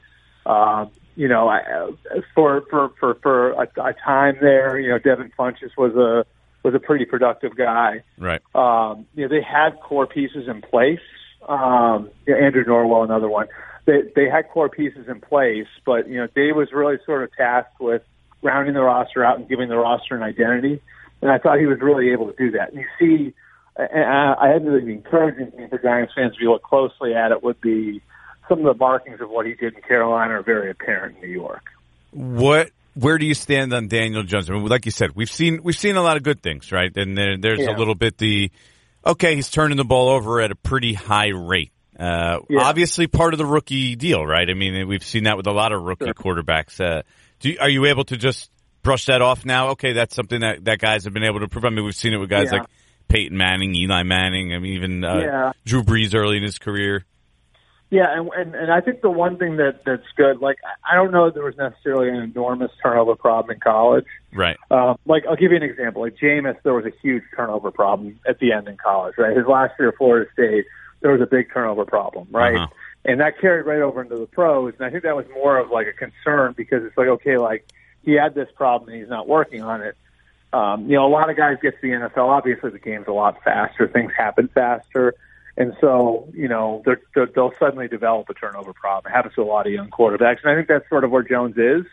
Um, 0.49 0.91
you 1.15 1.27
know, 1.27 1.47
I, 1.47 1.91
for 2.33 2.63
for 2.69 2.91
for 2.99 3.15
for 3.21 3.51
a, 3.51 3.67
a 3.83 3.93
time 3.93 4.37
there, 4.41 4.79
you 4.79 4.89
know, 4.89 4.99
Devin 4.99 5.31
Funchess 5.37 5.77
was 5.77 5.93
a 5.95 6.25
was 6.63 6.73
a 6.73 6.79
pretty 6.79 7.05
productive 7.05 7.55
guy. 7.55 8.03
Right. 8.17 8.41
Um, 8.55 9.05
you 9.15 9.23
know, 9.23 9.29
they 9.29 9.41
had 9.41 9.79
core 9.81 10.07
pieces 10.07 10.47
in 10.47 10.61
place. 10.61 10.99
Um, 11.47 12.09
you 12.25 12.33
know, 12.33 12.39
Andrew 12.39 12.63
Norwell, 12.63 13.03
another 13.03 13.29
one. 13.29 13.47
They 13.85 14.01
they 14.15 14.29
had 14.29 14.49
core 14.49 14.69
pieces 14.69 15.07
in 15.07 15.21
place, 15.21 15.67
but 15.85 16.07
you 16.07 16.17
know, 16.17 16.27
Dave 16.27 16.55
was 16.55 16.71
really 16.71 16.97
sort 17.05 17.23
of 17.23 17.31
tasked 17.35 17.79
with 17.79 18.01
rounding 18.41 18.73
the 18.73 18.81
roster 18.81 19.23
out 19.23 19.37
and 19.37 19.47
giving 19.47 19.69
the 19.69 19.77
roster 19.77 20.15
an 20.15 20.23
identity. 20.23 20.81
And 21.21 21.29
I 21.29 21.37
thought 21.37 21.59
he 21.59 21.65
was 21.65 21.79
really 21.81 22.11
able 22.11 22.31
to 22.31 22.35
do 22.37 22.51
that. 22.51 22.71
And 22.71 22.79
you 22.79 22.87
see, 22.97 23.33
and 23.75 24.05
I, 24.05 24.35
I 24.39 24.47
had 24.47 24.63
to 24.63 24.79
be 24.79 24.93
encouraging 24.93 25.51
thing 25.51 25.67
for 25.69 25.77
Giants 25.77 26.13
fans 26.15 26.33
if 26.35 26.41
you 26.41 26.51
look 26.51 26.63
closely 26.63 27.13
at 27.13 27.31
it 27.31 27.43
would 27.43 27.59
be 27.59 28.01
some 28.49 28.59
of 28.59 28.65
the 28.65 28.73
markings 28.73 29.21
of 29.21 29.29
what 29.29 29.45
he 29.45 29.53
did 29.53 29.75
in 29.75 29.81
Carolina 29.81 30.33
are 30.39 30.43
very 30.43 30.69
apparent 30.71 31.15
in 31.15 31.21
New 31.29 31.33
York. 31.33 31.63
What 32.11 32.71
where 32.95 33.17
do 33.17 33.25
you 33.25 33.33
stand 33.35 33.71
on 33.73 33.87
Daniel 33.87 34.23
Jones? 34.23 34.49
I 34.49 34.53
mean, 34.53 34.65
like 34.65 34.85
you 34.85 34.91
said, 34.91 35.15
we've 35.15 35.29
seen 35.31 35.61
we've 35.63 35.77
seen 35.77 35.95
a 35.95 36.01
lot 36.01 36.17
of 36.17 36.23
good 36.23 36.41
things, 36.41 36.71
right? 36.71 36.91
And 36.97 37.17
there, 37.17 37.37
there's 37.37 37.59
Yeah. 37.59 37.75
a 37.75 37.77
little 37.77 37.95
bit 37.95 38.17
the 38.17 38.51
okay, 39.05 39.35
he's 39.35 39.49
turning 39.49 39.77
the 39.77 39.85
ball 39.85 40.09
over 40.09 40.41
at 40.41 40.51
a 40.51 40.55
pretty 40.55 40.93
high 40.93 41.29
rate. 41.29 41.71
Uh, 41.97 42.39
Yeah. 42.49 42.61
Obviously, 42.63 43.07
part 43.07 43.33
of 43.33 43.37
the 43.37 43.45
rookie 43.45 43.95
deal, 43.95 44.25
right? 44.25 44.49
I 44.49 44.53
mean, 44.53 44.87
we've 44.87 45.03
seen 45.03 45.23
that 45.25 45.37
with 45.37 45.47
a 45.47 45.51
lot 45.51 45.71
of 45.71 45.81
rookie 45.83 46.05
Sure. 46.05 46.13
quarterbacks. 46.13 46.79
Uh, 46.83 47.03
do 47.39 47.49
you, 47.51 47.57
are 47.59 47.69
you 47.69 47.85
able 47.85 48.03
to 48.05 48.17
just 48.17 48.49
brush 48.83 49.05
that 49.05 49.21
off 49.21 49.45
now? 49.45 49.69
Okay, 49.69 49.93
that's 49.93 50.15
something 50.15 50.41
that 50.41 50.65
that 50.65 50.79
guys 50.79 51.03
have 51.05 51.13
been 51.13 51.23
able 51.23 51.41
to 51.41 51.47
prove. 51.47 51.65
I 51.65 51.69
mean, 51.69 51.85
we've 51.85 51.95
seen 51.95 52.13
it 52.13 52.17
with 52.17 52.29
guys 52.29 52.49
Yeah. 52.51 52.59
like 52.59 52.67
Peyton 53.07 53.37
Manning, 53.37 53.75
Eli 53.75 54.03
Manning. 54.03 54.53
I 54.53 54.59
mean, 54.59 54.73
even 54.73 55.03
uh, 55.03 55.17
Yeah. 55.17 55.51
Drew 55.65 55.83
Brees 55.83 56.15
early 56.15 56.37
in 56.37 56.43
his 56.43 56.57
career. 56.57 57.05
Yeah, 57.91 58.05
and, 58.19 58.29
and 58.37 58.53
and 58.55 58.71
I 58.71 58.81
think 58.81 59.01
the 59.01 59.09
one 59.09 59.37
thing 59.37 59.57
that 59.57 59.83
that's 59.83 60.05
good, 60.15 60.41
like 60.41 60.57
I 60.89 60.93
don't 60.95 61.11
know 61.11 61.25
that 61.25 61.33
there 61.33 61.43
was 61.43 61.57
necessarily 61.57 62.09
an 62.09 62.17
enormous 62.17 62.71
turnover 62.83 63.15
problem 63.15 63.55
in 63.55 63.59
college. 63.59 64.05
Right. 64.31 64.57
Um, 64.69 64.97
like 65.07 65.25
I'll 65.27 65.35
give 65.35 65.51
you 65.51 65.57
an 65.57 65.63
example. 65.63 66.03
Like 66.03 66.15
Jameis, 66.17 66.61
there 66.61 66.75
was 66.75 66.85
a 66.85 66.91
huge 67.01 67.23
turnover 67.35 67.71
problem 67.71 68.19
at 68.27 68.37
the 68.39 68.51
end 68.51 68.67
in 68.67 68.77
college. 68.77 69.15
Right, 69.17 69.35
his 69.35 69.47
last 69.47 69.73
year 69.79 69.89
at 69.89 69.95
Florida 69.97 70.29
State, 70.33 70.65
there 71.01 71.11
was 71.11 71.21
a 71.21 71.25
big 71.25 71.51
turnover 71.51 71.83
problem. 71.85 72.27
Right, 72.29 72.55
Uh-huh. 72.57 72.67
and 73.05 73.19
that 73.21 73.39
carried 73.39 73.65
right 73.65 73.81
over 73.81 74.03
into 74.03 74.17
the 74.17 74.27
pros. 74.27 74.75
And 74.77 74.85
I 74.85 74.91
think 74.91 75.01
that 75.03 75.15
was 75.15 75.25
more 75.33 75.57
of 75.57 75.71
like 75.71 75.87
a 75.87 75.93
concern 75.93 76.53
because 76.55 76.83
it's 76.83 76.95
like 76.95 77.07
okay, 77.07 77.37
like 77.39 77.65
he 78.03 78.11
had 78.13 78.35
this 78.35 78.49
problem 78.55 78.91
and 78.91 78.99
he's 78.99 79.09
not 79.09 79.27
working 79.27 79.63
on 79.63 79.81
it. 79.81 79.95
Um, 80.53 80.85
you 80.87 80.95
know, 80.95 81.07
a 81.07 81.09
lot 81.09 81.29
of 81.31 81.37
guys 81.37 81.57
get 81.61 81.75
to 81.75 81.81
the 81.81 81.89
NFL. 81.89 82.27
Obviously, 82.27 82.69
the 82.69 82.79
game's 82.79 83.07
a 83.07 83.11
lot 83.13 83.43
faster. 83.43 83.87
Things 83.87 84.11
happen 84.15 84.47
faster. 84.53 85.15
And 85.59 85.73
so, 85.81 86.29
you 86.33 86.47
know, 86.47 86.81
they're, 86.85 87.01
they're, 87.13 87.25
they'll 87.27 87.51
suddenly 87.59 87.89
develop 87.89 88.29
a 88.29 88.33
turnover 88.33 88.71
problem. 88.71 89.11
It 89.11 89.15
happens 89.15 89.35
to 89.35 89.41
a 89.41 89.43
lot 89.43 89.67
of 89.67 89.73
young 89.73 89.89
quarterbacks. 89.89 90.37
And 90.41 90.51
I 90.51 90.55
think 90.55 90.69
that's 90.69 90.87
sort 90.87 91.03
of 91.03 91.11
where 91.11 91.21
Jones 91.21 91.57
is. 91.57 91.85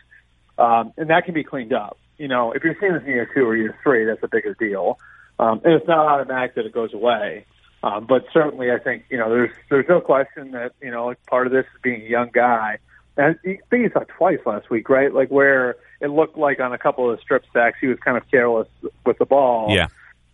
Um, 0.57 0.93
and 0.97 1.09
that 1.09 1.25
can 1.25 1.33
be 1.33 1.43
cleaned 1.43 1.73
up. 1.73 1.99
You 2.17 2.29
know, 2.29 2.53
if 2.53 2.63
you're 2.63 2.77
seeing 2.79 2.93
this 2.93 3.03
in 3.03 3.09
year 3.09 3.29
two 3.35 3.45
or 3.45 3.57
year 3.57 3.77
three, 3.83 4.05
that's 4.05 4.23
a 4.23 4.29
bigger 4.29 4.55
deal. 4.57 4.97
Um, 5.37 5.59
and 5.65 5.73
it's 5.73 5.87
not 5.87 5.99
automatic 5.99 6.55
that 6.55 6.65
it 6.65 6.71
goes 6.71 6.93
away. 6.93 7.45
Um, 7.83 8.07
but 8.07 8.25
certainly, 8.33 8.71
I 8.71 8.79
think, 8.79 9.03
you 9.09 9.17
know, 9.17 9.29
there's, 9.29 9.51
there's 9.69 9.85
no 9.89 9.99
question 9.99 10.51
that, 10.51 10.71
you 10.81 10.89
know, 10.89 11.13
part 11.29 11.45
of 11.45 11.53
this 11.53 11.65
is 11.65 11.81
being 11.83 12.01
a 12.01 12.09
young 12.09 12.29
guy. 12.33 12.79
And 13.17 13.35
I 13.45 13.59
think 13.69 13.83
he 13.83 13.89
saw 13.91 13.99
twice 14.07 14.39
last 14.45 14.69
week, 14.69 14.89
right? 14.89 15.13
Like 15.13 15.29
where 15.29 15.75
it 15.99 16.07
looked 16.07 16.37
like 16.37 16.61
on 16.61 16.71
a 16.71 16.77
couple 16.77 17.09
of 17.09 17.17
the 17.17 17.21
strip 17.21 17.43
sacks, 17.51 17.77
he 17.81 17.87
was 17.87 17.99
kind 17.99 18.15
of 18.15 18.23
careless 18.31 18.69
with 19.05 19.17
the 19.17 19.25
ball 19.25 19.67
Yeah. 19.69 19.87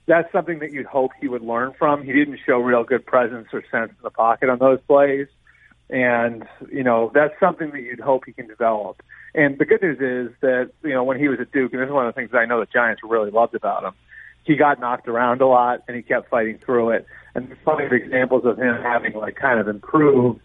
That's 0.05 0.31
something 0.31 0.59
that 0.59 0.71
you'd 0.71 0.85
hope 0.85 1.11
he 1.19 1.27
would 1.27 1.43
learn 1.43 1.73
from. 1.77 2.03
He 2.03 2.11
didn't 2.11 2.39
show 2.45 2.57
real 2.59 2.83
good 2.83 3.05
presence 3.05 3.47
or 3.53 3.63
sense 3.71 3.91
in 3.91 4.03
the 4.03 4.09
pocket 4.09 4.49
on 4.49 4.59
those 4.59 4.79
plays. 4.87 5.27
And, 5.89 6.47
you 6.71 6.83
know, 6.83 7.11
that's 7.13 7.39
something 7.39 7.71
that 7.71 7.81
you'd 7.81 7.99
hope 7.99 8.23
he 8.25 8.33
can 8.33 8.47
develop. 8.47 9.01
And 9.35 9.57
the 9.57 9.65
good 9.65 9.81
news 9.81 9.99
is 9.99 10.35
that, 10.41 10.71
you 10.83 10.93
know, 10.93 11.03
when 11.03 11.19
he 11.19 11.27
was 11.27 11.39
at 11.39 11.51
Duke, 11.51 11.73
and 11.73 11.81
this 11.81 11.87
is 11.87 11.93
one 11.93 12.05
of 12.07 12.13
the 12.13 12.19
things 12.19 12.31
that 12.31 12.37
I 12.37 12.45
know 12.45 12.59
the 12.59 12.65
Giants 12.65 13.01
really 13.03 13.31
loved 13.31 13.55
about 13.55 13.83
him, 13.83 13.93
he 14.43 14.55
got 14.55 14.79
knocked 14.79 15.07
around 15.07 15.41
a 15.41 15.47
lot 15.47 15.83
and 15.87 15.95
he 15.95 16.03
kept 16.03 16.29
fighting 16.29 16.57
through 16.57 16.91
it. 16.91 17.05
And 17.33 17.47
there's 17.47 17.59
plenty 17.63 17.85
of 17.85 17.93
examples 17.93 18.45
of 18.45 18.57
him 18.57 18.75
having, 18.81 19.13
like, 19.13 19.35
kind 19.35 19.59
of 19.59 19.67
improved 19.67 20.41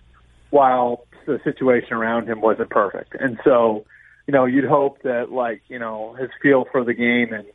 while 0.51 1.07
the 1.27 1.40
situation 1.44 1.92
around 1.92 2.29
him 2.29 2.40
wasn't 2.40 2.71
perfect. 2.71 3.14
And 3.18 3.38
so, 3.44 3.85
you 4.27 4.33
know, 4.33 4.44
you'd 4.44 4.64
hope 4.64 5.03
that, 5.03 5.31
like, 5.31 5.62
you 5.68 5.79
know, 5.79 6.14
his 6.14 6.31
feel 6.40 6.64
for 6.71 6.85
the 6.85 6.94
game 6.94 7.33
and 7.33 7.47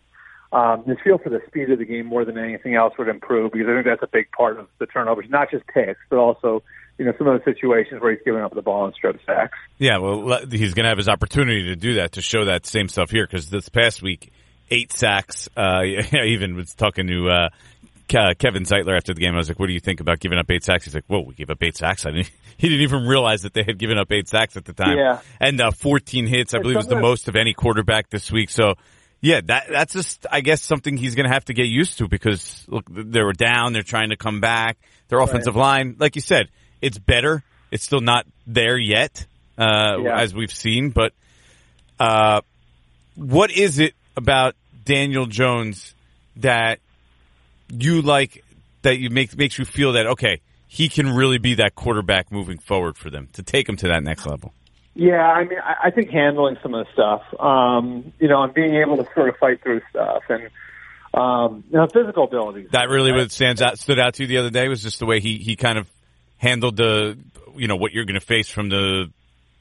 um, 0.54 0.84
his 0.86 0.98
feel 1.04 1.18
for 1.18 1.30
the 1.30 1.42
speed 1.48 1.72
of 1.72 1.80
the 1.80 1.86
game 1.86 2.06
more 2.06 2.26
than 2.26 2.38
anything 2.38 2.76
else 2.76 2.94
would 2.98 3.08
improve 3.08 3.52
because 3.52 3.68
I 3.68 3.74
think 3.74 3.86
that's 3.86 4.04
a 4.04 4.12
big 4.12 4.32
part 4.32 4.60
of 4.60 4.68
the 4.80 4.86
turnovers, 4.86 5.26
not 5.30 5.50
just 5.50 5.66
picks, 5.68 6.00
but 6.10 6.18
also, 6.18 6.62
you 7.00 7.06
know, 7.06 7.13
some 7.18 7.28
of 7.28 7.39
the 7.39 7.52
situations 7.52 8.02
where 8.02 8.12
he's 8.12 8.22
giving 8.24 8.42
up 8.42 8.54
the 8.54 8.62
ball 8.62 8.86
in 8.86 8.94
strip 8.94 9.20
sacks. 9.26 9.58
Yeah, 9.80 9.98
well, 9.98 10.46
he's 10.50 10.76
going 10.76 10.84
to 10.84 10.89
have 10.89 10.98
his 10.98 11.10
opportunity 11.10 11.63
to 11.66 11.76
do 11.76 11.96
that 11.96 12.13
to 12.13 12.22
show 12.22 12.46
that 12.46 12.68
same 12.68 12.88
stuff 12.88 13.10
here 13.10 13.26
because 13.26 13.50
this 13.50 13.68
past 13.70 14.04
week, 14.04 14.32
eight 14.70 14.94
sacks. 14.94 15.50
Uh, 15.58 15.82
even 16.13 16.56
was 16.56 16.76
talking 16.76 17.08
to 17.08 17.30
uh, 17.30 17.50
Kevin 18.08 18.63
Zeitler 18.63 18.96
after 18.96 19.13
the 19.13 19.22
game. 19.22 19.34
I 19.34 19.38
was 19.38 19.50
like, 19.50 19.60
"What 19.60 19.68
do 19.68 19.74
you 19.74 19.80
think 19.80 20.02
about 20.02 20.20
giving 20.20 20.38
up 20.38 20.50
eight 20.52 20.63
sacks?" 20.63 20.86
He's 20.86 20.94
like, 20.94 21.06
"Whoa, 21.08 21.22
we 21.22 21.34
gave 21.34 21.50
up 21.50 21.62
eight 21.63 21.78
sacks." 21.78 22.06
I 22.06 22.12
didn't. 22.12 22.32
He 22.56 22.70
didn't 22.70 22.84
even 22.84 23.08
realize 23.08 23.42
that 23.42 23.54
they 23.56 23.63
had 23.63 23.80
given 23.80 23.98
up 23.98 24.12
eight 24.12 24.30
sacks 24.30 24.56
at 24.56 24.63
the 24.63 24.74
time. 24.74 24.96
Yeah. 24.96 25.20
and 25.42 25.60
uh, 25.60 25.72
14 25.72 26.28
hits. 26.28 26.54
I 26.54 26.60
believe 26.60 26.78
was 26.78 26.88
the 26.88 27.00
most 27.00 27.28
of 27.28 27.36
any 27.36 27.54
quarterback 27.54 28.12
this 28.12 28.32
week. 28.32 28.52
So. 28.52 28.76
Yeah, 29.24 29.40
that 29.46 29.68
that's 29.70 29.94
just 29.94 30.26
I 30.30 30.42
guess 30.42 30.62
something 30.62 30.98
he's 30.98 31.16
going 31.16 31.26
to 31.26 31.34
have 31.34 31.46
to 31.46 31.54
get 31.54 31.68
used 31.68 32.00
to 32.00 32.10
because 32.10 32.66
look, 32.68 32.84
they 32.90 33.24
were 33.24 33.32
down, 33.32 33.72
they're 33.72 33.82
trying 33.82 34.10
to 34.10 34.18
come 34.18 34.42
back. 34.42 34.78
Their 35.08 35.20
offensive 35.20 35.56
line, 35.56 35.96
like 35.98 36.16
you 36.18 36.22
said, 36.22 36.50
it's 36.82 36.98
better. 37.00 37.42
It's 37.72 37.86
still 37.86 38.02
not 38.02 38.28
there 38.46 38.78
yet, 38.78 39.26
uh, 39.58 39.96
Yeah. 40.02 40.20
as 40.20 40.34
we've 40.36 40.52
seen. 40.52 40.90
But 40.90 41.14
uh, 42.02 42.42
what 43.16 43.50
is 43.50 43.80
it 43.80 43.94
about 44.18 44.56
Daniel 44.84 45.26
Jones 45.26 45.96
that 46.38 46.80
you 47.70 48.02
like 48.02 48.44
that 48.82 49.00
you 49.00 49.10
make 49.10 49.38
makes 49.38 49.58
you 49.58 49.64
feel 49.64 49.94
that 49.94 50.06
okay, 50.06 50.42
he 50.68 50.90
can 50.90 51.10
really 51.10 51.38
be 51.38 51.54
that 51.56 51.76
quarterback 51.76 52.30
moving 52.30 52.58
forward 52.58 52.98
for 52.98 53.10
them 53.10 53.30
to 53.34 53.42
take 53.42 53.68
them 53.68 53.78
to 53.78 53.88
that 53.88 54.04
next 54.04 54.26
level? 54.26 54.54
Yeah, 54.95 55.21
I 55.21 55.43
mean, 55.45 55.60
I, 55.60 55.88
I 55.88 55.91
think 55.91 56.12
handling 56.12 56.58
some 56.62 56.73
of 56.73 56.86
the 56.86 56.93
stuff, 56.93 57.41
um, 57.41 58.13
you 58.19 58.27
know, 58.27 58.43
and 58.43 58.53
being 58.53 58.75
able 58.75 58.97
to 58.97 59.08
sort 59.15 59.29
of 59.29 59.38
fight 59.38 59.62
through 59.63 59.82
stuff 59.89 60.23
and, 60.29 60.49
um, 61.13 61.63
you 61.69 61.77
know, 61.77 61.88
physical 61.88 62.25
abilities. 62.25 62.69
That 62.71 62.89
really 62.89 63.12
what 63.12 63.32
stands 63.32 63.62
out 63.62 63.79
stood 63.79 63.99
out 63.99 64.15
to 64.15 64.23
you 64.23 64.27
the 64.27 64.38
other 64.38 64.51
day 64.51 64.67
was 64.67 64.84
just 64.84 64.99
the 64.99 65.06
way 65.06 65.19
he 65.19 65.38
he 65.38 65.56
kind 65.56 65.79
of 65.79 65.89
handled 66.38 66.77
the 66.77 67.17
you 67.56 67.67
know 67.67 67.75
what 67.75 67.93
you're 67.93 68.06
going 68.06 68.19
to 68.19 68.25
face 68.25 68.49
from 68.49 68.69
the 68.69 69.12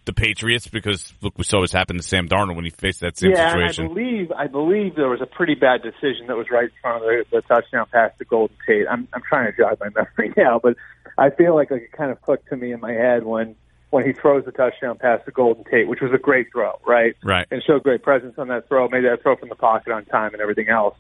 the 0.05 0.13
Patriots 0.13 0.67
because 0.67 1.13
look 1.23 1.39
we 1.39 1.45
saw 1.45 1.61
what's 1.61 1.73
happened 1.73 2.01
to 2.01 2.07
Sam 2.07 2.29
Darnold 2.29 2.57
when 2.57 2.65
he 2.65 2.71
faced 2.71 3.01
that 3.01 3.17
same 3.17 3.31
yeah, 3.31 3.53
situation. 3.53 3.85
and 3.85 3.93
I 3.93 3.95
believe 3.95 4.33
I 4.33 4.47
believe 4.49 4.97
there 4.97 5.09
was 5.09 5.21
a 5.21 5.27
pretty 5.27 5.55
bad 5.55 5.83
decision 5.83 6.27
that 6.27 6.37
was 6.37 6.51
right 6.51 6.65
in 6.65 6.71
front 6.81 6.97
of 6.97 7.03
the, 7.03 7.25
the 7.31 7.43
touchdown 7.43 7.87
pass 7.91 8.11
to 8.19 8.25
Golden 8.25 8.57
Tate. 8.67 8.87
I'm 8.91 9.09
I'm 9.13 9.23
trying 9.23 9.51
to 9.51 9.57
jog 9.57 9.79
my 9.81 9.89
memory 9.95 10.35
now, 10.37 10.59
but 10.63 10.77
I 11.17 11.31
feel 11.31 11.55
like, 11.55 11.71
like 11.71 11.83
it 11.83 11.93
kind 11.93 12.11
of 12.11 12.21
clicked 12.23 12.49
to 12.49 12.57
me 12.57 12.73
in 12.73 12.81
my 12.81 12.93
head 12.93 13.25
when 13.25 13.55
when 13.93 14.07
he 14.07 14.13
throws 14.15 14.43
the 14.47 14.53
touchdown 14.53 14.97
pass 14.97 15.21
to 15.27 15.31
Golden 15.31 15.65
Tate, 15.65 15.87
which 15.87 16.01
was 16.01 16.13
a 16.15 16.19
great 16.19 16.51
throw, 16.51 16.81
right? 16.87 17.15
Right. 17.23 17.47
And 17.51 17.63
showed 17.63 17.83
great 17.83 18.03
presence 18.03 18.35
on 18.39 18.49
that 18.49 18.67
throw, 18.67 18.89
made 18.89 19.05
that 19.05 19.23
throw 19.23 19.37
from 19.37 19.51
the 19.51 19.55
pocket 19.55 19.93
on 19.93 20.07
time 20.07 20.33
and 20.33 20.41
everything 20.41 20.71
else. 20.71 20.97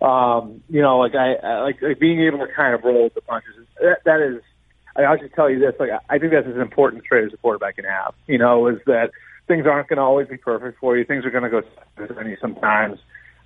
Um, 0.00 0.62
you 0.70 0.80
know, 0.80 0.96
like 0.98 1.14
I, 1.14 1.34
I 1.34 1.60
like, 1.60 1.82
like 1.82 2.00
being 2.00 2.22
able 2.22 2.38
to 2.38 2.50
kind 2.50 2.74
of 2.74 2.82
roll 2.82 3.04
with 3.04 3.14
the 3.14 3.20
punches. 3.20 3.52
That, 3.78 3.98
that 4.06 4.20
is, 4.22 4.42
I- 4.96 5.02
I'll 5.02 5.18
just 5.18 5.34
tell 5.34 5.50
you 5.50 5.58
this. 5.58 5.74
Like, 5.78 5.90
I 6.08 6.18
think 6.18 6.32
that's 6.32 6.46
as 6.46 6.56
important 6.56 7.04
a 7.04 7.06
trait 7.06 7.26
as 7.26 7.34
a 7.34 7.36
quarterback 7.36 7.76
can 7.76 7.84
have. 7.84 8.14
You 8.26 8.38
know, 8.38 8.68
is 8.68 8.78
that 8.86 9.10
things 9.46 9.66
aren't 9.66 9.88
going 9.88 9.98
to 9.98 10.02
always 10.02 10.26
be 10.26 10.38
perfect 10.38 10.80
for 10.80 10.96
you. 10.96 11.04
Things 11.04 11.26
are 11.26 11.30
going 11.30 11.44
to 11.44 11.50
go 11.50 11.60
sometimes. 12.40 13.00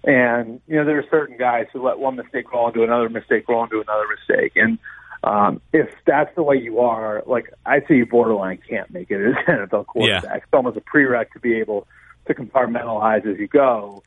And 0.05 0.61
you 0.69 0.77
know, 0.77 0.85
there 0.85 0.99
are 1.01 1.05
certain 1.11 1.37
guys 1.37 1.67
who 1.73 1.83
let 1.83 1.99
one 1.99 2.15
mistake 2.15 2.53
roll 2.53 2.69
into 2.69 2.85
another 2.85 3.09
mistake 3.09 3.49
roll 3.49 3.65
into 3.65 3.81
another 3.81 4.05
mistake. 4.07 4.53
And 4.55 4.79
um, 5.25 5.63
if 5.73 5.89
that's 6.07 6.35
the 6.37 6.43
way 6.43 6.57
you 6.57 6.81
are, 6.81 7.23
like 7.27 7.53
I 7.65 7.81
see 7.89 7.95
you 7.95 8.07
borderline 8.07 8.59
can't 8.69 8.91
make 8.91 9.11
it 9.11 9.21
as 9.21 9.35
an 9.47 9.67
NFL 9.67 9.87
quarterback. 9.87 10.25
Yeah. 10.25 10.37
It's 10.37 10.47
almost 10.53 10.77
a 10.77 10.81
prereq 10.81 11.31
to 11.33 11.41
be 11.41 11.55
able 11.59 11.87
to 12.27 12.35
compartmentalize 12.35 13.27
as 13.27 13.39
you 13.39 13.49
go. 13.49 14.03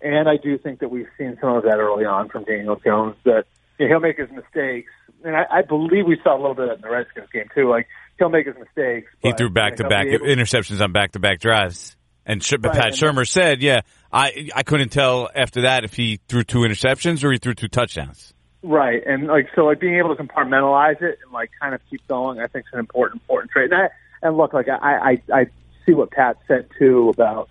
And 0.00 0.28
I 0.28 0.36
do 0.36 0.58
think 0.58 0.80
that 0.80 0.90
we've 0.90 1.08
seen 1.18 1.38
some 1.40 1.56
of 1.56 1.64
that 1.64 1.76
early 1.76 2.04
on 2.04 2.28
from 2.28 2.44
Daniel 2.44 2.76
Jones 2.76 3.16
that 3.24 3.44
you 3.78 3.86
know, 3.86 3.94
he'll 3.94 4.00
make 4.00 4.18
his 4.18 4.30
mistakes. 4.30 4.90
And 5.24 5.36
I, 5.36 5.44
I 5.50 5.62
believe 5.62 6.06
we 6.06 6.18
saw 6.24 6.34
a 6.34 6.40
little 6.40 6.54
bit 6.54 6.64
of 6.64 6.68
that 6.70 6.76
in 6.76 6.80
the 6.82 6.90
Redskins 6.90 7.28
game 7.32 7.48
too. 7.54 7.68
Like 7.68 7.86
he'll 8.18 8.30
make 8.30 8.46
his 8.46 8.56
mistakes. 8.56 9.12
He 9.20 9.32
threw 9.32 9.50
back 9.50 9.76
to 9.76 9.88
back 9.88 10.06
interceptions 10.06 10.80
on 10.80 10.92
back 10.92 11.12
to 11.12 11.20
back 11.20 11.38
drives. 11.38 11.96
And 12.24 12.42
Sh- 12.42 12.52
Right, 12.52 12.72
Pat 12.72 12.86
and 12.86 12.94
Shurmur 12.94 13.28
said, 13.28 13.62
"Yeah, 13.62 13.80
I 14.12 14.48
I 14.54 14.62
couldn't 14.62 14.90
tell 14.90 15.28
after 15.34 15.62
that 15.62 15.84
if 15.84 15.94
he 15.94 16.20
threw 16.28 16.44
two 16.44 16.60
interceptions 16.60 17.24
or 17.24 17.32
he 17.32 17.38
threw 17.38 17.54
two 17.54 17.68
touchdowns." 17.68 18.32
Right, 18.62 19.02
and 19.04 19.26
like 19.26 19.48
so, 19.54 19.64
like 19.64 19.80
being 19.80 19.96
able 19.96 20.14
to 20.14 20.22
compartmentalize 20.22 21.02
it 21.02 21.18
and 21.22 21.32
like 21.32 21.50
kind 21.60 21.74
of 21.74 21.80
keep 21.90 22.06
going, 22.06 22.38
I 22.38 22.46
think 22.46 22.66
is 22.66 22.72
an 22.72 22.78
important, 22.78 23.22
important 23.22 23.50
trait. 23.50 23.72
And, 23.72 23.82
I, 23.82 23.88
and 24.22 24.36
look, 24.36 24.52
like 24.52 24.68
I, 24.68 25.20
I, 25.32 25.34
I 25.34 25.46
see 25.84 25.94
what 25.94 26.12
Pat 26.12 26.38
said 26.46 26.68
too 26.78 27.08
about, 27.08 27.48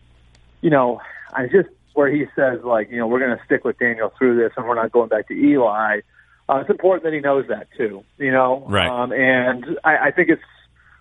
you 0.61 0.69
know, 0.69 1.01
I 1.33 1.47
just 1.47 1.67
where 1.93 2.09
he 2.09 2.25
says 2.35 2.63
like, 2.63 2.89
you 2.89 2.97
know, 2.97 3.07
we're 3.07 3.19
going 3.19 3.37
to 3.37 3.43
stick 3.43 3.65
with 3.65 3.77
Daniel 3.77 4.13
through 4.17 4.37
this, 4.37 4.53
and 4.55 4.65
we're 4.65 4.75
not 4.75 4.91
going 4.91 5.09
back 5.09 5.27
to 5.27 5.33
Eli. 5.33 5.99
Uh, 6.47 6.57
it's 6.59 6.69
important 6.69 7.03
that 7.03 7.13
he 7.13 7.19
knows 7.19 7.45
that 7.49 7.67
too, 7.77 8.03
you 8.17 8.31
know. 8.31 8.63
Right. 8.67 8.89
Um, 8.89 9.11
and 9.11 9.77
I, 9.83 10.07
I 10.07 10.11
think 10.11 10.29
it's 10.29 10.41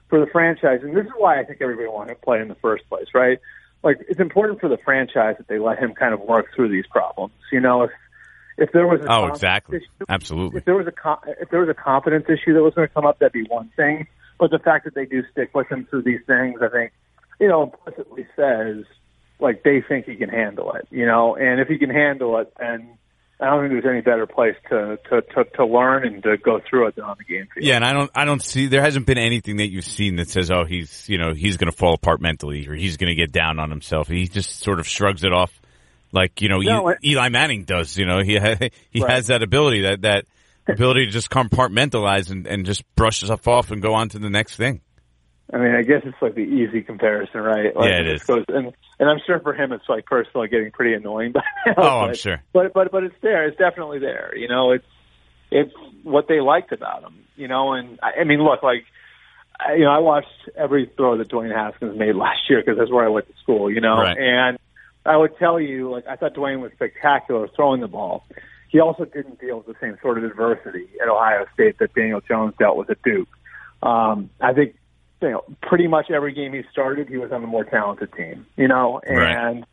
for 0.08 0.18
the 0.18 0.26
franchise, 0.26 0.80
and 0.82 0.96
this 0.96 1.06
is 1.06 1.12
why 1.16 1.40
I 1.40 1.44
think 1.44 1.62
everybody 1.62 1.88
wanted 1.88 2.14
to 2.14 2.20
play 2.20 2.40
in 2.40 2.48
the 2.48 2.56
first 2.56 2.88
place, 2.88 3.06
right? 3.14 3.38
Like 3.82 3.98
it's 4.08 4.20
important 4.20 4.60
for 4.60 4.68
the 4.68 4.76
franchise 4.76 5.36
that 5.38 5.46
they 5.46 5.58
let 5.58 5.78
him 5.78 5.94
kind 5.94 6.12
of 6.12 6.20
work 6.20 6.46
through 6.54 6.68
these 6.68 6.86
problems. 6.86 7.32
You 7.52 7.60
know, 7.60 7.84
if 7.84 7.90
if 8.58 8.70
there 8.72 8.86
was 8.86 9.00
a 9.00 9.12
oh 9.12 9.26
exactly 9.26 9.78
issue, 9.78 10.04
absolutely 10.08 10.58
if 10.58 10.64
there 10.64 10.76
was 10.76 10.86
a 10.86 11.32
if 11.40 11.50
there 11.50 11.60
was 11.60 11.68
a 11.68 11.74
confidence 11.74 12.26
issue 12.28 12.54
that 12.54 12.62
was 12.62 12.74
going 12.74 12.86
to 12.86 12.94
come 12.94 13.06
up, 13.06 13.18
that'd 13.18 13.32
be 13.32 13.44
one 13.48 13.70
thing. 13.76 14.06
But 14.38 14.50
the 14.50 14.58
fact 14.58 14.84
that 14.84 14.94
they 14.94 15.04
do 15.04 15.22
stick 15.30 15.54
with 15.54 15.68
him 15.68 15.86
through 15.90 16.02
these 16.02 16.20
things, 16.26 16.60
I 16.62 16.68
think, 16.68 16.92
you 17.38 17.48
know, 17.48 17.64
implicitly 17.64 18.26
says 18.36 18.84
like 19.38 19.62
they 19.62 19.82
think 19.86 20.06
he 20.06 20.16
can 20.16 20.28
handle 20.28 20.72
it. 20.72 20.86
You 20.90 21.06
know, 21.06 21.36
and 21.36 21.60
if 21.60 21.68
he 21.68 21.78
can 21.78 21.90
handle 21.90 22.38
it, 22.38 22.52
then 22.58 22.96
I 23.40 23.46
don't 23.46 23.68
think 23.68 23.82
there's 23.82 23.92
any 23.92 24.02
better 24.02 24.26
place 24.26 24.56
to, 24.68 24.98
to, 25.08 25.22
to, 25.22 25.44
to 25.56 25.64
learn 25.64 26.06
and 26.06 26.22
to 26.22 26.36
go 26.36 26.60
through 26.68 26.88
it 26.88 26.96
than 26.96 27.04
on 27.04 27.16
the 27.18 27.24
game 27.24 27.48
field. 27.54 27.66
Yeah, 27.66 27.76
and 27.76 27.84
I 27.84 27.92
don't 27.92 28.10
I 28.14 28.24
don't 28.24 28.42
see 28.42 28.66
there 28.66 28.82
hasn't 28.82 29.06
been 29.06 29.18
anything 29.18 29.56
that 29.56 29.70
you've 29.70 29.84
seen 29.84 30.16
that 30.16 30.28
says 30.28 30.50
oh 30.50 30.64
he's 30.64 31.08
you 31.08 31.18
know 31.18 31.32
he's 31.32 31.56
going 31.56 31.70
to 31.70 31.76
fall 31.76 31.94
apart 31.94 32.20
mentally 32.20 32.68
or 32.68 32.74
he's 32.74 32.96
going 32.96 33.08
to 33.08 33.14
get 33.14 33.32
down 33.32 33.58
on 33.58 33.70
himself. 33.70 34.08
He 34.08 34.28
just 34.28 34.60
sort 34.60 34.78
of 34.78 34.86
shrugs 34.86 35.24
it 35.24 35.32
off 35.32 35.58
like 36.12 36.40
you 36.40 36.48
know 36.48 36.58
no, 36.58 36.94
Eli 37.04 37.28
Manning 37.28 37.64
does. 37.64 37.96
You 37.96 38.06
know 38.06 38.22
he 38.22 38.36
ha- 38.36 38.56
he 38.90 39.00
right. 39.00 39.10
has 39.10 39.28
that 39.28 39.42
ability 39.42 39.82
that 39.82 40.02
that 40.02 40.26
ability 40.68 41.06
to 41.06 41.12
just 41.12 41.30
compartmentalize 41.30 42.30
and, 42.30 42.46
and 42.46 42.66
just 42.66 42.82
brush 42.94 43.20
stuff 43.20 43.46
off 43.48 43.70
and 43.70 43.82
go 43.82 43.94
on 43.94 44.08
to 44.10 44.18
the 44.18 44.30
next 44.30 44.56
thing. 44.56 44.80
I 45.52 45.58
mean, 45.58 45.74
I 45.74 45.82
guess 45.82 46.02
it's 46.04 46.16
like 46.22 46.36
the 46.36 46.42
easy 46.42 46.82
comparison, 46.82 47.40
right? 47.40 47.74
Like 47.74 47.90
yeah, 47.90 48.00
it 48.00 48.06
is. 48.06 48.22
Goes, 48.22 48.44
and 48.48 48.72
and 49.00 49.08
I'm 49.08 49.18
sure 49.26 49.40
for 49.40 49.52
him, 49.52 49.72
it's 49.72 49.88
like 49.88 50.06
personally 50.06 50.48
getting 50.48 50.70
pretty 50.70 50.94
annoying. 50.94 51.32
But 51.66 51.74
oh, 51.76 51.82
but, 51.82 52.08
I'm 52.08 52.14
sure. 52.14 52.42
But 52.52 52.72
but 52.72 52.92
but 52.92 53.04
it's 53.04 53.16
there. 53.20 53.46
It's 53.46 53.58
definitely 53.58 53.98
there. 53.98 54.32
You 54.36 54.48
know, 54.48 54.72
it's 54.72 54.86
it's 55.50 55.72
what 56.04 56.28
they 56.28 56.40
liked 56.40 56.72
about 56.72 57.02
him. 57.02 57.24
You 57.36 57.48
know, 57.48 57.72
and 57.72 57.98
I, 58.00 58.20
I 58.20 58.24
mean, 58.24 58.42
look, 58.42 58.62
like 58.62 58.84
I, 59.58 59.74
you 59.74 59.84
know, 59.84 59.90
I 59.90 59.98
watched 59.98 60.28
every 60.56 60.90
throw 60.96 61.18
that 61.18 61.28
Dwayne 61.28 61.54
Haskins 61.54 61.98
made 61.98 62.14
last 62.14 62.48
year 62.48 62.62
because 62.64 62.78
that's 62.78 62.90
where 62.90 63.04
I 63.04 63.08
went 63.08 63.26
to 63.26 63.34
school. 63.42 63.70
You 63.70 63.80
know, 63.80 63.96
right. 63.96 64.16
and 64.16 64.58
I 65.10 65.16
would 65.16 65.36
tell 65.38 65.58
you, 65.58 65.90
like 65.90 66.06
I 66.06 66.14
thought 66.14 66.34
Dwayne 66.34 66.60
was 66.60 66.70
spectacular 66.72 67.48
throwing 67.56 67.80
the 67.80 67.88
ball. 67.88 68.24
He 68.68 68.78
also 68.78 69.04
didn't 69.04 69.40
deal 69.40 69.56
with 69.56 69.66
the 69.66 69.74
same 69.80 69.98
sort 70.00 70.18
of 70.18 70.22
adversity 70.24 70.86
at 71.02 71.08
Ohio 71.08 71.46
State 71.52 71.78
that 71.80 71.92
Daniel 71.94 72.20
Jones 72.20 72.54
dealt 72.60 72.76
with 72.76 72.88
at 72.90 73.02
Duke. 73.02 73.28
Um, 73.82 74.30
I 74.40 74.52
think 74.52 74.76
you 75.20 75.30
know, 75.30 75.44
pretty 75.62 75.88
much 75.88 76.12
every 76.12 76.32
game 76.32 76.52
he 76.52 76.62
started, 76.70 77.08
he 77.08 77.16
was 77.16 77.32
on 77.32 77.40
the 77.40 77.48
more 77.48 77.64
talented 77.64 78.12
team. 78.12 78.46
You 78.56 78.68
know, 78.68 79.00
and 79.04 79.16
right. 79.16 79.64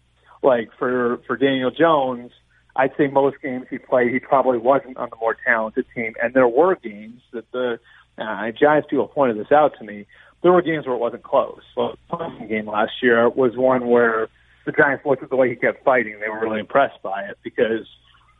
like 0.41 0.69
for 0.79 1.19
for 1.27 1.37
Daniel 1.37 1.69
Jones, 1.69 2.31
I'd 2.75 2.95
say 2.97 3.05
most 3.05 3.37
games 3.43 3.67
he 3.69 3.77
played, 3.77 4.11
he 4.11 4.19
probably 4.19 4.57
wasn't 4.57 4.97
on 4.97 5.11
the 5.11 5.17
more 5.17 5.37
talented 5.45 5.85
team. 5.93 6.15
And 6.19 6.33
there 6.33 6.47
were 6.47 6.75
games 6.75 7.21
that 7.31 7.51
the 7.51 7.79
uh, 8.17 8.51
Giants 8.59 8.87
people 8.89 9.07
pointed 9.07 9.37
this 9.37 9.51
out 9.51 9.73
to 9.77 9.85
me. 9.85 10.07
There 10.41 10.51
were 10.51 10.63
games 10.63 10.87
where 10.87 10.95
it 10.95 10.99
wasn't 10.99 11.21
close. 11.21 11.61
Well, 11.75 11.95
the 12.09 12.47
game 12.49 12.67
last 12.67 12.93
year 13.03 13.29
was 13.29 13.55
one 13.55 13.87
where 13.87 14.29
the 14.67 14.73
Giants 14.73 15.05
looked 15.05 15.23
at 15.23 15.29
the 15.29 15.35
way 15.37 15.49
he 15.49 15.55
kept 15.55 15.83
fighting. 15.85 16.19
They 16.19 16.27
were 16.27 16.41
really 16.41 16.59
impressed 16.59 17.01
by 17.01 17.23
it 17.23 17.37
because, 17.41 17.87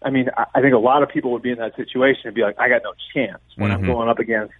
I 0.03 0.09
mean, 0.09 0.29
I 0.37 0.61
think 0.61 0.73
a 0.73 0.77
lot 0.77 1.01
of 1.01 1.09
people 1.09 1.31
would 1.31 1.41
be 1.41 1.51
in 1.51 1.57
that 1.59 1.75
situation 1.77 2.23
and 2.25 2.35
be 2.35 2.41
like, 2.41 2.59
I 2.59 2.67
got 2.67 2.81
no 2.83 2.93
chance 3.13 3.41
when 3.55 3.71
mm-hmm. 3.71 3.85
I'm 3.85 3.87
going 3.87 4.09
up 4.09 4.19
against 4.19 4.53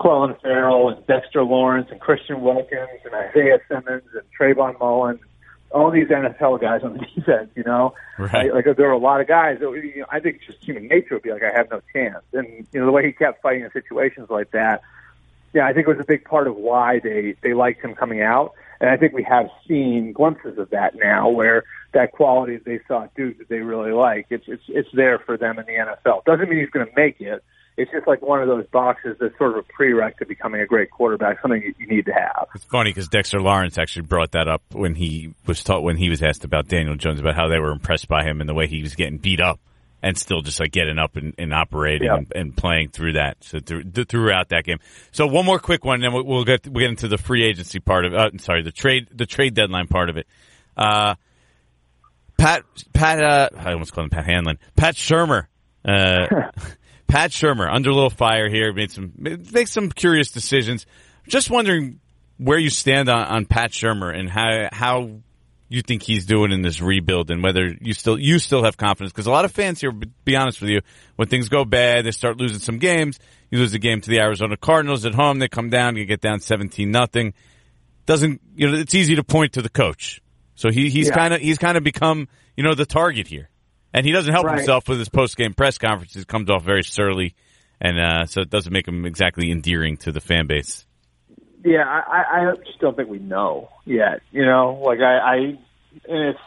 Clelin 0.00 0.40
Ferrell 0.40 0.88
and 0.88 1.06
Dexter 1.06 1.44
Lawrence 1.44 1.88
and 1.90 2.00
Christian 2.00 2.40
Wilkins 2.40 2.88
and 3.04 3.14
Isaiah 3.14 3.58
Simmons 3.68 4.08
and 4.14 4.22
Trayvon 4.40 4.78
Mullen, 4.80 5.20
all 5.70 5.90
these 5.90 6.08
NFL 6.08 6.62
guys 6.62 6.80
on 6.82 6.94
the 6.94 7.00
defense, 7.14 7.50
you 7.54 7.62
know, 7.64 7.92
right. 8.18 8.54
like, 8.54 8.66
like 8.66 8.76
there 8.78 8.88
are 8.88 8.92
a 8.92 8.98
lot 8.98 9.20
of 9.20 9.28
guys 9.28 9.58
that 9.60 9.70
you 9.70 10.00
know, 10.00 10.06
I 10.10 10.20
think 10.20 10.40
just 10.46 10.64
human 10.64 10.88
nature 10.88 11.14
would 11.14 11.22
be 11.22 11.30
like, 11.30 11.42
I 11.42 11.52
have 11.54 11.70
no 11.70 11.82
chance. 11.92 12.24
And 12.32 12.66
you 12.72 12.80
know 12.80 12.86
the 12.86 12.92
way 12.92 13.04
he 13.04 13.12
kept 13.12 13.42
fighting 13.42 13.64
in 13.64 13.70
situations 13.72 14.30
like 14.30 14.52
that, 14.52 14.80
yeah, 15.56 15.66
I 15.66 15.72
think 15.72 15.88
it 15.88 15.90
was 15.96 16.00
a 16.00 16.06
big 16.06 16.24
part 16.24 16.46
of 16.46 16.54
why 16.54 17.00
they 17.02 17.34
they 17.42 17.54
liked 17.54 17.82
him 17.82 17.94
coming 17.94 18.20
out. 18.20 18.52
And 18.78 18.90
I 18.90 18.98
think 18.98 19.14
we 19.14 19.22
have 19.22 19.46
seen 19.66 20.12
glimpses 20.12 20.58
of 20.58 20.68
that 20.70 20.94
now, 20.94 21.30
where 21.30 21.64
that 21.94 22.12
quality 22.12 22.58
they 22.58 22.80
saw 22.86 23.04
at 23.04 23.14
Duke 23.14 23.38
that 23.38 23.48
they 23.48 23.60
really 23.60 23.92
like, 23.92 24.26
it's 24.28 24.44
it's 24.46 24.62
it's 24.68 24.88
there 24.92 25.18
for 25.18 25.38
them 25.38 25.58
in 25.58 25.64
the 25.64 25.72
NFL. 25.72 26.24
Doesn't 26.24 26.50
mean 26.50 26.60
he's 26.60 26.68
going 26.68 26.86
to 26.86 26.92
make 26.94 27.20
it, 27.22 27.42
it's 27.78 27.90
just 27.90 28.06
like 28.06 28.22
one 28.22 28.42
of 28.42 28.48
those 28.48 28.66
boxes 28.66 29.16
that's 29.20 29.36
sort 29.38 29.56
of 29.56 29.64
a 29.64 29.82
prereq 29.82 30.16
to 30.18 30.26
becoming 30.26 30.60
a 30.60 30.66
great 30.66 30.90
quarterback, 30.90 31.40
something 31.40 31.62
you 31.78 31.86
need 31.86 32.06
to 32.06 32.12
have. 32.12 32.48
It's 32.54 32.64
funny 32.64 32.90
because 32.90 33.08
Dexter 33.08 33.40
Lawrence 33.40 33.78
actually 33.78 34.02
brought 34.02 34.32
that 34.32 34.48
up 34.48 34.62
when 34.72 34.94
he 34.94 35.34
was 35.46 35.62
taught 35.62 35.82
when 35.82 35.96
he 35.96 36.08
was 36.08 36.22
asked 36.22 36.44
about 36.44 36.68
Daniel 36.68 36.96
Jones 36.96 37.20
about 37.20 37.34
how 37.34 37.48
they 37.48 37.58
were 37.58 37.72
impressed 37.72 38.08
by 38.08 38.24
him 38.24 38.40
and 38.40 38.48
the 38.48 38.54
way 38.54 38.66
he 38.66 38.82
was 38.82 38.94
getting 38.94 39.18
beat 39.18 39.40
up 39.40 39.58
and 40.06 40.16
still 40.16 40.40
just 40.40 40.60
like 40.60 40.70
getting 40.70 40.98
up 40.98 41.16
and, 41.16 41.34
and 41.36 41.52
operating 41.52 42.08
and, 42.08 42.32
and, 42.32 42.56
playing 42.56 42.90
through 42.90 43.14
that 43.14 43.36
so 43.40 43.58
through, 43.58 43.82
throughout 43.82 44.50
that 44.50 44.64
game. 44.64 44.78
So 45.10 45.26
one 45.26 45.44
more 45.44 45.58
quick 45.58 45.84
one, 45.84 45.96
and 45.96 46.14
then 46.14 46.24
we'll 46.24 46.44
get 46.44 46.64
we'll 46.68 46.82
get 46.82 46.90
into 46.90 47.08
the 47.08 47.18
free 47.18 47.44
agency 47.44 47.80
part 47.80 48.04
of. 48.04 48.14
Uh, 48.14 48.30
sorry, 48.38 48.62
the 48.62 48.70
trade 48.70 49.08
the 49.12 49.26
trade 49.26 49.54
deadline 49.54 49.88
part 49.88 50.08
of 50.08 50.16
it. 50.16 50.28
Uh, 50.76 51.16
Pat 52.38 52.62
Pat 52.92 53.20
uh, 53.20 53.48
I 53.58 53.72
almost 53.72 53.92
called 53.92 54.04
him 54.04 54.10
Pat 54.10 54.26
Hanlon. 54.26 54.58
Pat 54.76 54.94
Shurmur. 54.94 55.46
Uh, 55.84 56.26
Pat 57.08 57.32
Shurmur 57.32 57.68
under 57.72 57.90
a 57.90 57.94
little 57.94 58.10
fire 58.10 58.48
here, 58.48 58.72
made 58.72 58.92
some 58.92 59.12
make 59.16 59.66
some 59.66 59.90
curious 59.90 60.30
decisions. 60.30 60.86
Just 61.26 61.50
wondering 61.50 61.98
where 62.38 62.58
you 62.58 62.70
stand 62.70 63.08
on, 63.08 63.26
on 63.26 63.46
Pat 63.46 63.72
Shurmur 63.72 64.16
and 64.16 64.30
how 64.30 64.68
how 64.70 65.10
you 65.68 65.82
think 65.82 66.02
he's 66.02 66.26
doing 66.26 66.52
in 66.52 66.62
this 66.62 66.80
rebuild 66.80 67.30
and 67.30 67.42
whether 67.42 67.74
you 67.80 67.92
still 67.92 68.18
you 68.18 68.38
still 68.38 68.64
have 68.64 68.76
confidence 68.76 69.12
because 69.12 69.26
a 69.26 69.30
lot 69.30 69.44
of 69.44 69.52
fans 69.52 69.80
here 69.80 69.92
be 70.24 70.36
honest 70.36 70.60
with 70.60 70.70
you 70.70 70.80
when 71.16 71.28
things 71.28 71.48
go 71.48 71.64
bad 71.64 72.04
they 72.04 72.12
start 72.12 72.36
losing 72.36 72.60
some 72.60 72.78
games 72.78 73.18
you 73.50 73.58
lose 73.58 73.74
a 73.74 73.78
game 73.78 74.00
to 74.00 74.10
the 74.10 74.20
Arizona 74.20 74.56
Cardinals 74.56 75.04
at 75.04 75.14
home 75.14 75.38
they 75.38 75.48
come 75.48 75.70
down 75.70 75.96
you 75.96 76.04
get 76.04 76.20
down 76.20 76.40
17 76.40 76.90
nothing 76.90 77.34
doesn't 78.06 78.40
you 78.54 78.70
know 78.70 78.78
it's 78.78 78.94
easy 78.94 79.16
to 79.16 79.24
point 79.24 79.54
to 79.54 79.62
the 79.62 79.68
coach 79.68 80.20
so 80.54 80.70
he 80.70 80.88
he's 80.88 81.08
yeah. 81.08 81.14
kind 81.14 81.34
of 81.34 81.40
he's 81.40 81.58
kind 81.58 81.76
of 81.76 81.82
become 81.82 82.28
you 82.56 82.62
know 82.62 82.74
the 82.74 82.86
target 82.86 83.26
here 83.26 83.50
and 83.96 84.04
he 84.04 84.12
doesn't 84.12 84.32
help 84.32 84.44
right. 84.44 84.58
himself 84.58 84.88
with 84.88 84.98
his 84.98 85.08
post 85.08 85.36
game 85.38 85.54
press 85.54 85.78
conferences. 85.78 86.26
Comes 86.26 86.50
off 86.50 86.62
very 86.62 86.84
surly, 86.84 87.34
and 87.80 87.98
uh, 87.98 88.26
so 88.26 88.42
it 88.42 88.50
doesn't 88.50 88.72
make 88.72 88.86
him 88.86 89.06
exactly 89.06 89.50
endearing 89.50 89.96
to 89.98 90.12
the 90.12 90.20
fan 90.20 90.46
base. 90.46 90.85
Yeah, 91.66 91.82
I, 91.84 92.52
I 92.52 92.56
just 92.64 92.78
don't 92.78 92.96
think 92.96 93.08
we 93.08 93.18
know 93.18 93.70
yet. 93.84 94.20
You 94.30 94.46
know, 94.46 94.80
like 94.84 95.00
I, 95.00 95.18
I 95.18 95.34
and 95.36 95.58
it's 96.28 96.38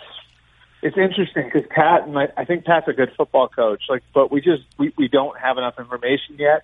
it's 0.82 0.98
interesting 0.98 1.44
because 1.44 1.70
Pat 1.70 2.08
and 2.08 2.18
I, 2.18 2.30
I 2.38 2.46
think 2.46 2.64
Pat's 2.64 2.88
a 2.88 2.94
good 2.94 3.12
football 3.18 3.50
coach. 3.50 3.84
Like, 3.90 4.04
but 4.14 4.32
we 4.32 4.40
just 4.40 4.64
we 4.78 4.94
we 4.98 5.10
don't 5.10 5.38
have 5.38 5.58
enough 5.58 5.78
information 5.78 6.38
yet. 6.38 6.64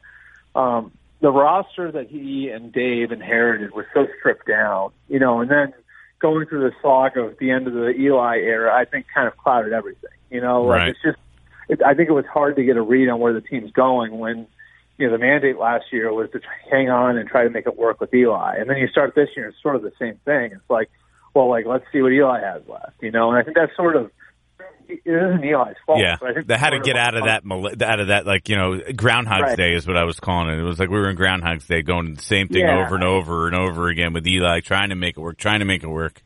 Um, 0.56 0.94
the 1.20 1.32
roster 1.32 1.91
that 1.91 2.08
he 2.08 2.48
and 2.48 2.72
Dave 2.72 3.12
inherited 3.12 3.74
was 3.74 3.86
so 3.94 4.08
stripped 4.20 4.48
down, 4.48 4.91
you 5.10 5.20
know, 5.20 5.41
and 5.41 5.52
then 5.52 5.74
going 6.20 6.48
through 6.48 6.70
the 6.70 6.76
saga 6.82 7.24
of 7.24 7.38
the 7.39 7.52
end 7.52 7.68
of 7.68 7.74
the 7.74 7.89
Eli 7.89 8.38
era, 8.38 8.74
I 8.74 8.86
think 8.86 9.08
kind 9.13 9.28
of 9.28 9.36
clouded 9.36 9.74
everything. 9.74 10.12
You 10.30 10.39
know, 10.39 10.63
like 10.63 10.80
right. 10.80 10.89
it's 10.91 11.00
just. 11.04 11.18
It, 11.68 11.82
I 11.84 11.94
think 11.94 12.08
it 12.08 12.13
was 12.13 12.26
hard 12.26 12.56
to 12.56 12.63
get 12.63 12.78
a 12.78 12.82
read 12.82 13.10
on 13.10 13.20
where 13.20 13.34
the 13.34 13.41
team's 13.41 13.72
going 13.72 14.18
when 14.18 14.48
you 14.97 15.08
know, 15.08 15.12
the 15.12 15.19
mandate 15.19 15.58
last 15.58 15.86
year 15.91 16.13
was 16.13 16.29
to 16.31 16.39
hang 16.71 16.89
on 16.89 17.17
and 17.17 17.27
try 17.27 17.43
to 17.43 17.49
make 17.49 17.67
it 17.67 17.77
work 17.77 17.99
with 17.99 18.13
Eli. 18.13 18.55
And 18.58 18.69
then 18.69 18.77
you 18.77 18.88
start 18.88 19.13
this 19.15 19.29
year, 19.36 19.49
it's 19.49 19.62
sort 19.62 19.75
of 19.75 19.81
the 19.81 19.91
same 19.99 20.19
thing. 20.23 20.51
It's 20.53 20.69
like, 20.69 20.89
well, 21.34 21.49
like, 21.49 21.65
let's 21.65 21.84
see 21.91 22.01
what 22.01 22.13
Eli 22.13 22.39
has 22.39 22.62
left, 22.67 22.93
you 23.01 23.12
know? 23.12 23.29
And 23.29 23.38
I 23.38 23.43
think 23.43 23.58
that's 23.58 23.75
sort 23.75 23.97
of, 23.97 24.12
it 24.88 25.01
isn't 25.05 25.43
Eli's 25.43 25.75
fault. 25.86 25.99
Yeah. 25.99 26.15
I 26.21 26.34
think 26.34 26.47
they 26.47 26.58
had 26.58 26.69
to 26.69 26.79
get 26.79 26.95
out 26.95 27.15
of 27.15 27.25
that, 27.25 27.43
out 27.84 27.99
of 27.99 28.08
that, 28.08 28.25
like, 28.25 28.47
you 28.47 28.55
know, 28.55 28.79
Groundhog's 28.95 29.41
right. 29.41 29.58
Day 29.58 29.73
is 29.73 29.86
what 29.86 29.97
I 29.97 30.05
was 30.05 30.19
calling 30.19 30.49
it. 30.49 30.60
It 30.60 30.63
was 30.63 30.79
like 30.79 30.89
we 30.89 30.97
were 30.97 31.10
in 31.10 31.17
Groundhog's 31.17 31.67
Day 31.67 31.81
going 31.81 32.13
the 32.13 32.21
same 32.21 32.47
thing 32.47 32.62
yeah. 32.62 32.86
over 32.86 32.95
and 32.95 33.03
over 33.03 33.47
and 33.47 33.55
over 33.55 33.89
again 33.89 34.13
with 34.13 34.25
Eli, 34.25 34.62
trying 34.62 34.89
to 34.89 34.95
make 34.95 35.17
it 35.17 35.19
work, 35.19 35.38
trying 35.38 35.60
to 35.60 35.65
make 35.65 35.84
it 35.84 35.89
work. 35.89 36.21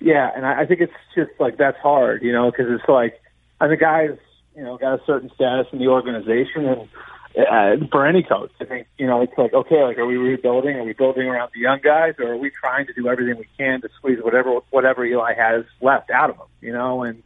Yeah. 0.00 0.30
And 0.36 0.44
I, 0.44 0.62
I 0.62 0.66
think 0.66 0.80
it's 0.80 0.92
just 1.14 1.30
like, 1.38 1.56
that's 1.56 1.78
hard, 1.78 2.22
you 2.22 2.32
know, 2.32 2.50
because 2.50 2.66
it's 2.68 2.88
like, 2.88 3.18
and 3.60 3.72
the 3.72 3.76
guys, 3.76 4.18
you 4.54 4.62
know, 4.62 4.76
got 4.76 5.00
a 5.00 5.04
certain 5.06 5.30
status 5.34 5.66
in 5.72 5.78
the 5.78 5.88
organization, 5.88 6.66
and 6.66 6.88
uh, 7.36 7.76
for 7.90 8.06
any 8.06 8.22
coach, 8.22 8.52
I 8.60 8.64
think 8.64 8.86
you 8.98 9.06
know 9.06 9.22
it's 9.22 9.32
like 9.36 9.52
okay, 9.52 9.82
like 9.82 9.98
are 9.98 10.06
we 10.06 10.16
rebuilding? 10.16 10.76
Are 10.76 10.84
we 10.84 10.92
building 10.92 11.26
around 11.26 11.50
the 11.54 11.60
young 11.60 11.80
guys, 11.82 12.14
or 12.18 12.32
are 12.32 12.36
we 12.36 12.50
trying 12.50 12.86
to 12.86 12.92
do 12.92 13.08
everything 13.08 13.36
we 13.38 13.48
can 13.58 13.80
to 13.82 13.88
squeeze 13.96 14.18
whatever 14.22 14.52
whatever 14.70 15.04
Eli 15.04 15.34
has 15.34 15.64
left 15.80 16.10
out 16.10 16.30
of 16.30 16.38
them? 16.38 16.46
You 16.60 16.72
know, 16.72 17.02
and 17.02 17.22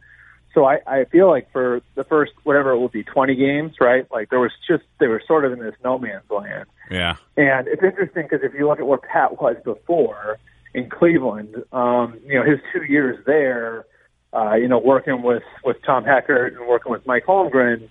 so 0.53 0.65
I, 0.65 0.79
I 0.87 1.05
feel 1.05 1.27
like 1.29 1.51
for 1.51 1.81
the 1.95 2.03
first 2.03 2.31
whatever 2.43 2.71
it 2.71 2.79
will 2.79 2.89
be, 2.89 3.03
twenty 3.03 3.35
games, 3.35 3.75
right? 3.79 4.07
Like 4.11 4.29
there 4.29 4.39
was 4.39 4.51
just 4.67 4.83
they 4.99 5.07
were 5.07 5.21
sort 5.27 5.45
of 5.45 5.53
in 5.53 5.59
this 5.59 5.75
no 5.83 5.99
man's 5.99 6.29
land. 6.29 6.65
Yeah, 6.89 7.17
and 7.37 7.67
it's 7.67 7.83
interesting 7.83 8.23
because 8.23 8.43
if 8.43 8.53
you 8.53 8.67
look 8.67 8.79
at 8.79 8.87
where 8.87 8.97
Pat 8.97 9.39
was 9.39 9.57
before 9.63 10.39
in 10.73 10.89
Cleveland, 10.89 11.63
um, 11.71 12.19
you 12.25 12.35
know, 12.35 12.43
his 12.43 12.59
two 12.73 12.83
years 12.83 13.23
there 13.25 13.85
uh, 14.33 14.53
you 14.55 14.67
know, 14.67 14.77
working 14.79 15.21
with 15.21 15.43
with 15.63 15.77
Tom 15.85 16.03
Heckert 16.03 16.55
and 16.55 16.67
working 16.67 16.91
with 16.91 17.05
Mike 17.05 17.25
Holmgren, 17.25 17.89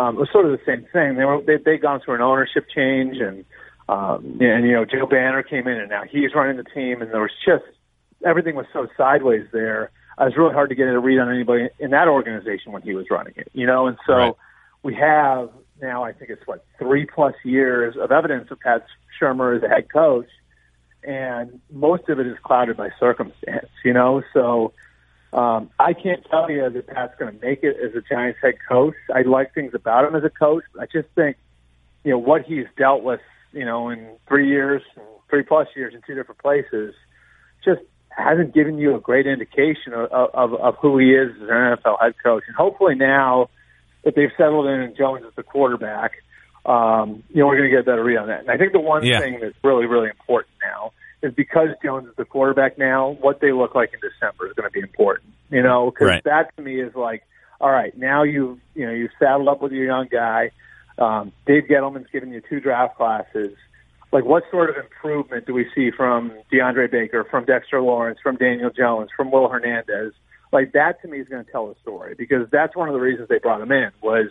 um, 0.00 0.16
it 0.16 0.20
was 0.20 0.30
sort 0.32 0.46
of 0.46 0.52
the 0.52 0.64
same 0.64 0.86
thing. 0.92 1.16
They 1.16 1.24
were 1.24 1.42
they 1.42 1.56
they'd 1.58 1.82
gone 1.82 2.00
through 2.00 2.14
an 2.14 2.22
ownership 2.22 2.66
change, 2.74 3.18
and 3.18 3.44
um, 3.88 4.38
and 4.40 4.64
you 4.66 4.72
know 4.72 4.84
Joe 4.84 5.06
Banner 5.06 5.42
came 5.42 5.66
in, 5.66 5.78
and 5.78 5.90
now 5.90 6.04
he's 6.04 6.34
running 6.34 6.56
the 6.56 6.64
team, 6.64 7.02
and 7.02 7.10
there 7.10 7.20
was 7.20 7.32
just 7.44 7.64
everything 8.24 8.54
was 8.54 8.66
so 8.72 8.88
sideways 8.96 9.46
there. 9.52 9.90
It 10.18 10.24
was 10.24 10.36
really 10.36 10.54
hard 10.54 10.70
to 10.70 10.74
get 10.74 10.88
a 10.88 10.98
read 10.98 11.18
on 11.18 11.30
anybody 11.30 11.68
in 11.78 11.90
that 11.90 12.08
organization 12.08 12.72
when 12.72 12.82
he 12.82 12.94
was 12.94 13.06
running 13.10 13.34
it, 13.36 13.48
you 13.52 13.66
know. 13.66 13.86
And 13.86 13.96
so 14.06 14.14
right. 14.14 14.34
we 14.82 14.94
have 14.94 15.50
now, 15.80 16.04
I 16.04 16.12
think 16.12 16.30
it's 16.30 16.46
what 16.46 16.64
three 16.78 17.06
plus 17.06 17.34
years 17.44 17.96
of 17.96 18.12
evidence 18.12 18.50
of 18.50 18.60
Pat 18.60 18.86
Shurmur 19.20 19.56
as 19.56 19.62
a 19.62 19.68
head 19.68 19.90
coach, 19.92 20.28
and 21.02 21.60
most 21.70 22.08
of 22.08 22.20
it 22.20 22.26
is 22.26 22.38
clouded 22.42 22.76
by 22.76 22.90
circumstance. 22.98 23.68
You 23.84 23.92
know, 23.92 24.22
so 24.32 24.72
um, 25.32 25.70
I 25.78 25.92
can't 25.92 26.24
tell 26.28 26.50
you 26.50 26.68
that 26.68 26.86
Pat's 26.88 27.14
going 27.18 27.38
to 27.38 27.46
make 27.46 27.62
it 27.62 27.76
as 27.82 27.94
a 27.94 28.00
Giants 28.02 28.38
head 28.42 28.54
coach. 28.68 28.94
I 29.14 29.22
like 29.22 29.54
things 29.54 29.72
about 29.74 30.04
him 30.04 30.16
as 30.16 30.24
a 30.24 30.30
coach. 30.30 30.64
But 30.74 30.82
I 30.82 30.86
just 30.86 31.08
think, 31.14 31.36
you 32.04 32.10
know, 32.10 32.18
what 32.18 32.42
he's 32.42 32.66
dealt 32.76 33.02
with, 33.02 33.20
you 33.52 33.64
know, 33.64 33.90
in 33.90 34.08
three 34.26 34.48
years, 34.48 34.82
three 35.28 35.42
plus 35.44 35.68
years 35.76 35.94
in 35.94 36.02
two 36.06 36.14
different 36.14 36.40
places, 36.40 36.94
just 37.64 37.80
hasn't 38.08 38.54
given 38.54 38.78
you 38.78 38.96
a 38.96 39.00
great 39.00 39.26
indication 39.26 39.92
of, 39.92 40.10
of, 40.10 40.54
of 40.54 40.74
who 40.80 40.98
he 40.98 41.12
is 41.12 41.30
as 41.36 41.42
an 41.42 41.48
NFL 41.48 42.00
head 42.00 42.14
coach. 42.22 42.42
And 42.48 42.56
hopefully 42.56 42.96
now 42.96 43.50
that 44.04 44.14
they've 44.16 44.32
settled 44.36 44.66
in 44.66 44.80
and 44.80 44.96
Jones 44.96 45.24
is 45.24 45.32
the 45.36 45.44
quarterback, 45.44 46.12
um, 46.66 47.22
you 47.30 47.40
know, 47.40 47.46
we're 47.46 47.56
going 47.56 47.70
to 47.70 47.76
get 47.76 47.80
a 47.80 47.84
better 47.84 48.02
read 48.04 48.18
on 48.18 48.28
that. 48.28 48.40
And 48.40 48.50
I 48.50 48.58
think 48.58 48.72
the 48.72 48.80
one 48.80 49.04
Yeah. 49.04 49.20
thing 49.20 49.38
that's 49.40 49.54
really, 49.62 49.86
really 49.86 50.08
important 50.08 50.52
is 51.22 51.34
because 51.34 51.68
Jones 51.82 52.08
is 52.08 52.14
the 52.16 52.24
quarterback 52.24 52.78
now, 52.78 53.16
what 53.20 53.40
they 53.40 53.52
look 53.52 53.74
like 53.74 53.92
in 53.92 54.00
December 54.00 54.46
is 54.46 54.52
going 54.54 54.68
to 54.68 54.72
be 54.72 54.80
important. 54.80 55.32
You 55.50 55.62
know, 55.62 55.90
because 55.90 56.06
Right. 56.06 56.24
that 56.24 56.56
to 56.56 56.62
me 56.62 56.80
is 56.80 56.94
like, 56.94 57.24
all 57.60 57.70
right, 57.70 57.96
now 57.98 58.22
you 58.22 58.58
you 58.74 58.86
know 58.86 58.92
you've 58.92 59.10
saddled 59.18 59.48
up 59.48 59.60
with 59.60 59.72
your 59.72 59.84
young 59.84 60.08
guy. 60.10 60.50
Um, 60.98 61.32
Dave 61.46 61.64
Gettleman's 61.64 62.08
given 62.10 62.32
you 62.32 62.40
two 62.48 62.60
draft 62.60 62.96
classes. 62.96 63.56
Like, 64.12 64.24
what 64.24 64.44
sort 64.50 64.70
of 64.70 64.76
improvement 64.76 65.46
do 65.46 65.54
we 65.54 65.66
see 65.74 65.90
from 65.90 66.32
DeAndre 66.52 66.90
Baker, 66.90 67.24
from 67.24 67.44
Dexter 67.44 67.80
Lawrence, 67.80 68.18
from 68.22 68.36
Daniel 68.36 68.70
Jones, 68.70 69.10
from 69.16 69.30
Will 69.30 69.48
Hernandez? 69.48 70.12
Like 70.52 70.72
that 70.72 71.00
to 71.02 71.08
me 71.08 71.18
is 71.20 71.28
going 71.28 71.44
to 71.44 71.50
tell 71.50 71.70
a 71.70 71.74
story 71.80 72.14
because 72.16 72.48
that's 72.50 72.74
one 72.74 72.88
of 72.88 72.94
the 72.94 73.00
reasons 73.00 73.28
they 73.28 73.38
brought 73.38 73.60
him 73.60 73.70
in 73.72 73.90
was 74.02 74.26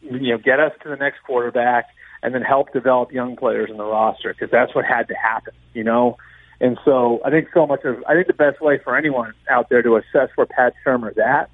you 0.00 0.30
know 0.32 0.38
get 0.38 0.60
us 0.60 0.72
to 0.82 0.88
the 0.88 0.96
next 0.96 1.18
quarterback 1.24 1.86
and 2.22 2.34
then 2.34 2.42
help 2.42 2.72
develop 2.72 3.12
young 3.12 3.36
players 3.36 3.70
in 3.70 3.76
the 3.76 3.84
roster 3.84 4.32
because 4.32 4.50
that's 4.50 4.74
what 4.74 4.84
had 4.84 5.08
to 5.08 5.14
happen, 5.14 5.54
you 5.74 5.84
know. 5.84 6.16
And 6.60 6.76
so 6.84 7.20
I 7.24 7.30
think 7.30 7.48
so 7.54 7.66
much 7.66 7.84
of 7.84 8.02
I 8.08 8.14
think 8.14 8.26
the 8.26 8.32
best 8.32 8.60
way 8.60 8.78
for 8.82 8.96
anyone 8.96 9.32
out 9.48 9.68
there 9.68 9.82
to 9.82 9.96
assess 9.96 10.28
where 10.34 10.46
Pat 10.46 10.72
Shurmur's 10.84 11.16
at 11.18 11.50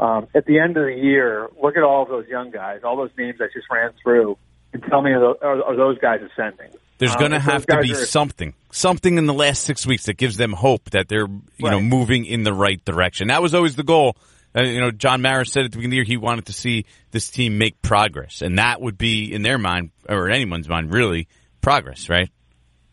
um, 0.00 0.26
at 0.34 0.46
the 0.46 0.58
end 0.58 0.76
of 0.76 0.84
the 0.86 0.94
year, 0.94 1.48
look 1.62 1.76
at 1.76 1.84
all 1.84 2.02
of 2.02 2.08
those 2.08 2.26
young 2.26 2.50
guys, 2.50 2.80
all 2.82 2.96
those 2.96 3.10
names 3.16 3.40
I 3.40 3.46
just 3.54 3.66
ran 3.70 3.92
through, 4.02 4.36
and 4.72 4.82
tell 4.82 5.00
me 5.00 5.12
are, 5.12 5.20
tho- 5.20 5.38
are, 5.42 5.62
are 5.64 5.76
those 5.76 5.98
guys 5.98 6.20
ascending? 6.22 6.70
There's 6.98 7.12
Um, 7.12 7.18
going 7.18 7.30
to 7.32 7.38
have 7.38 7.66
to 7.66 7.78
be 7.80 7.92
are- 7.92 8.04
something, 8.06 8.54
something 8.72 9.16
in 9.18 9.26
the 9.26 9.34
last 9.34 9.62
six 9.62 9.86
weeks 9.86 10.06
that 10.06 10.16
gives 10.16 10.36
them 10.36 10.52
hope 10.52 10.90
that 10.90 11.08
they're, 11.08 11.26
you 11.56 11.70
know, 11.70 11.80
moving 11.80 12.24
in 12.24 12.42
the 12.42 12.52
right 12.52 12.84
direction. 12.84 13.28
That 13.28 13.42
was 13.42 13.54
always 13.54 13.76
the 13.76 13.82
goal. 13.84 14.16
Uh, 14.56 14.62
you 14.62 14.80
know, 14.80 14.90
John 14.90 15.22
Maris 15.22 15.50
said 15.50 15.64
at 15.64 15.72
the 15.72 15.78
beginning 15.78 15.88
of 15.88 15.90
the 15.90 15.96
year 15.96 16.04
he 16.04 16.16
wanted 16.16 16.46
to 16.46 16.52
see 16.52 16.84
this 17.10 17.30
team 17.30 17.58
make 17.58 17.80
progress, 17.82 18.42
and 18.42 18.58
that 18.58 18.80
would 18.80 18.98
be 18.98 19.32
in 19.32 19.42
their 19.42 19.58
mind 19.58 19.90
or 20.08 20.28
in 20.28 20.34
anyone's 20.34 20.68
mind, 20.68 20.92
really 20.92 21.28
progress, 21.60 22.08
right? 22.08 22.30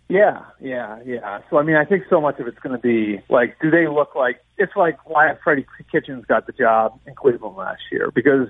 Yeah, 0.08 0.46
yeah, 0.60 1.00
yeah. 1.06 1.40
So 1.50 1.58
I 1.58 1.64
mean, 1.64 1.76
I 1.76 1.86
think 1.86 2.04
so 2.10 2.20
much 2.20 2.40
of 2.40 2.48
it's 2.48 2.58
going 2.60 2.76
to 2.76 2.82
be 2.82 3.22
like, 3.30 3.58
do 3.62 3.70
they 3.70 3.88
look 3.88 4.16
like? 4.16 4.44
It's 4.58 4.76
like 4.76 5.08
why 5.08 5.32
Freddie 5.44 5.68
Kitchens 5.92 6.26
got 6.26 6.48
the 6.48 6.54
job 6.54 7.00
in 7.06 7.14
Cleveland 7.14 7.58
last 7.58 7.82
year 7.92 8.10
because 8.14 8.48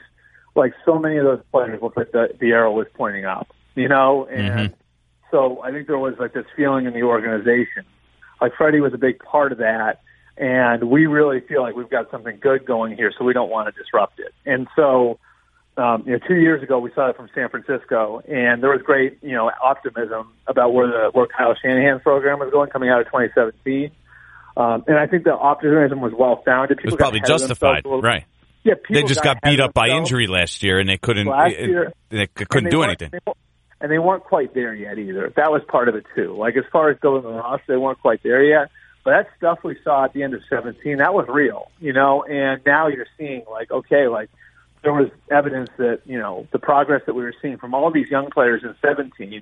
like 0.56 0.74
so 0.86 0.98
many 0.98 1.17
of 1.17 1.26
those 1.26 1.41
players 1.52 1.82
look 1.82 1.98
like 1.98 2.12
the 2.12 2.30
the 2.39 2.52
arrow 2.52 2.72
was 2.72 2.88
pointing 2.93 3.26
up, 3.26 3.54
you 3.76 3.89
know, 3.89 4.26
and 4.26 4.74
so 5.32 5.62
I 5.62 5.72
think 5.72 5.88
there 5.88 6.00
was 6.00 6.15
like 6.19 6.34
this 6.34 6.45
feeling 6.56 6.86
in 6.86 6.93
the 6.93 7.04
organization, 7.04 7.86
like 8.41 8.54
Freddie 8.58 8.80
was 8.80 8.93
a 8.93 8.98
big 8.98 9.19
part 9.19 9.52
of 9.52 9.60
that, 9.60 10.02
and 10.39 10.89
we 10.89 11.06
really 11.06 11.41
feel 11.41 11.62
like 11.62 11.75
we've 11.75 11.89
got 11.89 12.10
something 12.10 12.39
good 12.39 12.65
going 12.65 12.95
here, 12.95 13.12
so 13.17 13.23
we 13.25 13.34
don't 13.34 13.49
want 13.49 13.73
to 13.73 13.82
disrupt 13.82 14.19
it, 14.19 14.34
and 14.45 14.67
so 14.75 15.19
um, 15.80 16.04
you 16.06 16.12
know, 16.12 16.19
two 16.28 16.36
years 16.36 16.62
ago 16.62 16.78
we 16.80 16.91
saw 16.93 17.10
it 17.10 17.15
from 17.15 17.30
San 17.34 17.47
Francisco, 17.49 18.19
and 18.28 18.62
there 18.62 18.71
was 18.71 18.82
great, 18.84 19.19
you 19.21 19.34
know, 19.34 19.49
optimism 19.63 20.34
about 20.45 20.73
where 20.73 20.88
the 20.88 21.10
where 21.13 21.25
Kyle 21.28 21.56
Shanahan's 21.62 22.02
program 22.02 22.39
was 22.39 22.52
going 22.52 22.69
coming 22.69 22.89
out 22.89 22.99
of 22.99 23.06
2017. 23.08 23.91
Um, 24.58 24.84
and 24.88 24.97
I 24.97 25.08
think 25.08 25.23
the 25.23 25.34
optimism 25.34 26.02
was 26.02 26.12
well 26.17 26.41
founded. 26.43 26.80
It 26.80 26.86
was 26.86 26.95
probably 26.95 27.19
ahead 27.19 27.32
of 27.32 27.39
themselves 27.39 27.52
justified, 27.54 27.86
little- 27.86 28.02
right? 28.02 28.25
Yeah, 28.62 28.73
They 28.89 29.04
just 29.04 29.23
got 29.23 29.38
ahead 29.41 29.56
beat 29.58 29.60
up 29.62 29.73
by 29.73 29.88
injury 29.88 30.28
last 30.28 30.63
year, 30.63 30.80
and 30.80 30.89
they 30.89 30.97
couldn't, 30.97 31.28
year- 31.28 31.93
they 32.10 32.28
couldn't 32.28 32.65
they 32.65 32.69
do 32.69 32.84
anything. 32.84 33.12
they 33.13 33.19
And 33.80 33.89
they 33.89 33.99
weren't 33.99 34.25
quite 34.25 34.54
there 34.54 34.73
yet 34.73 34.99
either. 34.99 35.32
That 35.38 35.49
was 35.49 35.62
part 35.69 35.88
of 35.88 35.95
it 35.95 36.06
too. 36.13 36.36
Like 36.38 36.58
as 36.58 36.65
far 36.73 36.89
as 36.89 36.97
building 36.99 37.32
the 37.32 37.38
roster, 37.38 37.63
they 37.69 37.78
weren't 37.78 38.02
quite 38.02 38.21
there 38.21 38.43
yet. 38.43 38.69
But 39.10 39.24
that 39.24 39.30
stuff 39.38 39.63
we 39.63 39.76
saw 39.84 40.06
at 40.06 40.13
the 40.13 40.22
end 40.22 40.36
of 40.36 40.41
17, 40.48 40.98
that 40.98 41.15
was 41.15 41.28
real, 41.28 41.72
you 41.80 41.93
know. 41.93 42.22
And 42.22 42.62
now 42.63 42.86
you're 42.89 43.08
seeing 43.17 43.41
like, 43.50 43.72
okay, 43.72 44.08
like 44.08 44.30
there 44.84 44.93
was 44.93 45.10
evidence 45.32 45.72
that 45.78 46.02
you 46.06 46.19
know 46.19 46.48
the 46.52 46.60
progress 46.60 47.02
that 47.08 47.15
we 47.15 47.24
were 47.24 47.34
seeing 47.41 47.58
from 47.58 47.74
all 47.74 47.89
these 47.89 48.08
young 48.12 48.30
players 48.30 48.62
in 48.63 48.76
17, 48.84 49.41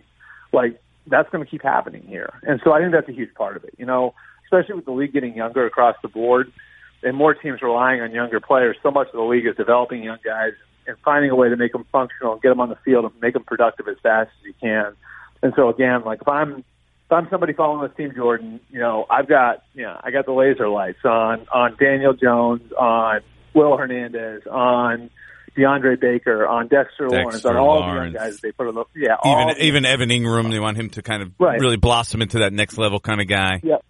like 0.54 0.82
that's 1.06 1.30
going 1.32 1.44
to 1.44 1.52
keep 1.52 1.64
happening 1.64 2.04
here. 2.04 2.32
And 2.44 2.62
so 2.64 2.72
I 2.72 2.80
think 2.80 2.94
that's 2.94 3.10
a 3.10 3.12
huge 3.12 3.34
part 3.34 3.58
of 3.58 3.66
it, 3.66 3.74
you 3.78 3.86
know, 3.86 4.14
especially 4.46 4.76
with 4.76 4.86
the 4.86 4.92
league 4.92 5.12
getting 5.12 5.36
younger 5.36 5.66
across 5.66 5.98
the 6.02 6.08
board 6.08 6.50
and 7.04 7.18
more 7.18 7.34
teams 7.34 7.62
relying 7.62 8.00
on 8.00 8.14
younger 8.14 8.40
players. 8.40 8.78
So 8.82 8.90
much 8.90 9.08
of 9.08 9.16
the 9.16 9.22
league 9.22 9.48
is 9.48 9.58
developing 9.58 10.02
young 10.02 10.20
guys 10.24 10.54
and 10.88 10.96
finding 11.04 11.30
a 11.30 11.36
way 11.36 11.50
to 11.50 11.58
make 11.58 11.74
them 11.74 11.86
functional 11.92 12.32
and 12.32 12.42
get 12.42 12.50
them 12.50 12.62
on 12.62 12.70
the 12.70 12.78
field 12.86 13.04
and 13.04 13.14
make 13.22 13.34
them 13.34 13.44
productive 13.44 13.90
as 13.90 13.98
fast 14.02 14.30
as 14.40 14.46
you 14.46 14.54
can. 14.62 14.94
And 15.44 15.52
so 15.58 15.68
again, 15.68 16.06
like 16.06 16.22
if 16.22 16.28
I'm 16.30 16.64
if 17.08 17.12
I'm 17.12 17.28
somebody 17.30 17.54
following 17.54 17.88
this 17.88 17.96
team, 17.98 18.13
Jordan, 18.15 18.60
you 18.70 18.80
know, 18.80 19.06
I've 19.10 19.28
got 19.28 19.63
you 19.74 19.84
know 19.84 20.00
I 20.04 20.12
got 20.12 20.26
the 20.26 20.34
laser 20.34 20.67
lights 20.70 21.00
on 21.06 21.48
on 21.54 21.76
Daniel 21.80 22.13
Jones, 22.13 22.62
on 22.78 23.22
Will 23.54 23.78
Hernandez, 23.78 24.43
on 24.50 25.10
DeAndre 25.58 26.00
Baker, 26.00 26.46
on 26.46 26.67
Dexter, 26.67 27.10
Lawrence, 27.10 27.43
on 27.46 27.58
all 27.58 27.80
the 27.82 27.88
Lawrence. 27.88 28.13
young 28.13 28.24
guys 28.26 28.39
they 28.41 28.52
put 28.52 28.67
on 28.67 28.76
the 28.76 28.84
yeah, 28.96 29.15
all 29.24 29.41
Even 29.41 29.48
the- 29.58 29.63
even 29.65 29.86
Evan 29.86 30.10
Engram, 30.10 30.52
they 30.52 30.60
want 30.60 30.78
him 30.78 30.89
to 30.91 31.02
kind 31.02 31.24
of 31.24 31.32
Right. 31.39 31.60
really 31.60 31.78
blossom 31.78 32.22
into 32.22 32.39
that 32.39 32.54
next 32.54 32.78
level 32.78 33.00
kind 33.00 33.22
of 33.22 33.28
guy. 33.28 33.62
Yep. 33.63 33.84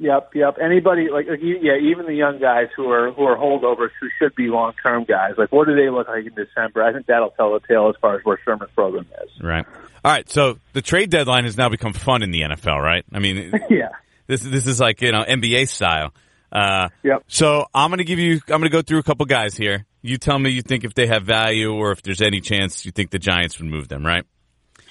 Yep, 0.00 0.30
yep. 0.34 0.56
Anybody 0.58 1.08
like, 1.12 1.26
like 1.28 1.40
yeah, 1.42 1.76
even 1.76 2.06
the 2.06 2.14
young 2.14 2.40
guys 2.40 2.68
who 2.74 2.90
are 2.90 3.12
who 3.12 3.24
are 3.24 3.36
holdovers 3.36 3.90
who 4.00 4.08
should 4.18 4.34
be 4.34 4.44
long 4.44 4.72
term 4.82 5.04
guys. 5.04 5.32
Like, 5.36 5.52
what 5.52 5.68
do 5.68 5.76
they 5.76 5.90
look 5.90 6.08
like 6.08 6.24
in 6.24 6.34
December? 6.34 6.82
I 6.82 6.94
think 6.94 7.04
that'll 7.04 7.30
tell 7.32 7.52
the 7.52 7.60
tale 7.68 7.90
as 7.90 7.96
far 8.00 8.16
as 8.16 8.24
where 8.24 8.40
Shurmur's 8.46 8.70
program 8.74 9.06
is. 9.22 9.30
Right. 9.42 9.66
All 10.02 10.10
right. 10.10 10.26
So 10.30 10.58
the 10.72 10.80
trade 10.80 11.10
deadline 11.10 11.44
has 11.44 11.58
now 11.58 11.68
become 11.68 11.92
fun 11.92 12.22
in 12.22 12.30
the 12.30 12.40
NFL, 12.40 12.82
right? 12.82 13.04
I 13.12 13.18
mean, 13.18 13.52
yeah. 13.70 13.90
this 14.26 14.40
this 14.40 14.66
is 14.66 14.80
like 14.80 15.02
you 15.02 15.12
know 15.12 15.22
NBA 15.22 15.68
style. 15.68 16.14
Uh, 16.50 16.88
Yep. 17.02 17.24
So 17.28 17.66
I'm 17.74 17.90
gonna 17.90 18.04
give 18.04 18.18
you. 18.18 18.36
I'm 18.48 18.60
gonna 18.60 18.70
go 18.70 18.80
through 18.80 19.00
a 19.00 19.04
couple 19.04 19.26
guys 19.26 19.54
here. 19.54 19.84
You 20.00 20.16
tell 20.16 20.38
me 20.38 20.48
you 20.48 20.62
think 20.62 20.84
if 20.84 20.94
they 20.94 21.08
have 21.08 21.24
value 21.24 21.74
or 21.74 21.92
if 21.92 22.00
there's 22.00 22.22
any 22.22 22.40
chance 22.40 22.86
you 22.86 22.90
think 22.90 23.10
the 23.10 23.18
Giants 23.18 23.58
would 23.58 23.68
move 23.68 23.88
them. 23.88 24.06
Right. 24.06 24.24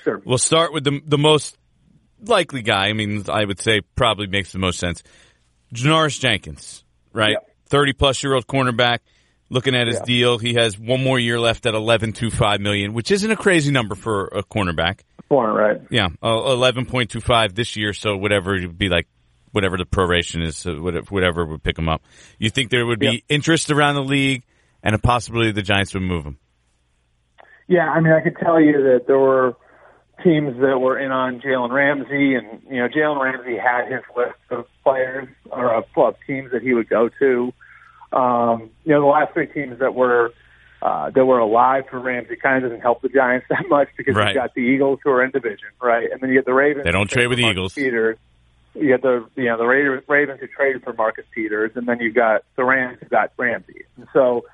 Sure. 0.04 0.22
We'll 0.24 0.38
start 0.38 0.72
with 0.72 0.84
the 0.84 1.02
the 1.04 1.18
most 1.18 1.58
likely 2.24 2.62
guy. 2.62 2.88
I 2.88 2.94
mean, 2.94 3.24
I 3.30 3.46
would 3.46 3.60
say 3.60 3.82
probably 3.96 4.28
makes 4.28 4.52
the 4.52 4.60
most 4.60 4.80
sense. 4.80 5.04
Janoris 5.74 6.20
Jenkins, 6.20 6.84
right? 7.14 7.32
Yep. 7.32 7.50
Thirty 7.68 7.94
plus 7.94 8.24
year 8.24 8.34
old 8.34 8.48
cornerback. 8.48 9.00
Looking 9.52 9.74
at 9.76 9.88
his 9.88 9.98
Yeah. 9.98 10.06
deal, 10.06 10.38
he 10.38 10.54
has 10.56 10.78
one 10.78 11.04
more 11.04 11.18
year 11.18 11.40
left 11.40 11.66
at 11.66 11.74
eleven 11.74 12.14
two 12.14 12.30
five 12.30 12.60
million, 12.62 12.94
which 12.94 13.10
isn't 13.12 13.32
a 13.32 13.36
crazy 13.36 13.72
number 13.72 13.96
for 13.96 14.28
a 14.28 14.44
cornerback. 14.44 15.00
Corner, 15.28 15.54
right? 15.54 15.82
Yeah, 15.90 16.08
uh, 16.24 16.52
eleven 16.52 16.86
point 16.86 17.10
two 17.10 17.22
five 17.22 17.54
this 17.56 17.76
year. 17.76 17.94
So 17.94 18.16
whatever 18.18 18.56
it 18.56 18.66
would 18.68 18.78
be 18.78 18.90
like, 18.90 19.08
whatever 19.52 19.78
the 19.78 19.86
proration 19.86 20.44
is, 20.46 20.66
uh, 20.68 20.74
whatever, 20.76 21.46
would 21.46 21.64
pick 21.64 21.78
him 21.80 21.90
up. 21.90 22.04
You 22.38 22.50
think 22.52 22.70
there 22.70 22.86
would 22.86 23.00
be 23.00 23.08
Yeah. 23.08 23.20
interest 23.36 23.72
around 23.72 23.96
the 23.96 24.04
league 24.04 24.44
and 24.84 24.94
a 24.96 25.00
possibility 25.00 25.52
the 25.52 25.62
Giants 25.64 25.94
would 25.96 26.04
move 26.04 26.26
him? 26.26 26.38
Yeah, 27.68 27.90
I 27.90 28.00
mean, 28.00 28.14
I 28.14 28.22
could 28.22 28.38
tell 28.38 28.60
you 28.60 28.74
that 28.74 29.06
there 29.08 29.20
were 29.20 29.56
teams 30.24 30.60
that 30.62 30.80
were 30.80 30.98
in 31.00 31.12
on 31.12 31.42
Jalen 31.42 31.72
Ramsey, 31.72 32.36
and 32.36 32.62
you 32.70 32.78
know, 32.78 32.88
Jalen 32.88 33.22
Ramsey 33.22 33.58
had 33.58 33.92
his 33.92 34.02
list 34.16 34.36
of 34.50 34.66
players 34.84 35.28
or 35.50 35.74
of, 35.74 35.86
of 35.96 36.16
teams 36.28 36.52
that 36.52 36.62
he 36.62 36.74
would 36.74 36.90
go 36.90 37.10
to. 37.20 37.54
Um, 38.12 38.70
you 38.86 38.94
know, 38.94 39.02
the 39.02 39.08
last 39.08 39.34
three 39.34 39.48
teams 39.48 39.80
that 39.80 39.94
were 39.94 40.34
uh, 40.82 41.10
that 41.12 41.26
were 41.26 41.40
alive 41.40 41.84
for 41.90 42.00
Ramsey 42.00 42.36
kind 42.38 42.64
of 42.64 42.70
doesn't 42.72 42.82
help 42.82 43.02
the 43.02 43.10
Giants 43.10 43.46
that 43.50 43.66
much 43.70 43.90
because 43.98 44.16
Right. 44.16 44.28
you've 44.34 44.36
got 44.42 44.54
the 44.54 44.62
Eagles 44.62 45.00
who 45.04 45.12
are 45.12 45.24
in 45.24 45.32
division, 45.32 45.68
right, 45.82 46.10
and 46.12 46.22
then 46.22 46.30
you 46.30 46.36
get 46.38 46.46
the 46.46 46.54
Ravens. 46.54 46.86
They 46.86 46.92
don't 46.92 47.10
trade 47.10 47.28
with 47.28 47.38
the 47.38 47.46
Eagles. 47.46 47.74
Peters. 47.74 48.18
You 48.76 48.88
get 48.88 49.02
the 49.02 49.26
you 49.36 49.46
know 49.46 49.58
the 49.58 49.66
Ravens 49.66 50.40
who 50.40 50.48
traded 50.48 50.84
for 50.84 50.94
Marcus 50.94 51.26
Peters, 51.34 51.72
and 51.76 51.88
then 51.88 52.00
you've 52.00 52.16
got 52.16 52.44
the 52.56 52.64
Rams 52.64 53.00
who 53.02 53.10
got 53.10 53.32
Ramsey. 53.38 53.84
And 53.98 54.08
so, 54.14 54.46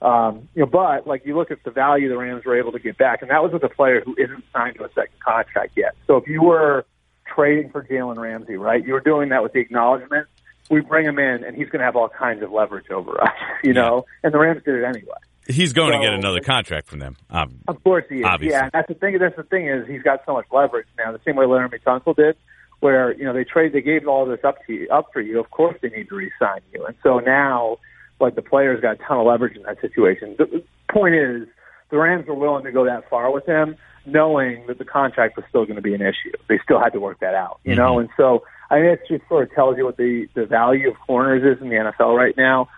um, 0.00 0.48
you 0.54 0.60
know, 0.60 0.66
but 0.66 1.06
like 1.06 1.26
you 1.26 1.36
look 1.36 1.50
at 1.50 1.62
the 1.64 1.70
value 1.70 2.08
the 2.08 2.16
Rams 2.16 2.44
were 2.44 2.58
able 2.58 2.72
to 2.72 2.78
get 2.78 2.96
back, 2.98 3.22
and 3.22 3.30
that 3.30 3.42
was 3.42 3.52
with 3.52 3.64
a 3.64 3.68
player 3.68 4.02
who 4.04 4.14
isn't 4.18 4.44
signed 4.52 4.76
to 4.76 4.84
a 4.84 4.88
second 4.88 5.18
contract 5.24 5.72
yet. 5.76 5.94
So 6.06 6.16
if 6.16 6.28
you 6.28 6.42
were 6.42 6.84
trading 7.26 7.70
for 7.70 7.82
Jalen 7.82 8.16
Ramsey, 8.16 8.56
right, 8.56 8.84
you 8.84 8.92
were 8.92 9.00
doing 9.00 9.30
that 9.30 9.42
with 9.42 9.52
the 9.52 9.60
acknowledgement 9.60 10.28
we 10.70 10.80
bring 10.80 11.06
him 11.06 11.18
in, 11.18 11.44
and 11.44 11.56
he's 11.56 11.68
going 11.68 11.80
to 11.80 11.84
have 11.84 11.96
all 11.96 12.08
kinds 12.08 12.42
of 12.42 12.52
leverage 12.52 12.90
over 12.90 13.20
us, 13.20 13.32
you 13.64 13.72
know. 13.72 14.04
And 14.22 14.32
the 14.32 14.38
Rams 14.38 14.62
did 14.64 14.74
it 14.74 14.84
anyway. 14.84 15.16
He's 15.46 15.72
going 15.72 15.98
to 15.98 16.04
get 16.04 16.12
another 16.12 16.40
contract 16.40 16.88
from 16.88 16.98
them. 16.98 17.16
Um, 17.30 17.60
Of 17.66 17.82
course 17.82 18.04
he 18.10 18.16
is. 18.16 18.24
Obviously. 18.24 18.52
Yeah, 18.52 18.64
and 18.64 18.72
that's 18.72 18.88
the 18.88 18.94
thing. 18.94 19.18
That's 19.18 19.36
the 19.36 19.44
thing 19.44 19.66
is 19.66 19.88
he's 19.88 20.02
got 20.02 20.20
so 20.26 20.34
much 20.34 20.44
leverage 20.52 20.86
now. 20.98 21.10
The 21.12 21.20
same 21.24 21.36
way 21.36 21.46
Laremy 21.46 21.82
Tunsil 21.82 22.14
did, 22.14 22.36
where 22.80 23.14
you 23.14 23.24
know 23.24 23.32
they 23.32 23.44
trade, 23.44 23.72
they 23.72 23.80
gave 23.80 24.06
all 24.06 24.26
this 24.26 24.44
up 24.44 24.56
to 24.66 24.74
you, 24.74 24.88
up 24.90 25.06
for 25.12 25.22
you. 25.22 25.40
Of 25.40 25.50
course 25.50 25.76
they 25.80 25.88
need 25.88 26.10
to 26.10 26.16
re-sign 26.16 26.60
you, 26.74 26.84
and 26.84 26.94
so 27.02 27.18
now, 27.18 27.78
like 28.20 28.34
the 28.34 28.42
players 28.42 28.80
got 28.80 28.94
a 28.94 28.96
ton 28.96 29.18
of 29.18 29.26
leverage 29.26 29.56
in 29.56 29.62
that 29.64 29.80
situation. 29.80 30.34
The 30.38 30.62
point 30.90 31.14
is, 31.14 31.48
the 31.90 31.98
Rams 31.98 32.26
were 32.26 32.34
willing 32.34 32.64
to 32.64 32.72
go 32.72 32.84
that 32.84 33.08
far 33.08 33.30
with 33.30 33.46
him, 33.46 33.76
knowing 34.04 34.66
that 34.66 34.78
the 34.78 34.84
contract 34.84 35.36
was 35.36 35.44
still 35.48 35.64
going 35.64 35.76
to 35.76 35.82
be 35.82 35.94
an 35.94 36.02
issue. 36.02 36.32
They 36.48 36.58
still 36.62 36.80
had 36.80 36.90
to 36.90 37.00
work 37.00 37.20
that 37.20 37.34
out, 37.34 37.60
you 37.64 37.74
know. 37.74 37.98
And 37.98 38.08
so 38.16 38.44
I 38.70 38.80
think 38.80 39.00
it 39.00 39.08
just 39.08 39.28
sort 39.28 39.48
of 39.48 39.54
tells 39.54 39.76
you 39.78 39.84
what 39.84 39.96
the 39.96 40.28
the 40.34 40.46
value 40.46 40.90
of 40.90 40.96
corners 41.06 41.42
is 41.42 41.62
in 41.62 41.68
the 41.68 41.76
NFL 41.76 42.16
right 42.16 42.36
now. 42.36 42.68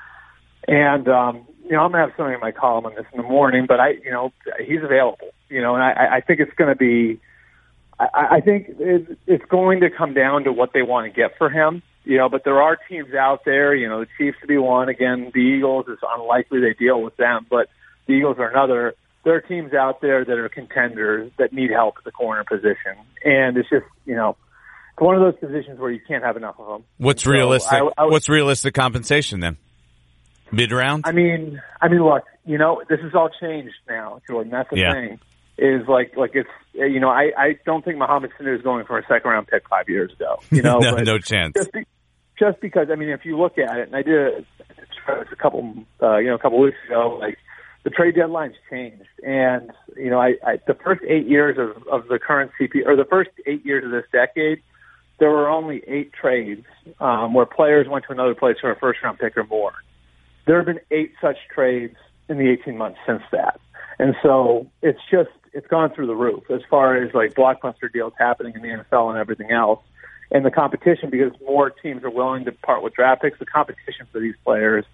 And 0.68 1.08
um, 1.08 1.46
you 1.64 1.72
know, 1.72 1.80
I'm 1.80 1.92
gonna 1.92 2.06
have 2.06 2.16
something 2.16 2.34
in 2.34 2.40
my 2.40 2.52
column 2.52 2.86
on 2.86 2.94
this 2.94 3.06
in 3.12 3.16
the 3.16 3.28
morning, 3.28 3.66
but 3.66 3.80
I, 3.80 3.90
you 4.04 4.10
know, 4.10 4.32
he's 4.64 4.82
available. 4.82 5.28
You 5.48 5.60
know, 5.60 5.74
and 5.74 5.82
I, 5.82 6.16
I 6.16 6.20
think 6.20 6.40
it's 6.40 6.54
going 6.54 6.70
to 6.70 6.76
be. 6.76 7.20
I, 7.98 8.36
I 8.36 8.40
think 8.40 8.68
it, 8.78 9.18
it's 9.26 9.44
going 9.46 9.80
to 9.80 9.90
come 9.90 10.14
down 10.14 10.44
to 10.44 10.52
what 10.52 10.72
they 10.72 10.82
want 10.82 11.12
to 11.12 11.16
get 11.16 11.36
for 11.36 11.50
him. 11.50 11.82
You 12.04 12.16
know, 12.18 12.28
but 12.28 12.44
there 12.44 12.62
are 12.62 12.76
teams 12.88 13.14
out 13.14 13.44
there. 13.44 13.74
You 13.74 13.88
know, 13.88 14.00
the 14.00 14.06
Chiefs 14.16 14.38
to 14.40 14.46
be 14.46 14.56
one 14.56 14.88
again. 14.88 15.30
The 15.34 15.40
Eagles 15.40 15.86
is 15.88 15.98
unlikely 16.16 16.60
they 16.60 16.72
deal 16.72 17.02
with 17.02 17.16
them, 17.16 17.46
but 17.50 17.68
the 18.06 18.14
Eagles 18.14 18.38
are 18.38 18.48
another. 18.48 18.94
There 19.22 19.34
are 19.34 19.40
teams 19.40 19.74
out 19.74 20.00
there 20.00 20.24
that 20.24 20.38
are 20.38 20.48
contenders 20.48 21.30
that 21.38 21.52
need 21.52 21.70
help 21.70 21.96
at 21.98 22.04
the 22.04 22.10
corner 22.10 22.42
position, 22.44 22.96
and 23.24 23.56
it's 23.58 23.68
just 23.68 23.84
you 24.06 24.14
know 24.16 24.36
it's 24.92 25.00
one 25.00 25.14
of 25.14 25.20
those 25.20 25.38
positions 25.38 25.78
where 25.78 25.90
you 25.90 26.00
can't 26.08 26.24
have 26.24 26.36
enough 26.38 26.56
of 26.58 26.66
them. 26.66 26.84
What's 26.96 27.24
So 27.24 27.30
realistic? 27.30 27.72
I- 27.72 27.90
I 27.98 28.04
would- 28.04 28.12
what's 28.12 28.28
realistic 28.30 28.72
compensation 28.74 29.40
then? 29.40 29.58
Mid 30.52 30.72
round? 30.72 31.04
I 31.06 31.12
mean, 31.12 31.60
I 31.80 31.88
mean, 31.88 32.02
look, 32.02 32.24
you 32.44 32.58
know, 32.58 32.82
this 32.88 32.98
has 33.00 33.14
all 33.14 33.28
changed 33.40 33.74
now, 33.88 34.20
Jordan. 34.26 34.50
That's 34.50 34.68
the 34.70 34.78
Yeah. 34.78 34.92
thing. 34.94 35.20
Is 35.60 35.86
like, 35.86 36.16
like 36.16 36.30
it's, 36.34 36.48
you 36.72 37.00
know, 37.00 37.10
I, 37.10 37.32
I 37.36 37.58
don't 37.66 37.84
think 37.84 37.98
Mohamed 37.98 38.30
Sanu 38.38 38.56
is 38.56 38.62
going 38.62 38.86
for 38.86 38.98
a 38.98 39.02
second 39.06 39.30
round 39.30 39.46
pick 39.46 39.68
five 39.68 39.88
years 39.88 40.10
ago. 40.12 40.40
You 40.50 40.62
know, 40.66 40.78
no, 40.78 40.96
no 40.96 41.18
chance. 41.18 41.52
just 41.54 41.72
be, 41.72 41.86
just 42.38 42.60
because, 42.60 42.88
I 42.90 42.94
mean, 42.94 43.10
if 43.10 43.24
you 43.24 43.38
look 43.38 43.58
at 43.58 43.76
it, 43.76 43.88
and 43.88 43.94
I 43.94 44.02
did 44.02 44.14
a, 44.14 44.44
a 45.30 45.36
couple, 45.36 45.74
uh, 46.02 46.16
you 46.16 46.28
know, 46.28 46.34
a 46.34 46.38
couple 46.38 46.58
weeks 46.60 46.78
ago, 46.86 47.18
like 47.20 47.36
the 47.84 47.90
trade 47.90 48.14
deadline's 48.14 48.54
changed, 48.70 49.04
and 49.22 49.70
you 49.96 50.08
know, 50.08 50.18
I, 50.18 50.34
I 50.46 50.60
the 50.66 50.74
first 50.74 51.02
eight 51.06 51.26
years 51.26 51.58
of 51.58 51.86
of 51.88 52.08
the 52.08 52.18
current 52.18 52.52
CP 52.58 52.86
or 52.86 52.96
the 52.96 53.04
first 53.04 53.30
eight 53.46 53.64
years 53.66 53.84
of 53.84 53.90
this 53.90 54.04
decade, 54.12 54.62
there 55.18 55.30
were 55.30 55.48
only 55.48 55.82
eight 55.86 56.12
trades 56.12 56.64
um, 57.00 57.34
where 57.34 57.46
players 57.46 57.86
went 57.86 58.06
to 58.06 58.12
another 58.12 58.34
place 58.34 58.56
for 58.60 58.70
a 58.70 58.78
first 58.78 59.00
round 59.02 59.18
pick 59.18 59.36
or 59.36 59.44
more. 59.44 59.74
There 60.46 60.56
have 60.56 60.66
been 60.66 60.80
eight 60.90 61.12
such 61.20 61.36
trades 61.54 61.96
in 62.30 62.38
the 62.38 62.48
18 62.48 62.78
months 62.78 62.98
since 63.06 63.22
that. 63.32 63.60
And 63.98 64.14
so 64.22 64.66
it's 64.82 65.00
just, 65.10 65.30
it's 65.52 65.66
gone 65.66 65.92
through 65.94 66.06
the 66.06 66.14
roof 66.14 66.50
as 66.50 66.60
far 66.68 66.96
as 66.96 67.12
like 67.14 67.34
blockbuster 67.34 67.92
deals 67.92 68.12
happening 68.18 68.54
in 68.54 68.62
the 68.62 68.68
NFL 68.68 69.10
and 69.10 69.18
everything 69.18 69.50
else. 69.50 69.80
And 70.30 70.44
the 70.44 70.50
competition, 70.50 71.10
because 71.10 71.32
more 71.44 71.70
teams 71.70 72.04
are 72.04 72.10
willing 72.10 72.44
to 72.44 72.52
part 72.52 72.82
with 72.82 72.94
draft 72.94 73.22
picks, 73.22 73.38
the 73.38 73.46
competition 73.46 74.06
for 74.12 74.20
these 74.20 74.36
players 74.44 74.84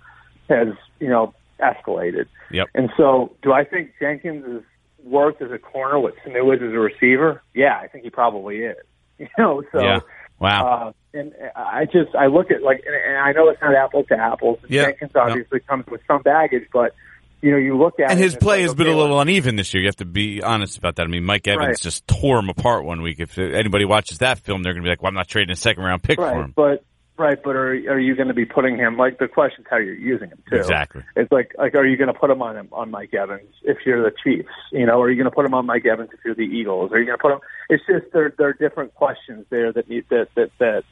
has, 0.49 0.69
you 0.99 1.09
know, 1.09 1.35
escalated. 1.61 2.27
Yep. 2.51 2.69
And 2.75 2.91
so 2.97 3.37
do 3.43 3.53
I 3.53 3.65
think 3.65 3.93
Jenkins 4.01 4.45
is 4.47 4.63
worth 5.05 5.41
as 5.43 5.51
a 5.51 5.59
corner 5.59 5.99
what 5.99 6.15
Sanu 6.25 6.55
is 6.55 6.63
as 6.63 6.73
a 6.73 6.79
receiver? 6.79 7.43
Yeah, 7.55 7.79
I 7.79 7.89
think 7.89 8.05
he 8.05 8.11
probably 8.11 8.59
is. 8.59 8.77
You 9.19 9.29
know, 9.39 9.63
so 9.73 9.81
yeah. 9.81 10.01
Wow. 10.39 10.67
uh, 10.89 10.93
and 11.19 11.33
I 11.57 11.87
just 11.87 12.15
I 12.15 12.27
look 12.27 12.51
at 12.51 12.63
like, 12.63 12.83
and, 12.85 12.95
and 12.95 13.17
I 13.17 13.33
know 13.33 13.49
it's 13.49 13.63
not 13.63 13.75
apples 13.75 14.09
to 14.09 14.19
apples. 14.19 14.59
Yeah. 14.69 14.85
Jenkins 14.85 15.13
obviously 15.15 15.61
comes 15.61 15.87
with 15.87 16.03
some 16.07 16.21
baggage, 16.21 16.69
but 16.71 16.95
you 17.43 17.51
know, 17.51 17.59
you 17.59 17.77
look 17.77 18.01
at 18.01 18.11
and 18.11 18.19
his 18.19 18.35
play 18.35 18.57
like, 18.57 18.63
has 18.63 18.75
been 18.75 18.87
a 18.87 18.91
okay, 18.91 18.99
little 18.99 19.21
uneven 19.21 19.57
this 19.57 19.73
year. 19.75 19.83
You 19.83 19.89
have 19.89 19.97
to 19.97 20.05
be 20.05 20.43
honest 20.43 20.79
about 20.79 20.97
that. 20.97 21.05
I 21.05 21.07
mean, 21.07 21.25
Mike 21.25 21.47
Evans 21.47 21.67
Right. 21.67 21.81
just 21.81 22.07
tore 22.07 22.39
him 22.39 22.49
apart 22.49 22.85
one 22.85 23.03
week. 23.03 23.21
If 23.21 23.39
anybody 23.39 23.85
watches 23.85 24.19
that 24.19 24.39
film, 24.39 24.63
they're 24.63 24.73
going 24.73 24.83
to 24.83 24.87
be 24.87 24.91
like, 24.91 25.03
"Well, 25.03 25.09
I'm 25.09 25.15
not 25.15 25.29
trading 25.29 25.53
a 25.53 25.57
second 25.57 25.85
round 25.85 26.03
pick 26.03 26.19
right, 26.19 26.33
for 26.33 26.43
him." 26.43 26.53
but 26.57 26.85
right, 27.19 27.39
but 27.43 27.57
are 27.57 27.71
are 27.71 27.99
you 27.99 28.15
going 28.17 28.29
to 28.29 28.35
be 28.35 28.47
putting 28.47 28.77
him? 28.77 28.97
Like 28.97 29.19
the 29.19 29.29
question's 29.29 29.67
how 29.71 29.77
you're 29.77 29.95
using 29.95 30.29
him 30.31 30.43
too. 30.51 30.57
Exactly. 30.57 31.03
It's 31.15 31.31
like 31.31 31.53
like 31.59 31.75
are 31.75 31.87
you 31.87 31.97
going 31.97 32.13
to 32.13 32.19
put 32.19 32.31
him 32.31 32.43
on 32.43 32.57
him 32.57 32.69
on 32.73 32.91
Mike 32.91 33.15
Evans 33.15 33.53
if 33.63 33.79
you're 33.85 34.03
the 34.03 34.17
Chiefs? 34.25 34.49
You 34.73 34.87
know, 34.87 35.01
are 35.01 35.11
you 35.11 35.17
going 35.17 35.31
to 35.31 35.35
put 35.35 35.45
him 35.45 35.55
on 35.55 35.67
Mike 35.67 35.87
Evans 35.87 36.11
if 36.13 36.21
you're 36.25 36.35
the 36.35 36.43
Eagles? 36.43 36.93
Are 36.93 36.99
you 36.99 37.07
going 37.07 37.19
to 37.19 37.23
put 37.23 37.33
him? 37.33 37.41
It's 37.69 37.83
just 37.87 38.13
there 38.13 38.33
there 38.37 38.49
are 38.49 38.53
different 38.55 38.95
questions 38.95 39.47
there 39.51 39.73
that 39.73 39.89
need 39.89 40.07
that 40.11 40.29
that 40.37 40.51
that 40.59 40.85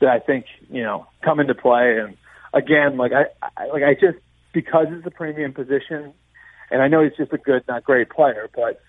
that 0.00 0.08
I 0.08 0.20
think 0.20 0.46
you 0.70 0.82
know 0.82 1.06
come 1.22 1.40
into 1.40 1.54
play. 1.54 1.98
And 1.98 2.16
again, 2.54 2.96
like 2.96 3.12
I, 3.12 3.26
I 3.56 3.66
like 3.66 3.82
I 3.82 3.94
just 3.94 4.18
because 4.52 4.86
it's 4.90 5.06
a 5.06 5.10
premium 5.10 5.52
position, 5.52 6.12
and 6.70 6.82
I 6.82 6.88
know 6.88 7.02
he's 7.02 7.16
just 7.16 7.32
a 7.32 7.38
good, 7.38 7.62
not 7.68 7.84
great 7.84 8.10
player, 8.10 8.48
but 8.54 8.80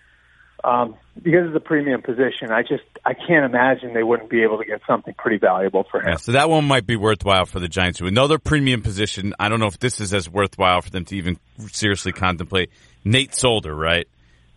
um, 0.64 0.96
because 1.22 1.48
it's 1.48 1.56
a 1.56 1.62
premium 1.62 2.02
position, 2.02 2.52
I 2.52 2.64
just 2.64 2.84
I 3.06 3.14
can't 3.14 3.46
imagine 3.46 3.94
they 3.94 4.04
wouldn't 4.04 4.30
be 4.30 4.44
able 4.44 4.58
to 4.58 4.66
get 4.66 4.82
something 4.88 5.14
pretty 5.14 5.38
valuable 5.38 5.86
for 5.90 6.02
him. 6.02 6.10
Yeah, 6.10 6.16
so 6.18 6.34
that 6.34 6.50
one 6.50 6.66
might 6.66 6.86
be 6.86 6.96
worthwhile 6.96 7.46
for 7.46 7.60
the 7.60 7.70
Giants. 7.70 8.02
Another 8.02 8.40
premium 8.40 8.82
position. 8.82 9.34
I 9.40 9.48
don't 9.50 9.60
know 9.60 9.68
if 9.68 9.80
this 9.80 10.02
is 10.02 10.14
as 10.14 10.30
worthwhile 10.30 10.82
for 10.82 10.90
them 10.90 11.06
to 11.06 11.16
even 11.16 11.38
seriously 11.68 12.12
contemplate. 12.12 12.72
Nate 13.06 13.34
Solder, 13.34 13.74
right? 13.74 14.08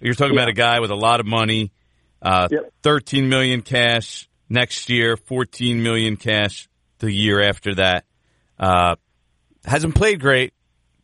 You're 0.01 0.15
talking 0.15 0.35
about 0.35 0.49
a 0.49 0.53
guy 0.53 0.81
with 0.81 0.91
a 0.91 0.97
lot 0.97 1.21
of 1.21 1.27
money, 1.27 1.71
uh, 2.21 2.49
Yep. 2.51 2.73
13 2.83 3.29
million 3.29 3.63
cash 3.63 4.29
next 4.49 4.91
year, 4.91 5.17
14 5.17 5.83
million 5.83 6.17
cash 6.17 6.69
the 6.99 7.13
year 7.13 7.41
after 7.41 7.77
that. 7.77 8.05
Uh, 8.59 8.97
hasn't 9.65 9.95
played 9.95 10.21
great, 10.21 10.53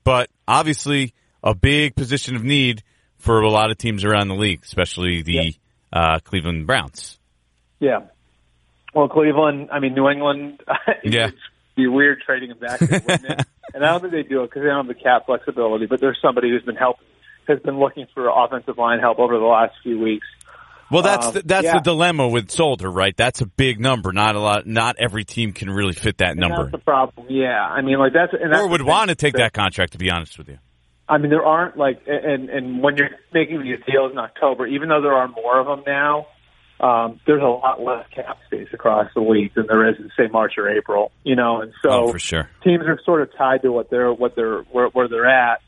but 0.09 0.31
obviously 0.49 1.13
a 1.45 1.55
big 1.55 1.95
position 1.95 2.35
of 2.35 2.43
need 2.43 2.83
for 3.19 3.43
a 3.43 3.51
lot 3.51 3.71
of 3.71 3.77
teams 3.77 4.05
around 4.05 4.29
the 4.29 4.35
league, 4.35 4.61
especially 4.65 5.21
the 5.21 5.55
uh, 5.93 6.19
Cleveland 6.21 6.67
Browns. 6.67 7.19
Yeah. 7.79 8.05
Well, 8.95 9.11
Cleveland, 9.11 9.69
I 9.71 9.81
mean, 9.81 9.93
New 9.93 10.09
England, 10.09 10.63
Yeah. 11.05 11.29
be 11.77 11.89
weird 11.89 12.23
trading 12.25 12.51
him 12.53 12.59
back, 12.59 12.79
there, 12.81 13.03
wouldn't 13.07 13.33
it? 13.33 13.47
and 13.75 13.85
I 13.85 13.91
don't 13.91 14.01
think 14.01 14.15
they 14.15 14.23
do 14.23 14.45
it 14.45 14.47
because 14.47 14.63
they 14.63 14.69
don't 14.69 14.87
have 14.87 14.97
the 14.97 14.99
cap 15.03 15.27
flexibility. 15.27 15.85
But 15.85 16.01
there's 16.01 16.19
somebody 16.23 16.49
who's 16.49 16.65
been 16.65 16.77
helping, 16.77 17.05
has 17.47 17.59
been 17.59 17.79
looking 17.79 18.07
for 18.15 18.31
offensive 18.31 18.79
line 18.79 19.01
help 19.01 19.19
over 19.19 19.39
the 19.39 19.45
last 19.45 19.75
few 19.83 20.01
weeks. 20.01 20.27
Well, 20.91 21.03
that's 21.03 21.27
Um, 21.27 21.33
the, 21.35 21.43
that's 21.43 21.65
yeah. 21.65 21.75
the 21.75 21.81
dilemma 21.81 22.29
with 22.29 22.51
Solder, 22.51 22.91
right? 22.91 23.17
That's 23.17 23.41
a 23.41 23.47
big 23.47 23.79
number. 23.79 24.13
Not 24.13 24.37
a 24.37 24.41
lot. 24.41 24.67
Not 24.67 24.97
every 24.99 25.25
team 25.25 25.53
can 25.53 25.69
really 25.71 25.93
fit 25.93 26.19
that 26.19 26.33
And 26.33 26.41
number, 26.41 26.65
that's 26.65 26.73
the 26.73 26.79
problem. 26.79 27.27
Yeah, 27.29 27.61
I 27.61 27.83
mean, 27.83 27.99
like 27.99 28.13
that's 28.13 28.33
and 28.33 28.53
that's 28.53 28.63
or 28.63 28.69
would 28.69 28.83
want 28.83 29.11
to 29.11 29.15
take 29.15 29.35
that 29.35 29.53
contract. 29.53 29.93
To 29.93 29.99
be 29.99 30.11
honest 30.11 30.39
with 30.39 30.49
you, 30.49 30.59
I 31.09 31.19
mean, 31.19 31.31
there 31.31 31.45
aren't 31.45 31.77
like, 31.77 32.03
and 32.07 32.49
and 32.49 32.83
when 32.83 32.97
you're 32.97 33.11
making 33.33 33.63
these 33.63 33.79
deals 33.91 34.13
in 34.13 34.19
October, 34.19 34.67
even 34.67 34.89
though 34.89 35.03
there 35.03 35.15
are 35.15 35.29
more 35.29 35.61
of 35.61 35.67
them 35.67 35.85
now, 35.87 36.27
um, 36.81 37.21
there's 37.27 37.43
a 37.43 37.47
lot 37.47 37.83
less 37.83 38.07
cap 38.15 38.39
space 38.47 38.69
across 38.73 39.11
the 39.15 39.21
league 39.21 39.55
than 39.55 39.67
there 39.67 39.89
is 39.89 39.97
in 39.99 40.11
say 40.17 40.29
March 40.33 40.55
or 40.57 40.71
April. 40.71 41.13
You 41.23 41.37
know, 41.37 41.61
and 41.61 41.73
so 41.83 41.91
oh, 41.91 42.13
for 42.13 42.19
sure. 42.19 42.49
teams 42.65 42.85
are 42.87 42.99
sort 43.05 43.23
of 43.23 43.31
tied 43.37 43.63
to 43.63 43.73
what 43.73 43.91
they're 43.91 44.13
what 44.13 44.37
they're 44.37 44.63
where, 44.63 44.89
where 44.89 45.09
they're 45.09 45.27
at. 45.27 45.61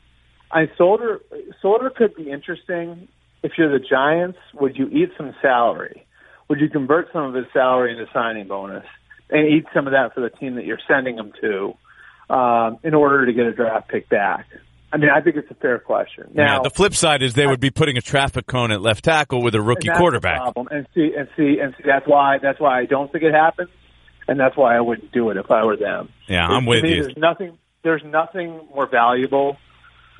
I 0.51 0.69
Solder 0.77 1.21
Solder 1.61 1.89
could 1.91 2.15
be 2.15 2.29
interesting 2.29 3.07
if 3.43 3.53
you're 3.57 3.71
the 3.71 3.83
Giants. 3.83 4.37
Would 4.53 4.77
you 4.77 4.87
eat 4.87 5.11
some 5.17 5.33
salary? 5.41 6.05
Would 6.49 6.59
you 6.59 6.69
convert 6.69 7.11
some 7.13 7.23
of 7.23 7.33
his 7.33 7.45
salary 7.53 7.93
into 7.93 8.05
signing 8.13 8.47
bonus 8.47 8.85
and 9.29 9.47
eat 9.47 9.65
some 9.73 9.87
of 9.87 9.93
that 9.93 10.13
for 10.13 10.21
the 10.21 10.29
team 10.29 10.55
that 10.55 10.65
you're 10.65 10.81
sending 10.87 11.17
him 11.17 11.31
to 11.41 12.33
um, 12.33 12.77
in 12.83 12.93
order 12.93 13.25
to 13.25 13.33
get 13.33 13.45
a 13.45 13.53
draft 13.53 13.89
pick 13.89 14.09
back? 14.09 14.45
I 14.93 14.97
mean, 14.97 15.09
I 15.09 15.21
think 15.21 15.37
it's 15.37 15.49
a 15.49 15.55
fair 15.55 15.79
question. 15.79 16.31
Now, 16.33 16.57
yeah, 16.57 16.59
the 16.63 16.69
flip 16.69 16.93
side 16.93 17.23
is 17.23 17.33
they 17.33 17.47
would 17.47 17.61
be 17.61 17.71
putting 17.71 17.97
a 17.97 18.01
traffic 18.01 18.45
cone 18.45 18.71
at 18.71 18.81
left 18.81 19.05
tackle 19.05 19.41
with 19.41 19.55
a 19.55 19.61
rookie 19.61 19.87
quarterback. 19.87 20.41
Problem. 20.41 20.67
And 20.69 20.85
see, 20.93 21.13
and 21.17 21.29
see, 21.37 21.59
and 21.61 21.73
see. 21.77 21.83
That's 21.85 22.05
why. 22.05 22.39
That's 22.41 22.59
why 22.59 22.81
I 22.81 22.85
don't 22.85 23.09
think 23.09 23.23
it 23.23 23.33
happens, 23.33 23.69
and 24.27 24.37
that's 24.37 24.57
why 24.57 24.75
I 24.75 24.81
wouldn't 24.81 25.13
do 25.13 25.29
it 25.29 25.37
if 25.37 25.49
I 25.49 25.63
were 25.63 25.77
them. 25.77 26.09
Yeah, 26.27 26.45
I'm 26.45 26.65
with 26.65 26.83
me, 26.83 26.95
you. 26.95 27.03
There's 27.03 27.17
nothing. 27.17 27.57
There's 27.83 28.03
nothing 28.03 28.67
more 28.75 28.85
valuable 28.85 29.55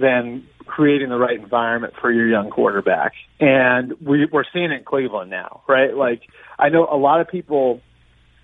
than 0.01 0.47
creating 0.65 1.09
the 1.09 1.17
right 1.17 1.39
environment 1.39 1.93
for 1.99 2.11
your 2.11 2.27
young 2.27 2.49
quarterback, 2.49 3.13
and 3.39 3.93
we, 4.01 4.25
we're 4.25 4.45
seeing 4.53 4.71
it 4.71 4.79
in 4.79 4.83
Cleveland 4.83 5.29
now, 5.29 5.61
right? 5.67 5.95
Like 5.95 6.21
I 6.59 6.69
know 6.69 6.87
a 6.89 6.97
lot 6.97 7.21
of 7.21 7.27
people, 7.27 7.81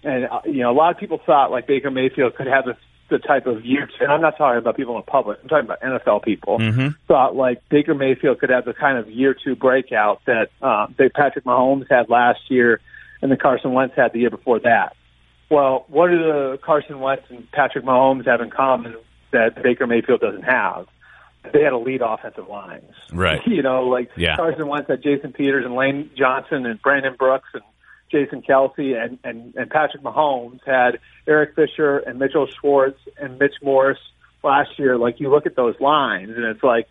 and 0.04 0.26
uh, 0.26 0.42
you 0.46 0.62
know, 0.62 0.72
a 0.72 0.78
lot 0.78 0.92
of 0.92 1.00
people 1.00 1.20
thought 1.26 1.52
like 1.52 1.68
Baker 1.68 1.92
Mayfield 1.92 2.36
could 2.36 2.48
have 2.48 2.66
the, 2.66 2.76
the 3.10 3.20
type 3.20 3.46
of 3.48 3.66
year. 3.66 3.90
And 4.00 4.12
I'm 4.12 4.22
not 4.22 4.38
talking 4.38 4.58
about 4.58 4.76
people 4.76 4.96
in 4.96 5.00
the 5.06 5.12
public. 5.12 5.40
I'm 5.42 5.50
talking 5.50 5.66
about 5.66 5.82
NFL 5.82 6.24
people. 6.24 6.60
Mhm. 6.60 6.96
Thought 7.08 7.36
like 7.36 7.62
Baker 7.70 7.94
Mayfield 7.94 8.40
could 8.40 8.50
have 8.50 8.66
the 8.66 8.74
kind 8.74 8.98
of 8.98 9.10
year 9.10 9.34
two 9.34 9.56
breakout 9.56 10.22
that 10.26 10.50
um, 10.62 10.96
that 10.98 11.14
Patrick 11.14 11.46
Mahomes 11.46 11.86
had 11.90 12.10
last 12.10 12.40
year, 12.50 12.82
and 13.22 13.32
the 13.32 13.38
Carson 13.38 13.74
Wentz 13.74 13.96
had 13.96 14.14
the 14.14 14.20
year 14.20 14.30
before 14.30 14.60
that. 14.60 14.96
Well, 15.50 15.86
what 15.88 16.10
do 16.10 16.18
the 16.18 16.60
Carson 16.62 17.00
Wentz 17.00 17.24
and 17.30 17.50
Patrick 17.52 17.86
Mahomes 17.86 18.26
have 18.28 18.42
in 18.42 18.50
common 18.50 18.96
that 19.32 19.62
Baker 19.64 19.88
Mayfield 19.88 20.20
doesn't 20.20 20.44
have? 20.44 20.88
They 21.54 21.62
had 21.64 21.74
elite 21.74 22.02
offensive 22.04 22.48
lines. 22.48 22.92
Right. 23.12 23.42
You 23.48 23.64
know, 23.64 23.84
like 23.84 24.10
Yeah. 24.16 24.36
Carson 24.36 24.68
Wentz 24.68 24.90
had 24.90 25.02
Jason 25.02 25.34
Peters 25.34 25.66
and 25.66 25.76
Lane 25.76 26.12
Johnson 26.18 26.66
and 26.66 26.82
Brandon 26.82 27.16
Brooks 27.18 27.50
and 27.54 27.64
Jason 28.12 28.42
Kelce 28.42 28.96
and, 28.96 29.18
and, 29.24 29.56
and 29.56 29.70
Patrick 29.70 30.04
Mahomes 30.04 30.60
had 30.66 31.00
Eric 31.28 31.56
Fisher 31.56 31.98
and 31.98 32.20
Mitchell 32.20 32.48
Schwartz 32.60 33.00
and 33.20 33.38
Mitch 33.40 33.56
Morse 33.62 34.00
last 34.44 34.70
year. 34.78 34.98
Like 34.98 35.20
you 35.20 35.30
look 35.30 35.46
at 35.46 35.56
those 35.56 35.76
lines 35.80 36.30
and 36.36 36.46
it's 36.46 36.64
like 36.64 36.88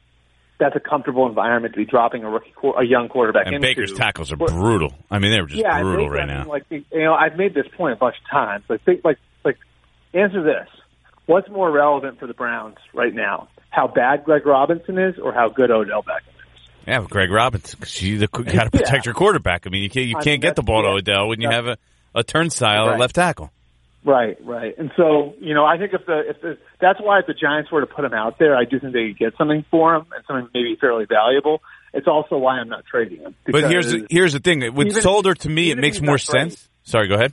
that's 0.59 0.75
a 0.75 0.81
comfortable 0.81 1.29
environment 1.29 1.75
to 1.75 1.79
be 1.79 1.85
dropping 1.85 2.25
a 2.25 2.31
rookie, 2.31 2.53
a 2.79 2.85
young 2.85 3.09
quarterback 3.09 3.47
And 3.47 3.57
into. 3.57 3.67
Baker's 3.67 3.93
tackles 3.93 4.33
are 4.33 4.37
brutal. 4.37 4.93
I 5.11 5.19
mean, 5.19 5.31
they 5.31 5.41
were 5.41 5.47
just 5.47 5.63
yeah, 5.63 5.83
brutal 5.83 6.09
right 6.09 6.27
now. 6.27 6.49
Like 6.49 6.65
you 6.71 6.85
know, 6.93 7.15
I've 7.15 7.37
made 7.37 7.55
this 7.55 7.67
point 7.77 7.93
a 7.93 7.97
bunch 7.97 8.17
of 8.25 8.31
times. 8.31 8.65
Like 8.69 8.83
think 8.85 9.05
like 9.05 9.19
like 9.45 9.59
answer 10.15 10.43
this: 10.43 10.69
What's 11.27 11.51
more 11.51 11.71
relevant 11.71 12.19
for 12.19 12.27
the 12.27 12.35
Browns 12.35 12.77
right 12.95 13.15
now? 13.15 13.49
How 13.77 13.87
bad 13.89 14.25
Greg 14.25 14.47
Robinson 14.47 14.99
is, 14.99 15.19
or 15.19 15.35
how 15.35 15.51
good 15.51 15.71
Odell 15.71 16.03
Beckham 16.03 16.29
is? 16.29 16.61
Yeah, 16.89 17.01
with 17.01 17.11
Greg 17.11 17.31
Robinson, 17.31 17.79
'cause 17.79 18.01
you 18.01 18.19
got 18.27 18.33
to 18.33 18.71
protect 18.71 18.91
Yeah. 18.91 19.01
your 19.05 19.13
quarterback. 19.15 19.67
I 19.67 19.71
mean, 19.71 19.83
you 19.83 19.91
can't 19.91 20.07
you 20.07 20.15
can't 20.15 20.27
mean, 20.27 20.41
get 20.41 20.57
the 20.57 20.63
ball 20.63 20.81
to 20.83 20.89
Odell 20.89 21.29
when 21.29 21.43
you 21.43 21.51
have 21.51 21.67
a, 21.67 21.77
a 22.15 22.25
turnstile 22.25 22.89
at 22.89 22.99
left 22.99 23.15
tackle. 23.17 23.51
Right, 24.03 24.39
right. 24.47 24.73
And 24.79 24.93
so, 24.97 25.35
you 25.41 25.53
know, 25.53 25.67
I 25.67 25.77
think 25.79 25.93
if 25.93 26.07
the 26.07 26.31
if 26.31 26.41
the 26.41 26.59
that's 26.81 26.99
why 27.03 27.19
if 27.19 27.27
the 27.27 27.35
Giants 27.35 27.71
were 27.71 27.81
to 27.83 27.87
put 27.87 28.05
him 28.05 28.15
out 28.15 28.39
there, 28.39 28.57
I 28.57 28.65
do 28.65 28.81
think 28.81 28.95
they 28.95 29.09
could 29.09 29.19
get 29.19 29.37
something 29.37 29.65
for 29.71 29.97
him 29.97 30.07
and 30.15 30.25
something 30.27 30.49
maybe 30.55 30.77
fairly 30.81 31.05
valuable. 31.05 31.61
It's 31.93 32.07
also 32.07 32.39
why 32.39 32.59
I'm 32.61 32.69
not 32.71 32.85
trading 32.87 33.19
him. 33.21 33.35
But 33.51 33.69
here's 33.69 33.91
the, 33.93 34.07
here's 34.09 34.33
the 34.33 34.39
thing 34.41 34.61
with 34.75 34.87
even- 34.89 35.03
Solder 35.03 35.35
to 35.35 35.49
me, 35.51 35.71
it 35.71 35.77
makes 35.79 36.01
more 36.01 36.15
not 36.15 36.27
great. 36.27 36.41
sense. 36.53 36.69
Sorry, 36.85 37.09
go 37.09 37.15
ahead. 37.17 37.33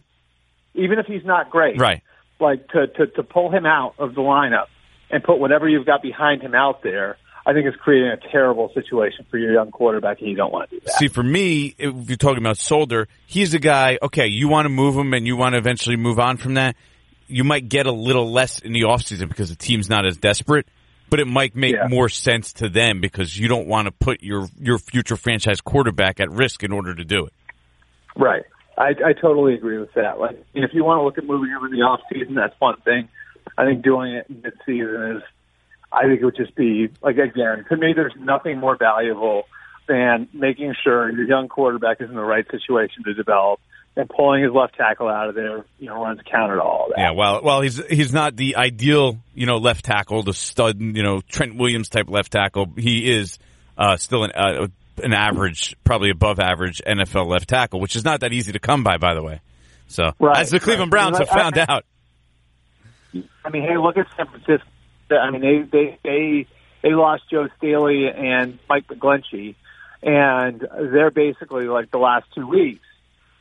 even 0.73 0.99
if 0.99 1.05
he's 1.05 1.23
not 1.25 1.49
great, 1.51 1.79
Right. 1.79 2.01
like 2.39 2.67
to, 2.69 2.87
to 2.87 3.07
to 3.07 3.23
pull 3.23 3.51
him 3.51 3.65
out 3.65 3.93
of 3.99 4.15
the 4.15 4.21
lineup 4.21 4.65
and 5.13 5.23
put 5.23 5.39
whatever 5.39 5.69
you've 5.69 5.85
got 5.85 6.01
behind 6.01 6.41
him 6.41 6.55
out 6.55 6.83
there, 6.83 7.17
I 7.45 7.53
think 7.53 7.65
it's 7.67 7.77
creating 7.77 8.09
a 8.09 8.31
terrible 8.31 8.71
situation 8.73 9.25
for 9.29 9.37
your 9.37 9.53
young 9.53 9.69
quarterback, 9.69 10.19
and 10.21 10.29
you 10.29 10.35
don't 10.35 10.51
want 10.51 10.69
to 10.69 10.79
do 10.79 10.85
that. 10.85 10.93
See, 10.95 11.07
for 11.07 11.21
me, 11.23 11.75
if 11.77 12.09
you're 12.09 12.17
talking 12.17 12.39
about 12.39 12.57
Solder, 12.57 13.07
he's 13.27 13.53
a 13.53 13.59
guy, 13.59 13.99
okay, 14.01 14.27
you 14.27 14.47
want 14.47 14.65
to 14.65 14.69
move 14.69 14.95
him 14.95 15.13
and 15.13 15.27
you 15.27 15.35
want 15.37 15.53
to 15.53 15.59
eventually 15.59 15.95
move 15.97 16.19
on 16.19 16.37
from 16.37 16.55
that. 16.55 16.75
You 17.27 17.43
might 17.43 17.69
get 17.69 17.85
a 17.85 17.91
little 17.91 18.31
less 18.31 18.59
in 18.59 18.73
the 18.73 18.81
offseason 18.81 19.27
because 19.27 19.49
the 19.49 19.55
team's 19.55 19.89
not 19.89 20.05
as 20.05 20.17
desperate, 20.17 20.67
but 21.09 21.19
it 21.19 21.27
might 21.27 21.55
make 21.55 21.73
Yeah. 21.75 21.87
more 21.89 22.09
sense 22.09 22.53
to 22.53 22.69
them 22.69 23.01
because 23.01 23.37
you 23.37 23.47
don't 23.47 23.67
want 23.67 23.85
to 23.87 23.91
put 23.91 24.23
your, 24.23 24.47
your 24.59 24.79
future 24.79 25.17
franchise 25.17 25.61
quarterback 25.61 26.19
at 26.19 26.31
risk 26.31 26.63
in 26.63 26.71
order 26.71 26.95
to 26.95 27.03
do 27.03 27.25
it. 27.25 27.33
Right. 28.15 28.43
I, 28.77 28.89
I 29.05 29.13
totally 29.13 29.53
agree 29.53 29.77
with 29.77 29.93
that. 29.93 30.17
Like, 30.19 30.43
if 30.53 30.71
you 30.73 30.83
want 30.83 30.99
to 30.99 31.03
look 31.03 31.17
at 31.17 31.25
moving 31.25 31.49
him 31.49 31.63
in 31.65 31.71
the 31.71 31.83
off 31.83 31.99
season, 32.11 32.35
that's 32.35 32.55
one 32.59 32.79
thing. 32.81 33.09
I 33.57 33.65
think 33.65 33.83
doing 33.83 34.13
it 34.13 34.29
mid 34.29 34.53
season 34.65 35.17
is, 35.17 35.23
I 35.91 36.03
think 36.03 36.21
it 36.21 36.25
would 36.25 36.35
just 36.35 36.55
be 36.55 36.89
like 37.01 37.17
again 37.17 37.65
to 37.69 37.77
me. 37.77 37.93
There's 37.93 38.13
nothing 38.19 38.59
more 38.59 38.75
valuable 38.75 39.43
than 39.87 40.27
making 40.33 40.75
sure 40.83 41.11
your 41.11 41.27
young 41.27 41.47
quarterback 41.49 42.01
is 42.01 42.09
in 42.09 42.15
the 42.15 42.23
right 42.23 42.45
situation 42.49 43.03
to 43.03 43.13
develop 43.13 43.59
and 43.95 44.09
pulling 44.09 44.43
his 44.43 44.51
left 44.51 44.75
tackle 44.75 45.07
out 45.07 45.29
of 45.29 45.35
there. 45.35 45.65
You 45.79 45.87
know, 45.89 46.01
runs 46.01 46.21
counter 46.29 46.55
to 46.55 46.61
all 46.61 46.87
that. 46.89 46.99
Yeah, 46.99 47.11
well, 47.11 47.41
well, 47.43 47.61
he's 47.61 47.85
he's 47.87 48.13
not 48.13 48.35
the 48.35 48.55
ideal, 48.55 49.17
you 49.35 49.45
know, 49.45 49.57
left 49.57 49.85
tackle, 49.85 50.23
the 50.23 50.33
stud, 50.33 50.81
you 50.81 51.03
know, 51.03 51.21
Trent 51.21 51.55
Williams 51.55 51.89
type 51.89 52.09
left 52.09 52.31
tackle. 52.31 52.73
He 52.75 53.11
is 53.11 53.37
uh, 53.77 53.97
still 53.97 54.23
an 54.23 54.31
uh, 54.31 54.67
an 55.01 55.13
average, 55.13 55.75
probably 55.83 56.09
above 56.09 56.39
average 56.39 56.81
NFL 56.85 57.27
left 57.27 57.49
tackle, 57.49 57.79
which 57.79 57.95
is 57.95 58.03
not 58.03 58.21
that 58.21 58.33
easy 58.33 58.51
to 58.51 58.59
come 58.59 58.83
by, 58.83 58.97
by 58.97 59.13
the 59.13 59.23
way. 59.23 59.41
So, 59.87 60.11
Right, 60.19 60.37
as 60.37 60.49
the 60.49 60.59
Cleveland 60.59 60.91
right. 60.91 61.11
Browns 61.11 61.17
have 61.19 61.29
found 61.29 61.57
out, 61.57 61.85
I 63.45 63.49
mean, 63.49 63.63
hey, 63.63 63.77
look 63.77 63.97
at 63.97 64.07
San 64.17 64.27
Francisco. 64.27 64.65
I 65.11 65.29
mean, 65.31 65.41
they 65.41 65.61
they 65.71 65.97
they 66.03 66.47
they 66.81 66.93
lost 66.93 67.23
Joe 67.29 67.47
Staley 67.57 68.07
and 68.09 68.57
Mike 68.69 68.87
McGlinchey, 68.87 69.55
and 70.01 70.61
they're 70.91 71.11
basically 71.11 71.65
like 71.65 71.91
the 71.91 71.97
last 71.99 72.25
two 72.35 72.47
weeks 72.47 72.85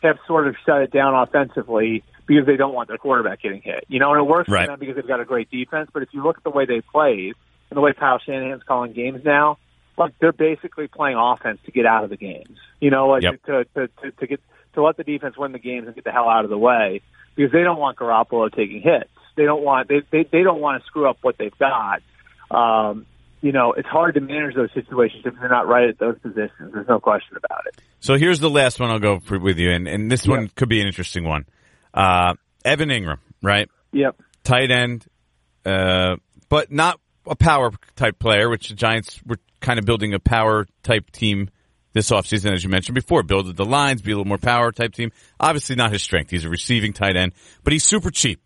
have 0.03 0.19
sort 0.27 0.49
of 0.49 0.57
shut 0.67 0.83
it 0.83 0.91
down 0.91 1.15
offensively 1.15 2.03
because 2.27 2.47
they 2.47 2.57
don't 2.57 2.75
want 2.75 2.89
their 2.89 2.99
quarterback 2.99 3.41
getting 3.43 3.63
hit. 3.63 3.85
You 3.89 4.01
know, 4.01 4.13
and 4.13 4.21
it 4.21 4.25
works 4.29 4.49
Right. 4.49 4.67
for 4.67 4.73
them 4.73 4.81
because 4.81 4.97
they've 4.97 5.07
got 5.07 5.21
a 5.21 5.25
great 5.25 5.51
defense. 5.51 5.91
But 5.93 6.03
if 6.03 6.09
you 6.13 6.23
look 6.23 6.37
at 6.39 6.45
the 6.45 6.51
way 6.51 6.67
they 6.67 6.81
played 6.81 7.35
and 7.71 7.77
the 7.77 7.81
way 7.81 7.93
Kyle 7.93 8.19
Shanahan's 8.19 8.63
calling 8.65 8.93
games 8.93 9.25
now, 9.25 9.59
like 9.97 10.13
they're 10.21 10.33
basically 10.33 10.89
playing 10.89 11.17
offense 11.17 11.61
to 11.67 11.71
get 11.73 11.87
out 11.87 12.05
of 12.05 12.11
the 12.11 12.17
games. 12.17 12.59
You 12.81 12.91
know, 12.91 13.09
like 13.09 13.23
Yep. 13.23 13.43
to, 13.45 13.65
to 13.75 13.89
to 14.03 14.11
to 14.11 14.27
get 14.27 14.41
to 14.75 14.83
let 14.83 14.97
the 14.97 15.05
defense 15.05 15.37
win 15.37 15.53
the 15.53 15.59
games 15.59 15.87
and 15.87 15.95
get 15.95 16.05
the 16.05 16.13
hell 16.13 16.29
out 16.29 16.45
of 16.45 16.51
the 16.51 16.59
way 16.59 17.01
because 17.37 17.53
they 17.53 17.63
don't 17.63 17.79
want 17.79 17.97
Garoppolo 17.99 18.53
taking 18.55 18.81
hits. 18.83 19.09
They 19.37 19.45
don't 19.45 19.63
want 19.63 19.89
they 19.89 20.03
they, 20.11 20.29
they 20.31 20.43
don't 20.43 20.61
want 20.61 20.83
to 20.83 20.87
screw 20.87 21.09
up 21.09 21.19
what 21.23 21.37
they've 21.39 21.57
got. 21.59 22.03
Um, 22.51 23.07
you 23.41 23.51
know, 23.51 23.73
it's 23.73 23.89
hard 23.89 24.15
to 24.15 24.21
manage 24.21 24.55
those 24.55 24.71
situations 24.73 25.23
if 25.27 25.35
they're 25.35 25.49
not 25.49 25.67
right 25.67 25.89
at 25.89 25.99
those 25.99 26.17
positions. 26.21 26.73
There's 26.73 26.89
no 26.89 27.01
question 27.01 27.37
about 27.37 27.67
it. 27.67 27.81
So 27.99 28.17
here's 28.17 28.39
the 28.39 28.51
last 28.51 28.79
one 28.79 28.91
I'll 28.91 29.01
go 29.01 29.19
for, 29.19 29.39
with 29.39 29.59
you, 29.59 29.71
and, 29.71 29.89
and 29.89 30.11
this 30.11 30.27
one 30.27 30.49
could 30.55 30.69
be 30.69 30.81
an 30.81 30.87
interesting 30.87 31.25
one. 31.25 31.47
Uh, 31.93 32.35
Evan 32.65 32.89
Engram, 32.89 33.19
right? 33.43 33.69
Yep. 33.93 34.17
Tight 34.45 34.71
end, 34.71 35.07
uh, 35.67 36.17
but 36.49 36.71
not 36.71 37.01
a 37.27 37.35
power 37.35 37.73
type 37.97 38.19
player, 38.19 38.49
which 38.49 38.69
the 38.69 38.75
Giants 38.75 39.21
were 39.27 39.39
kind 39.61 39.79
of 39.79 39.85
building 39.85 40.15
a 40.15 40.21
power 40.21 40.67
type 40.83 41.11
team 41.11 41.51
this 41.93 42.11
offseason, 42.11 42.53
as 42.53 42.63
you 42.65 42.71
mentioned 42.71 42.95
before. 42.95 43.23
Build 43.23 43.55
the 43.57 43.65
lines, 43.65 44.03
be 44.03 44.13
a 44.13 44.15
little 44.15 44.29
more 44.29 44.39
power 44.39 44.73
type 44.73 44.95
team. 44.95 45.13
Obviously 45.39 45.77
not 45.77 45.93
his 45.93 46.03
strength. 46.03 46.31
He's 46.31 46.45
a 46.45 46.49
receiving 46.49 46.93
tight 46.93 47.17
end, 47.17 47.33
but 47.65 47.73
he's 47.73 47.85
super 47.85 48.11
cheap. 48.11 48.41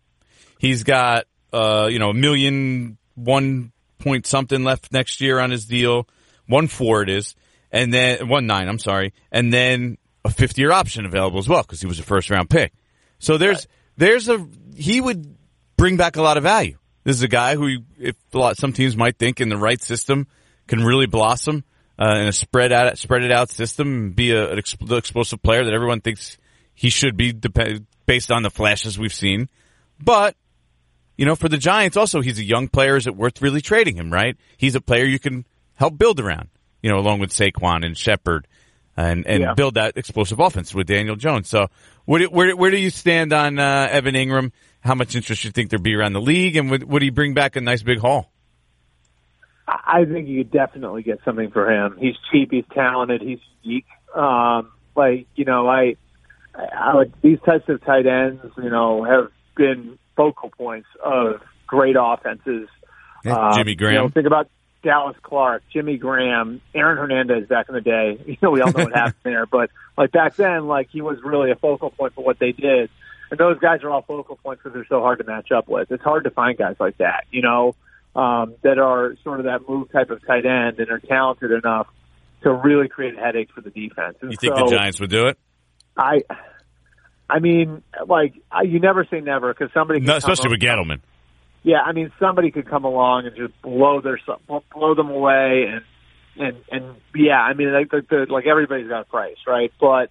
He's 0.58 0.84
got, 0.84 1.26
uh, 1.52 1.88
you 1.90 1.98
know, 1.98 2.10
a 2.10 2.14
million, 2.14 2.98
one 3.14 3.72
point 3.98 4.26
something 4.26 4.64
left 4.64 4.92
next 4.92 5.20
year 5.20 5.38
on 5.38 5.50
his 5.50 5.64
deal. 5.66 6.08
One 6.46 6.68
four 6.68 7.02
it 7.02 7.08
is. 7.08 7.34
And 7.72 7.92
then, 7.92 8.28
one 8.28 8.46
nine, 8.46 8.68
I'm 8.68 8.78
sorry. 8.78 9.12
And 9.30 9.52
then 9.52 9.98
a 10.24 10.30
fifth 10.30 10.58
year 10.58 10.72
option 10.72 11.04
available 11.04 11.38
as 11.38 11.48
well 11.48 11.62
because 11.62 11.80
he 11.80 11.86
was 11.86 11.98
a 11.98 12.02
first 12.02 12.30
round 12.30 12.48
pick. 12.48 12.72
So 13.18 13.38
there's, 13.38 13.66
there's 13.96 14.28
a, 14.28 14.46
he 14.74 15.00
would 15.00 15.36
bring 15.76 15.96
back 15.96 16.16
a 16.16 16.22
lot 16.22 16.36
of 16.36 16.42
value. 16.42 16.78
This 17.04 17.16
is 17.16 17.22
a 17.22 17.28
guy 17.28 17.54
who, 17.54 17.78
if 17.98 18.16
a 18.32 18.38
lot, 18.38 18.56
some 18.56 18.72
teams 18.72 18.96
might 18.96 19.18
think 19.18 19.40
in 19.40 19.48
the 19.48 19.56
right 19.56 19.80
system 19.80 20.26
can 20.66 20.84
really 20.84 21.06
blossom, 21.06 21.64
uh, 21.98 22.16
in 22.18 22.26
a 22.26 22.32
spread 22.32 22.72
out, 22.72 22.98
spread 22.98 23.22
it 23.22 23.30
out 23.30 23.50
system 23.50 23.88
and 23.88 24.16
be 24.16 24.32
a, 24.32 24.50
an 24.50 24.58
ex- 24.58 24.76
explosive 24.90 25.42
player 25.42 25.64
that 25.64 25.72
everyone 25.72 26.00
thinks 26.00 26.36
he 26.74 26.90
should 26.90 27.16
be 27.16 27.32
based 28.06 28.30
on 28.30 28.42
the 28.42 28.50
flashes 28.50 28.98
we've 28.98 29.14
seen. 29.14 29.48
But 30.02 30.36
you 31.16 31.26
know, 31.26 31.36
for 31.36 31.48
the 31.48 31.58
Giants 31.58 31.96
also, 31.96 32.20
he's 32.20 32.38
a 32.38 32.44
young 32.44 32.68
player. 32.68 32.96
Is 32.96 33.06
it 33.06 33.16
worth 33.16 33.40
really 33.40 33.60
trading 33.60 33.96
him, 33.96 34.12
right? 34.12 34.36
He's 34.56 34.74
a 34.74 34.80
player 34.80 35.04
you 35.04 35.18
can 35.18 35.44
help 35.74 35.98
build 35.98 36.20
around, 36.20 36.48
you 36.82 36.90
know, 36.90 36.98
along 36.98 37.20
with 37.20 37.30
Saquon 37.30 37.84
and 37.84 37.96
Shepard 37.96 38.46
and, 38.96 39.26
and 39.26 39.42
Yeah. 39.42 39.54
build 39.54 39.74
that 39.74 39.96
explosive 39.96 40.40
offense 40.40 40.74
with 40.74 40.86
Daniel 40.86 41.16
Jones. 41.16 41.48
So 41.48 41.68
where 42.04 42.20
do, 42.20 42.26
where, 42.26 42.54
where 42.56 42.70
do 42.70 42.78
you 42.78 42.90
stand 42.90 43.32
on, 43.32 43.58
uh, 43.58 43.88
Evan 43.90 44.14
Engram? 44.14 44.52
How 44.80 44.94
much 44.94 45.16
interest 45.16 45.44
you 45.44 45.50
think 45.50 45.70
there'd 45.70 45.82
be 45.82 45.94
around 45.94 46.12
the 46.12 46.20
league? 46.20 46.56
And 46.56 46.70
would, 46.70 46.84
would 46.84 47.02
he 47.02 47.10
bring 47.10 47.34
back 47.34 47.56
a 47.56 47.60
nice 47.60 47.82
big 47.82 47.98
haul? 47.98 48.30
I 49.68 50.04
think 50.04 50.28
you 50.28 50.44
could 50.44 50.52
definitely 50.52 51.02
get 51.02 51.18
something 51.24 51.50
for 51.50 51.70
him. 51.70 51.96
He's 51.98 52.14
cheap. 52.30 52.50
He's 52.52 52.64
talented. 52.72 53.20
He's 53.20 53.40
unique. 53.62 53.86
Um, 54.14 54.70
like 54.94 55.26
you 55.34 55.44
know, 55.44 55.66
I, 55.66 55.96
I, 56.54 56.94
like 56.94 57.20
these 57.20 57.40
types 57.44 57.68
of 57.68 57.84
tight 57.84 58.06
ends. 58.06 58.42
You 58.56 58.70
know, 58.70 59.02
have 59.02 59.32
been 59.56 59.98
focal 60.16 60.50
points 60.50 60.88
of 61.04 61.40
great 61.66 61.96
offenses. 61.98 62.68
Yeah, 63.24 63.52
Jimmy 63.54 63.72
You 63.72 63.76
Graham. 63.76 63.94
know, 63.94 64.08
think 64.08 64.26
about 64.26 64.48
Dallas 64.82 65.16
Clark, 65.22 65.62
Jimmy 65.72 65.96
Graham, 65.96 66.60
Aaron 66.74 66.96
Hernandez 66.98 67.48
back 67.48 67.68
in 67.68 67.74
the 67.74 67.80
day. 67.80 68.18
You 68.26 68.36
know, 68.42 68.50
we 68.50 68.60
all 68.60 68.72
know 68.72 68.84
what 68.84 68.92
happened 68.94 69.16
there, 69.24 69.46
but 69.46 69.70
like 69.98 70.12
back 70.12 70.36
then, 70.36 70.66
like 70.66 70.88
he 70.90 71.00
was 71.02 71.18
really 71.24 71.50
a 71.50 71.56
focal 71.56 71.90
point 71.90 72.14
for 72.14 72.24
what 72.24 72.38
they 72.38 72.52
did. 72.52 72.90
And 73.30 73.40
those 73.40 73.58
guys 73.58 73.82
are 73.82 73.90
all 73.90 74.02
focal 74.02 74.36
points 74.36 74.62
because 74.62 74.74
they're 74.74 74.86
so 74.88 75.00
hard 75.00 75.18
to 75.18 75.24
match 75.24 75.50
up 75.50 75.66
with. 75.68 75.90
It's 75.90 76.04
hard 76.04 76.24
to 76.24 76.30
find 76.30 76.56
guys 76.56 76.76
like 76.78 76.98
that, 76.98 77.24
you 77.32 77.42
know, 77.42 77.74
um, 78.14 78.54
that 78.62 78.78
are 78.78 79.16
sort 79.24 79.40
of 79.40 79.46
that 79.46 79.68
move 79.68 79.90
type 79.90 80.10
of 80.10 80.24
tight 80.24 80.46
end 80.46 80.78
and 80.78 80.88
are 80.90 81.00
talented 81.00 81.50
enough 81.50 81.88
to 82.42 82.52
really 82.52 82.86
create 82.86 83.18
a 83.18 83.20
headache 83.20 83.48
for 83.52 83.60
the 83.62 83.70
defense. 83.70 84.16
And 84.22 84.30
You 84.30 84.36
think 84.40 84.56
so 84.56 84.66
the 84.66 84.76
Giants 84.76 85.00
would 85.00 85.10
do 85.10 85.26
it? 85.26 85.38
I, 85.96 86.20
I 87.28 87.40
mean, 87.40 87.82
like 88.06 88.34
I, 88.50 88.62
you 88.62 88.78
never 88.80 89.06
say 89.10 89.20
never 89.20 89.52
because 89.52 89.72
somebody, 89.74 90.00
No, 90.00 90.16
especially 90.16 90.50
with 90.50 90.60
Gettleman. 90.60 91.00
yeah, 91.62 91.80
I 91.80 91.92
mean, 91.92 92.12
somebody 92.20 92.50
could 92.50 92.68
come 92.68 92.84
along 92.84 93.26
and 93.26 93.36
just 93.36 93.60
blow 93.62 94.00
their 94.00 94.18
blow 94.72 94.94
them 94.94 95.10
away, 95.10 95.66
and 95.68 95.82
and 96.38 96.56
and 96.70 96.96
yeah, 97.14 97.40
I 97.40 97.54
mean, 97.54 97.72
like 97.72 97.90
the, 97.90 98.02
the, 98.08 98.26
like 98.32 98.46
everybody's 98.46 98.88
got 98.88 99.00
a 99.02 99.04
price, 99.04 99.38
right? 99.46 99.72
But 99.80 100.10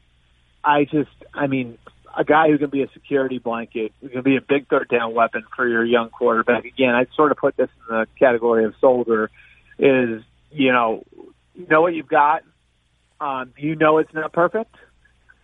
I 0.63 0.84
just, 0.86 1.09
I 1.34 1.47
mean, 1.47 1.78
a 2.18 2.24
guy 2.24 2.49
who 2.49 2.57
can 2.57 2.70
be 2.70 2.82
a 2.82 2.89
security 2.93 3.38
blanket, 3.39 3.93
who 4.01 4.09
can 4.09 4.24
be 4.24 4.36
a 4.36 4.41
big 4.41 4.68
third 4.68 4.89
down 4.89 5.13
weapon 5.13 5.43
for 5.55 5.68
your 5.68 5.86
young 5.86 6.09
quarterback. 6.09 6.66
Again, 6.66 6.95
I'd 6.95 7.09
sort 7.16 7.32
of 7.32 7.38
put 7.38 7.55
this 7.55 7.70
in 7.89 7.95
the 7.95 8.07
category 8.20 8.66
of 8.66 8.74
Solder. 8.82 9.30
Is 9.78 10.22
you 10.51 10.72
know, 10.72 11.03
you 11.53 11.68
know 11.70 11.82
what 11.82 11.93
you've 11.93 12.07
got. 12.07 12.43
Um, 13.22 13.53
you 13.57 13.76
know 13.76 13.99
it's 13.99 14.13
not 14.13 14.34
perfect, 14.34 14.76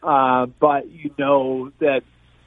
uh, 0.04 0.46
but 0.60 0.90
you 0.90 1.12
know 1.18 1.72
that 1.80 2.02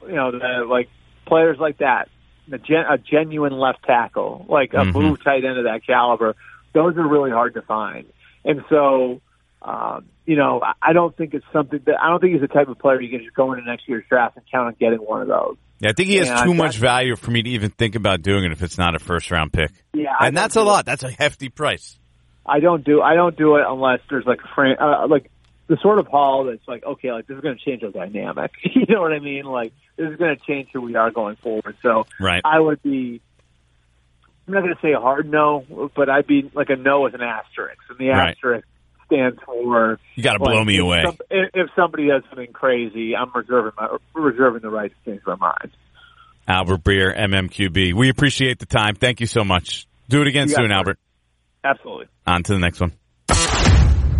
you 0.07 0.15
know 0.15 0.31
that 0.31 0.67
like 0.67 0.89
players 1.25 1.57
like 1.59 1.77
that 1.79 2.09
a, 2.51 2.57
gen- 2.59 2.85
a 2.89 2.97
genuine 2.97 3.53
left 3.53 3.83
tackle, 3.85 4.45
like 4.47 4.73
a 4.73 4.77
Mhm. 4.85 4.93
move 4.93 5.23
tight 5.23 5.43
end 5.45 5.57
of 5.57 5.63
that 5.63 5.81
caliber, 5.85 6.35
those 6.73 6.95
are 6.97 7.07
really 7.07 7.31
hard 7.31 7.55
to 7.55 7.61
find. 7.63 8.05
And 8.43 8.63
so, 8.69 9.19
um, 9.63 10.05
you 10.27 10.35
know, 10.35 10.61
I- 10.81 10.93
don't 10.93 11.15
think 11.17 11.33
it's 11.33 11.45
something 11.51 11.79
that 11.85 11.99
I 11.99 12.09
don't 12.09 12.19
think 12.19 12.33
he's 12.33 12.41
the 12.41 12.47
type 12.47 12.67
of 12.67 12.77
player 12.77 13.01
you 13.01 13.09
can 13.09 13.21
just 13.25 13.35
go 13.35 13.51
into 13.53 13.65
next 13.65 13.87
year's 13.89 14.03
draft 14.07 14.37
and 14.37 14.45
count 14.51 14.67
on 14.67 14.75
getting 14.79 14.99
one 14.99 15.21
of 15.23 15.27
those. 15.27 15.55
Yeah, 15.79 15.89
I 15.89 15.93
think 15.93 16.09
he 16.09 16.17
has 16.17 16.43
too 16.43 16.53
much 16.53 16.77
value 16.77 17.15
for 17.15 17.31
me 17.31 17.41
to 17.41 17.49
even 17.49 17.69
think 17.71 17.95
about 17.95 18.21
doing 18.21 18.43
it 18.43 18.51
if 18.51 18.61
it's 18.61 18.77
not 18.77 18.93
a 18.95 18.99
first 18.99 19.29
round 19.31 19.51
pick. 19.51 19.71
Yeah, 19.93 20.15
And 20.21 20.37
that's 20.37 20.55
a 20.55 20.59
do 20.59 20.63
it. 20.63 20.65
lot. 20.65 20.85
That's 20.85 21.03
a 21.03 21.09
hefty 21.11 21.49
price. 21.49 21.99
I 22.45 22.59
don't 22.59 22.83
do 22.85 23.01
I 23.01 23.15
don't 23.15 23.35
do 23.35 23.55
it 23.55 23.63
unless 23.67 24.01
there's 24.09 24.25
like 24.25 24.39
a 24.43 24.47
frame, 24.55 24.75
uh, 24.79 25.07
like 25.07 25.31
the 25.67 25.77
sort 25.81 25.99
of 25.99 26.07
haul 26.07 26.45
that's 26.45 26.67
like 26.67 26.83
okay, 26.85 27.11
like 27.11 27.27
this 27.27 27.35
is 27.35 27.41
going 27.41 27.57
to 27.57 27.63
change 27.63 27.83
our 27.83 27.89
dynamic. 27.91 28.51
you 28.63 28.85
know 28.87 29.01
what 29.01 29.13
I 29.13 29.19
mean? 29.19 29.45
Like 29.45 29.73
this 29.97 30.09
is 30.11 30.17
going 30.17 30.35
to 30.35 30.41
change 30.45 30.69
who 30.73 30.81
we 30.81 30.95
are 30.95 31.11
going 31.11 31.35
forward. 31.37 31.75
So 31.81 32.05
Right. 32.19 32.41
I 32.45 32.59
would 32.59 32.81
be. 32.83 33.21
I'm 34.47 34.53
not 34.53 34.61
going 34.61 34.75
to 34.75 34.81
say 34.81 34.91
a 34.93 34.99
hard 34.99 35.29
no, 35.29 35.89
but 35.95 36.07
I'd 36.07 36.27
be 36.27 36.51
like 36.53 36.69
a 36.69 36.75
no 36.75 37.01
with 37.01 37.15
an 37.15 37.21
asterisk, 37.21 37.79
and 37.89 37.97
the 37.97 38.09
Right. 38.09 38.29
asterisk 38.35 38.67
stands 39.07 39.39
for 39.43 39.99
You 40.13 40.23
got 40.23 40.33
to 40.33 40.39
blow 40.39 40.63
me 40.63 40.75
if 40.77 40.81
away. 40.83 41.03
some- 41.03 41.17
if, 41.31 41.69
somebody 41.75 42.07
does 42.07 42.21
something 42.29 42.53
crazy, 42.53 43.15
I'm 43.15 43.31
reserving 43.33 43.71
my 43.77 43.97
reserving 44.13 44.61
the 44.61 44.69
right 44.69 44.91
to 44.91 45.11
change 45.11 45.21
my 45.25 45.35
mind. 45.35 45.71
Albert 46.47 46.83
Breer, 46.83 47.17
MMQB. 47.17 47.93
We 47.95 48.09
appreciate 48.09 48.59
the 48.59 48.67
time. 48.67 48.93
Thank 48.93 49.19
you 49.19 49.25
so 49.25 49.43
much. 49.43 49.87
Do 50.09 50.21
it 50.21 50.27
again 50.27 50.47
You 50.47 50.53
soon. 50.55 50.71
Albert. 50.71 50.99
Absolutely. 51.63 52.05
On 52.27 52.43
to 52.43 52.53
the 52.53 52.59
next 52.59 52.79
one. 52.79 52.91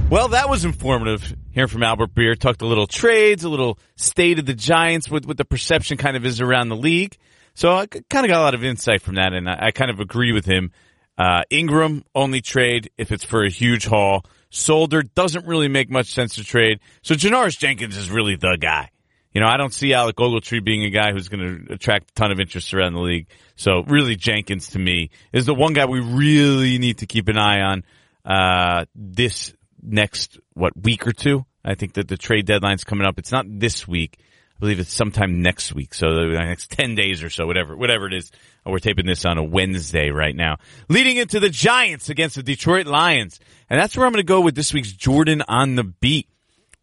Well, 0.08 0.30
that 0.30 0.50
was 0.50 0.66
informative. 0.66 1.36
Hearing 1.52 1.68
from 1.68 1.82
Albert 1.82 2.14
Breer, 2.14 2.38
talked 2.38 2.62
a 2.62 2.68
little 2.68 2.86
trades, 2.86 3.44
a 3.44 3.50
little 3.50 3.80
state 3.96 4.38
of 4.38 4.46
the 4.46 4.54
Giants, 4.54 5.10
with 5.10 5.26
what 5.26 5.36
the 5.36 5.46
perception 5.46 5.98
kind 5.98 6.16
of 6.16 6.26
is 6.26 6.42
around 6.42 6.70
the 6.70 6.76
league. 6.76 7.18
So 7.56 7.72
I 7.72 7.88
kind 7.88 8.24
of 8.24 8.30
got 8.30 8.40
a 8.40 8.44
lot 8.44 8.54
of 8.54 8.64
insight 8.64 9.02
from 9.02 9.16
that, 9.16 9.34
and 9.34 9.50
I, 9.50 9.68
I 9.68 9.72
kind 9.72 9.90
of 9.90 10.00
agree 10.00 10.32
with 10.32 10.46
him. 10.46 10.72
Uh, 11.18 11.42
Engram 11.52 12.04
only 12.14 12.42
trade 12.42 12.92
if 12.98 13.12
it's 13.12 13.24
for 13.24 13.44
a 13.44 13.50
huge 13.50 13.86
haul. 13.86 14.24
Solder 14.52 15.02
doesn't 15.02 15.48
really 15.48 15.70
make 15.70 15.90
much 15.90 16.14
sense 16.14 16.36
to 16.36 16.44
trade. 16.44 16.82
So 17.02 17.16
Janoris 17.16 17.58
Jenkins 17.58 17.98
is 17.98 18.12
really 18.12 18.36
the 18.36 18.58
guy. 18.60 18.92
You 19.34 19.42
know, 19.42 19.48
I 19.48 19.58
don't 19.58 19.74
see 19.74 19.94
Alec 19.94 20.18
Ogletree 20.18 20.64
being 20.64 20.86
a 20.86 20.92
guy 20.92 21.14
who's 21.14 21.30
going 21.30 21.66
to 21.66 21.74
attract 21.74 22.12
a 22.12 22.14
ton 22.14 22.32
of 22.32 22.40
interest 22.40 22.74
around 22.74 22.94
the 22.94 23.02
league. 23.02 23.28
So 23.56 23.84
really 23.84 24.16
Jenkins 24.16 24.70
to 24.70 24.80
me 24.80 25.10
is 25.34 25.46
the 25.46 25.56
one 25.56 25.74
guy 25.74 25.86
we 25.86 26.00
really 26.00 26.78
need 26.78 27.00
to 27.00 27.06
keep 27.06 27.28
an 27.28 27.38
eye 27.38 27.62
on, 27.62 27.84
uh, 28.24 28.86
this 28.96 29.54
next, 29.86 30.40
what, 30.54 30.74
week 30.76 31.08
or 31.08 31.14
two? 31.14 31.46
I 31.64 31.76
think 31.76 31.94
that 31.94 32.08
the 32.08 32.18
trade 32.18 32.46
deadline's 32.46 32.84
coming 32.84 33.08
up. 33.08 33.18
It's 33.18 33.32
not 33.32 33.46
this 33.48 33.88
week. 33.88 34.20
I 34.56 34.60
believe 34.60 34.80
it's 34.80 34.94
sometime 34.94 35.42
next 35.42 35.74
week. 35.74 35.94
So 35.94 36.08
the 36.08 36.28
next 36.28 36.72
10 36.72 36.96
days 36.96 37.24
or 37.24 37.30
so, 37.30 37.46
whatever, 37.46 37.76
whatever 37.76 38.08
it 38.08 38.14
is. 38.14 38.32
We're 38.66 38.80
taping 38.80 39.06
this 39.06 39.26
on 39.26 39.38
a 39.38 39.44
Wednesday 39.44 40.10
right 40.10 40.36
now. 40.36 40.58
Leading 40.90 41.18
into 41.18 41.40
the 41.40 41.50
Giants 41.50 42.10
against 42.10 42.36
the 42.36 42.44
Detroit 42.44 42.88
Lions. 42.88 43.40
And 43.70 43.80
that's 43.80 43.98
where 43.98 44.06
I'm 44.06 44.14
going 44.14 44.24
to 44.24 44.28
go 44.28 44.42
with 44.42 44.56
this 44.56 44.74
week's 44.74 44.94
Jordan 44.94 45.44
on 45.48 45.76
the 45.76 45.84
beat. 45.84 46.30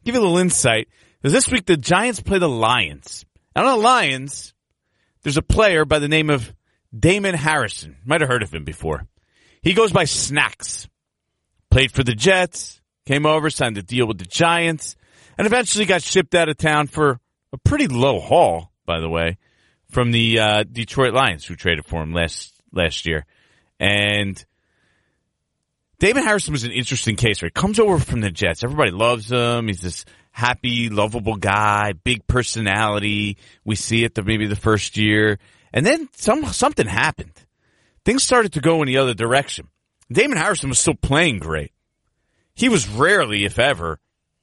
Give 0.05 0.15
you 0.15 0.21
a 0.21 0.23
little 0.23 0.39
insight. 0.39 0.89
Because 1.21 1.33
this 1.33 1.49
week 1.49 1.67
the 1.67 1.77
Giants 1.77 2.21
play 2.21 2.39
the 2.39 2.49
Lions. 2.49 3.25
And 3.57 3.67
on 3.67 3.79
the 3.79 3.83
Lions, 3.83 4.55
there's 5.23 5.39
a 5.39 5.43
player 5.43 5.85
by 5.85 5.99
the 5.99 6.09
name 6.09 6.29
of 6.29 6.53
Damon 6.97 7.35
Harrison. 7.35 7.97
Might 8.05 8.21
have 8.21 8.29
heard 8.29 8.43
of 8.43 8.53
him 8.53 8.65
before. 8.65 9.07
He 9.63 9.73
goes 9.73 9.93
by 9.93 10.05
Snacks. 10.05 10.89
Played 11.71 11.93
for 11.93 12.05
the 12.05 12.15
Jets, 12.15 12.82
came 13.07 13.27
over, 13.27 13.51
signed 13.51 13.79
a 13.79 13.83
deal 13.83 14.07
with 14.07 14.19
the 14.19 14.25
Giants, 14.25 14.97
and 15.37 15.47
eventually 15.47 15.85
got 15.85 16.03
shipped 16.03 16.35
out 16.35 16.49
of 16.49 16.57
town 16.57 16.87
for 16.87 17.21
a 17.53 17.59
pretty 17.59 17.89
low 17.89 18.21
haul, 18.21 18.73
by 18.87 19.01
the 19.01 19.09
way, 19.09 19.39
from 19.91 20.11
the 20.11 20.39
uh, 20.39 20.65
Detroit 20.65 21.15
Lions, 21.15 21.45
who 21.45 21.55
traded 21.55 21.87
for 21.87 22.03
him 22.03 22.13
last 22.13 22.53
last 22.73 23.07
year. 23.07 23.27
And 23.79 24.43
David 25.99 26.25
Harrison 26.25 26.53
was 26.53 26.65
an 26.65 26.73
interesting 26.73 27.17
case. 27.17 27.43
Right, 27.43 27.53
comes 27.53 27.79
over 27.79 27.99
from 27.99 28.21
the 28.21 28.31
Jets. 28.31 28.65
Everybody 28.65 28.91
loves 28.91 29.31
him. 29.31 29.67
He's 29.67 29.83
this 29.83 30.05
happy, 30.31 30.89
lovable 30.89 31.37
guy, 31.37 31.93
big 31.93 32.27
personality. 32.27 33.37
We 33.65 33.77
see 33.77 34.05
it 34.05 34.15
the 34.15 34.23
maybe 34.23 34.47
the 34.47 34.57
first 34.57 34.97
year, 34.97 35.39
and 35.73 35.85
then 35.85 36.09
some 36.13 36.45
something 36.47 36.87
happened. 36.87 37.33
Things 38.05 38.23
started 38.23 38.55
to 38.55 38.61
go 38.61 38.83
in 38.83 38.87
the 38.87 38.99
other 38.99 39.15
direction. 39.15 39.69
Damon 40.11 40.39
Harrison 40.39 40.69
was 40.69 40.79
still 40.79 40.95
playing 40.95 41.39
great. 41.39 41.72
He 42.55 42.69
was 42.69 42.89
rarely, 42.89 43.45
if 43.45 43.59
ever, 43.59 43.99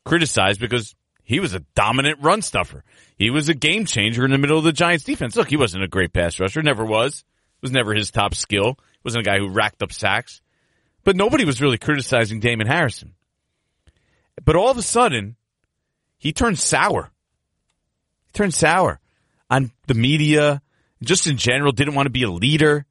criticized 0.06 0.60
because 0.60 0.96
he 1.24 1.40
was 1.40 1.54
a 1.54 1.60
dominant 1.76 2.20
run 2.22 2.42
stuffer. 2.42 2.84
He 3.18 3.30
was 3.30 3.50
a 3.50 3.54
game 3.54 3.86
changer 3.86 4.26
in 4.26 4.32
the 4.32 4.38
middle 4.38 4.58
of 4.58 4.64
the 4.64 4.74
Giants 4.74 5.04
defense. 5.04 5.36
Look, 5.36 5.50
he 5.50 5.58
wasn't 5.58 5.84
a 5.84 5.88
great 5.88 6.14
pass 6.14 6.40
rusher, 6.40 6.62
never 6.62 6.86
was. 6.86 7.20
It 7.20 7.62
was 7.62 7.72
never 7.72 7.94
his 7.94 8.12
top 8.12 8.34
skill. 8.34 8.70
It 8.70 9.04
Wasn't 9.04 9.28
a 9.28 9.30
guy 9.30 9.38
who 9.38 9.50
racked 9.50 9.84
up 9.84 9.92
sacks. 9.92 10.42
But 11.04 11.16
nobody 11.16 11.46
was 11.46 11.62
really 11.62 11.78
criticizing 11.78 12.40
Damon 12.40 12.68
Harrison. 12.68 13.14
But 14.44 14.56
all 14.56 14.72
of 14.72 14.78
a 14.78 14.82
sudden, 14.82 15.36
he 16.18 16.34
turned 16.34 16.60
sour. 16.60 17.12
He 18.28 18.32
turned 18.34 18.54
sour 18.54 19.00
on 19.50 19.72
the 19.88 19.94
media, 19.94 20.62
just 21.04 21.28
in 21.28 21.38
general, 21.38 21.72
didn't 21.72 21.96
want 21.96 22.06
to 22.08 22.12
be 22.12 22.24
a 22.24 22.30
leader. 22.30 22.86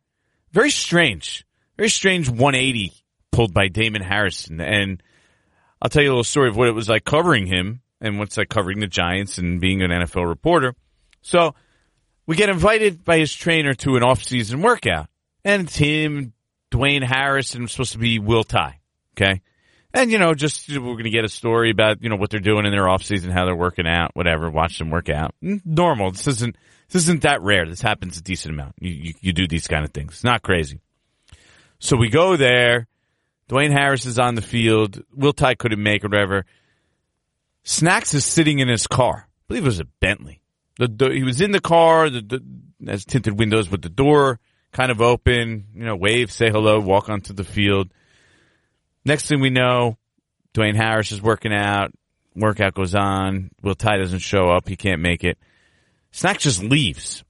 Very 0.52 0.70
strange. 0.70 1.46
Very 1.76 1.90
strange 1.90 2.28
180 2.28 2.92
pulled 3.38 3.54
by 3.54 3.68
Damon 3.68 4.02
Harrison. 4.02 4.60
And 4.60 5.00
I'll 5.80 5.88
tell 5.88 6.02
you 6.02 6.08
a 6.08 6.10
little 6.10 6.24
story 6.24 6.48
of 6.48 6.56
what 6.56 6.66
it 6.66 6.72
was 6.72 6.88
like 6.88 7.04
covering 7.04 7.46
him 7.46 7.82
and 8.00 8.18
what's 8.18 8.36
like 8.36 8.48
covering 8.48 8.80
the 8.80 8.88
Giants 8.88 9.38
and 9.38 9.60
being 9.60 9.80
an 9.80 9.92
NFL 9.92 10.26
reporter. 10.26 10.74
So 11.22 11.54
we 12.26 12.34
get 12.34 12.48
invited 12.48 13.04
by 13.04 13.18
his 13.18 13.32
trainer 13.32 13.74
to 13.74 13.94
an 13.94 14.02
off-season 14.02 14.60
workout. 14.60 15.06
And 15.44 15.68
it's 15.68 15.76
him, 15.76 16.32
Dwayne 16.72 17.04
Harris, 17.04 17.54
and 17.54 17.70
supposed 17.70 17.92
to 17.92 17.98
be 17.98 18.18
Will 18.18 18.42
Tye. 18.42 18.80
Okay. 19.16 19.40
And, 19.94 20.10
you 20.10 20.18
know, 20.18 20.34
just 20.34 20.68
we're 20.68 20.80
going 20.80 21.04
to 21.04 21.10
get 21.10 21.24
a 21.24 21.28
story 21.28 21.70
about, 21.70 22.02
you 22.02 22.08
know, 22.08 22.16
what 22.16 22.30
they're 22.30 22.40
doing 22.40 22.66
in 22.66 22.72
their 22.72 22.88
off 22.88 23.04
season, 23.04 23.30
how 23.30 23.44
they're 23.44 23.54
working 23.54 23.86
out, 23.86 24.16
whatever, 24.16 24.50
watch 24.50 24.80
them 24.80 24.90
work 24.90 25.08
out. 25.08 25.32
Normal. 25.40 26.10
This 26.10 26.26
isn't, 26.26 26.56
this 26.90 27.02
isn't 27.04 27.22
that 27.22 27.40
rare. 27.42 27.66
This 27.66 27.82
happens 27.82 28.18
a 28.18 28.20
decent 28.20 28.54
amount. 28.54 28.74
You, 28.80 28.90
you, 28.90 29.14
you 29.20 29.32
do 29.32 29.46
these 29.46 29.68
kind 29.68 29.84
of 29.84 29.92
things. 29.92 30.14
It's 30.14 30.24
not 30.24 30.42
crazy. 30.42 30.80
So 31.78 31.96
we 31.96 32.08
go 32.08 32.36
there. 32.36 32.88
Dwayne 33.48 33.72
Harris 33.72 34.06
is 34.06 34.18
on 34.18 34.34
the 34.34 34.42
field. 34.42 35.02
Will 35.14 35.32
Tye 35.32 35.54
couldn't 35.54 35.82
make 35.82 36.04
or 36.04 36.08
whatever. 36.08 36.44
Snacks 37.62 38.14
is 38.14 38.24
sitting 38.24 38.58
in 38.58 38.68
his 38.68 38.86
car. 38.86 39.26
I 39.26 39.44
believe 39.48 39.64
it 39.64 39.66
was 39.66 39.80
a 39.80 39.84
Bentley. 39.84 40.40
The, 40.78 40.88
the, 40.88 41.10
he 41.10 41.22
was 41.22 41.40
in 41.40 41.50
the 41.50 41.60
car, 41.60 42.10
the, 42.10 42.20
the, 42.20 42.90
has 42.90 43.04
tinted 43.04 43.38
windows 43.38 43.70
with 43.70 43.82
the 43.82 43.88
door 43.88 44.38
kind 44.72 44.90
of 44.90 45.00
open, 45.00 45.66
you 45.74 45.84
know, 45.84 45.96
wave, 45.96 46.30
say 46.30 46.50
hello, 46.50 46.78
walk 46.78 47.08
onto 47.08 47.32
the 47.32 47.44
field. 47.44 47.90
Next 49.04 49.26
thing 49.26 49.40
we 49.40 49.50
know, 49.50 49.96
Dwayne 50.54 50.76
Harris 50.76 51.12
is 51.12 51.22
working 51.22 51.52
out. 51.52 51.92
Workout 52.34 52.74
goes 52.74 52.94
on. 52.94 53.50
Will 53.62 53.74
Tye 53.74 53.96
doesn't 53.96 54.20
show 54.20 54.50
up. 54.50 54.68
He 54.68 54.76
can't 54.76 55.00
make 55.00 55.24
it. 55.24 55.38
Snacks 56.12 56.44
just 56.44 56.62
leaves. 56.62 57.24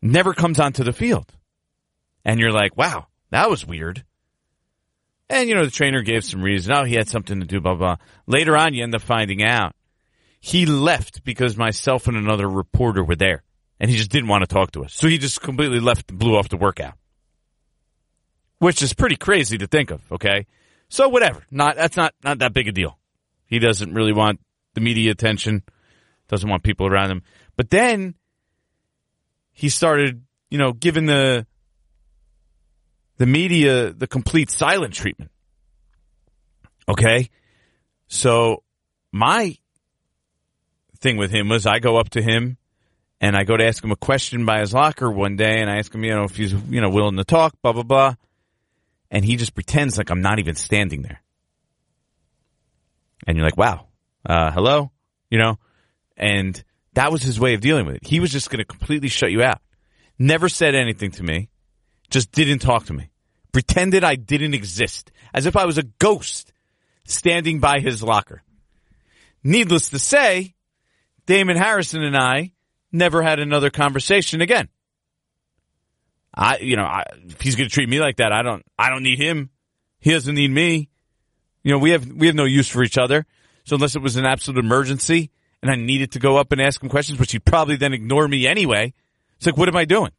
Never 0.00 0.32
comes 0.32 0.58
onto 0.58 0.84
the 0.84 0.92
field. 0.92 1.30
And 2.24 2.40
you're 2.40 2.52
like, 2.52 2.76
wow, 2.76 3.06
that 3.30 3.50
was 3.50 3.66
weird. 3.66 4.04
And, 5.30 5.48
you 5.48 5.54
know, 5.54 5.64
the 5.64 5.70
trainer 5.70 6.02
gave 6.02 6.24
some 6.24 6.42
reason. 6.42 6.72
Oh, 6.72 6.84
he 6.84 6.94
had 6.94 7.08
something 7.08 7.40
to 7.40 7.46
do, 7.46 7.60
blah, 7.60 7.74
blah. 7.74 7.96
Later 8.26 8.56
on, 8.56 8.72
you 8.72 8.82
end 8.82 8.94
up 8.94 9.02
finding 9.02 9.42
out 9.42 9.74
he 10.40 10.66
left 10.66 11.24
because 11.24 11.56
myself 11.56 12.06
and 12.06 12.16
another 12.16 12.48
reporter 12.48 13.02
were 13.02 13.16
there. 13.16 13.42
And 13.80 13.90
he 13.90 13.96
just 13.96 14.10
didn't 14.10 14.28
want 14.28 14.42
to 14.42 14.46
talk 14.46 14.72
to 14.72 14.84
us. 14.84 14.94
So 14.94 15.08
he 15.08 15.18
just 15.18 15.40
completely 15.40 15.80
left 15.80 16.12
blew 16.12 16.36
off 16.36 16.48
the 16.48 16.56
workout. 16.56 16.94
Which 18.58 18.82
is 18.82 18.92
pretty 18.92 19.16
crazy 19.16 19.58
to 19.58 19.68
think 19.68 19.90
of, 19.90 20.00
okay? 20.10 20.46
So 20.88 21.08
whatever. 21.08 21.44
Not 21.50 21.76
that's 21.76 21.96
not 21.96 22.12
not 22.24 22.40
that 22.40 22.52
big 22.52 22.66
a 22.66 22.72
deal. 22.72 22.98
He 23.46 23.60
doesn't 23.60 23.94
really 23.94 24.12
want 24.12 24.40
the 24.74 24.80
media 24.80 25.12
attention, 25.12 25.62
doesn't 26.26 26.48
want 26.48 26.64
people 26.64 26.86
around 26.86 27.10
him. 27.10 27.22
But 27.56 27.70
then 27.70 28.16
he 29.52 29.68
started, 29.68 30.24
you 30.50 30.58
know, 30.58 30.72
giving 30.72 31.06
the 31.06 31.46
the 33.18 33.26
media 33.26 33.92
the 33.92 34.06
complete 34.06 34.50
silent 34.50 34.94
treatment. 34.94 35.30
Okay? 36.88 37.28
So 38.06 38.62
my 39.12 39.56
thing 40.98 41.16
with 41.16 41.30
him 41.30 41.48
was 41.48 41.66
I 41.66 41.78
go 41.78 41.96
up 41.98 42.10
to 42.10 42.22
him 42.22 42.56
and 43.20 43.36
I 43.36 43.44
go 43.44 43.56
to 43.56 43.64
ask 43.64 43.82
him 43.82 43.92
a 43.92 43.96
question 43.96 44.46
by 44.46 44.60
his 44.60 44.72
locker 44.72 45.10
one 45.10 45.36
day 45.36 45.60
and 45.60 45.70
I 45.70 45.78
ask 45.78 45.94
him, 45.94 46.04
you 46.04 46.14
know, 46.14 46.24
if 46.24 46.36
he's, 46.36 46.52
you 46.52 46.80
know, 46.80 46.90
willing 46.90 47.16
to 47.16 47.24
talk, 47.24 47.54
blah, 47.62 47.72
blah, 47.72 47.82
blah. 47.82 48.14
And 49.10 49.24
he 49.24 49.36
just 49.36 49.54
pretends 49.54 49.98
like 49.98 50.10
I'm 50.10 50.20
not 50.20 50.38
even 50.38 50.54
standing 50.54 51.02
there. 51.02 51.22
And 53.26 53.36
you're 53.36 53.46
like, 53.46 53.56
wow, 53.56 53.86
uh, 54.24 54.50
hello, 54.52 54.90
you 55.30 55.38
know, 55.38 55.58
and 56.16 56.62
that 56.94 57.12
was 57.12 57.22
his 57.22 57.38
way 57.38 57.54
of 57.54 57.60
dealing 57.60 57.86
with 57.86 57.96
it. 57.96 58.06
He 58.06 58.20
was 58.20 58.30
just 58.30 58.50
going 58.50 58.58
to 58.58 58.64
completely 58.64 59.08
shut 59.08 59.30
you 59.30 59.42
out. 59.42 59.60
Never 60.18 60.48
said 60.48 60.74
anything 60.74 61.10
to 61.12 61.22
me. 61.22 61.48
Just 62.10 62.32
didn't 62.32 62.60
talk 62.60 62.86
to 62.86 62.92
me. 62.92 63.10
Pretended 63.52 64.04
I 64.04 64.16
didn't 64.16 64.54
exist 64.54 65.10
as 65.34 65.46
if 65.46 65.56
I 65.56 65.64
was 65.66 65.78
a 65.78 65.82
ghost 65.82 66.52
standing 67.04 67.60
by 67.60 67.80
his 67.80 68.02
locker. 68.02 68.42
Needless 69.42 69.90
to 69.90 69.98
say, 69.98 70.54
Damon 71.26 71.56
Harrison 71.56 72.02
and 72.02 72.16
I 72.16 72.52
never 72.92 73.22
had 73.22 73.38
another 73.38 73.70
conversation 73.70 74.40
again. 74.40 74.68
I, 76.34 76.58
you 76.58 76.76
know, 76.76 76.84
I, 76.84 77.04
if 77.26 77.40
he's 77.40 77.56
going 77.56 77.68
to 77.68 77.74
treat 77.74 77.88
me 77.88 78.00
like 78.00 78.16
that, 78.16 78.32
I 78.32 78.42
don't, 78.42 78.64
I 78.78 78.90
don't 78.90 79.02
need 79.02 79.18
him. 79.18 79.50
He 80.00 80.12
doesn't 80.12 80.34
need 80.34 80.50
me. 80.50 80.88
You 81.62 81.72
know, 81.72 81.78
we 81.78 81.90
have, 81.90 82.06
we 82.06 82.26
have 82.26 82.36
no 82.36 82.44
use 82.44 82.68
for 82.68 82.82
each 82.82 82.98
other. 82.98 83.26
So 83.64 83.76
unless 83.76 83.96
it 83.96 84.02
was 84.02 84.16
an 84.16 84.24
absolute 84.24 84.64
emergency 84.64 85.30
and 85.62 85.70
I 85.70 85.74
needed 85.74 86.12
to 86.12 86.18
go 86.18 86.36
up 86.36 86.52
and 86.52 86.60
ask 86.60 86.82
him 86.82 86.88
questions, 86.88 87.18
which 87.18 87.32
he'd 87.32 87.44
probably 87.44 87.76
then 87.76 87.92
ignore 87.92 88.26
me 88.28 88.46
anyway. 88.46 88.94
It's 89.36 89.46
like, 89.46 89.56
what 89.56 89.68
am 89.68 89.76
I 89.76 89.84
doing? 89.84 90.12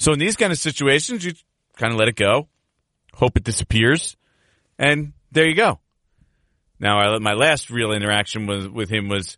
So 0.00 0.14
in 0.14 0.18
these 0.18 0.36
kind 0.36 0.50
of 0.50 0.58
situations, 0.58 1.26
you 1.26 1.34
kind 1.76 1.92
of 1.92 1.98
let 1.98 2.08
it 2.08 2.16
go, 2.16 2.48
hope 3.12 3.36
it 3.36 3.44
disappears, 3.44 4.16
and 4.78 5.12
there 5.30 5.46
you 5.46 5.54
go. 5.54 5.78
Now, 6.78 6.98
I, 6.98 7.18
my 7.18 7.34
last 7.34 7.68
real 7.68 7.92
interaction 7.92 8.46
was 8.46 8.66
with 8.66 8.88
him 8.88 9.08
was, 9.08 9.36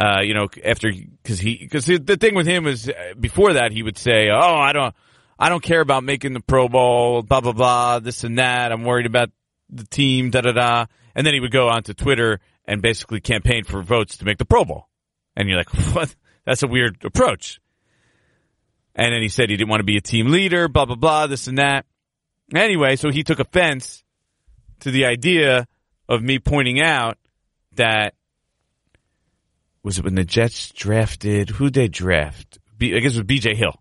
uh, 0.00 0.22
you 0.22 0.32
know, 0.32 0.48
after 0.64 0.90
because 0.90 1.38
he 1.38 1.58
because 1.58 1.84
the 1.84 2.16
thing 2.18 2.34
with 2.34 2.46
him 2.46 2.66
is 2.66 2.88
uh, 2.88 3.12
before 3.20 3.52
that 3.52 3.70
he 3.70 3.82
would 3.82 3.98
say, 3.98 4.30
"Oh, 4.30 4.56
I 4.56 4.72
don't, 4.72 4.94
I 5.38 5.50
don't 5.50 5.62
care 5.62 5.82
about 5.82 6.04
making 6.04 6.32
the 6.32 6.40
Pro 6.40 6.70
Bowl, 6.70 7.22
blah 7.22 7.42
blah 7.42 7.52
blah, 7.52 7.98
this 7.98 8.24
and 8.24 8.38
that. 8.38 8.72
I'm 8.72 8.84
worried 8.84 9.04
about 9.04 9.28
the 9.68 9.84
team, 9.84 10.30
da 10.30 10.40
da 10.40 10.52
da." 10.52 10.86
And 11.14 11.26
then 11.26 11.34
he 11.34 11.40
would 11.40 11.52
go 11.52 11.68
onto 11.68 11.92
Twitter 11.92 12.40
and 12.64 12.80
basically 12.80 13.20
campaign 13.20 13.64
for 13.64 13.82
votes 13.82 14.16
to 14.18 14.24
make 14.24 14.38
the 14.38 14.46
Pro 14.46 14.64
Bowl. 14.64 14.88
And 15.36 15.50
you're 15.50 15.58
like, 15.58 15.74
"What? 15.94 16.16
That's 16.46 16.62
a 16.62 16.66
weird 16.66 17.04
approach." 17.04 17.60
And 18.98 19.14
then 19.14 19.22
he 19.22 19.28
said 19.28 19.48
he 19.48 19.56
didn't 19.56 19.70
want 19.70 19.80
to 19.80 19.84
be 19.84 19.96
a 19.96 20.00
team 20.00 20.26
leader, 20.26 20.66
blah, 20.68 20.84
blah, 20.84 20.96
blah, 20.96 21.28
this 21.28 21.46
and 21.46 21.58
that. 21.58 21.86
Anyway, 22.52 22.96
so 22.96 23.10
he 23.10 23.22
took 23.22 23.38
offense 23.38 24.02
to 24.80 24.90
the 24.90 25.06
idea 25.06 25.68
of 26.08 26.20
me 26.20 26.40
pointing 26.40 26.80
out 26.80 27.16
that 27.76 28.14
was 29.84 29.98
it 29.98 30.04
when 30.04 30.16
the 30.16 30.24
Jets 30.24 30.72
drafted 30.72 31.50
who 31.50 31.70
they 31.70 31.86
draft? 31.86 32.58
B, 32.76 32.94
I 32.94 32.98
guess 32.98 33.14
it 33.14 33.18
was 33.18 33.26
B.J. 33.26 33.54
Hill 33.54 33.80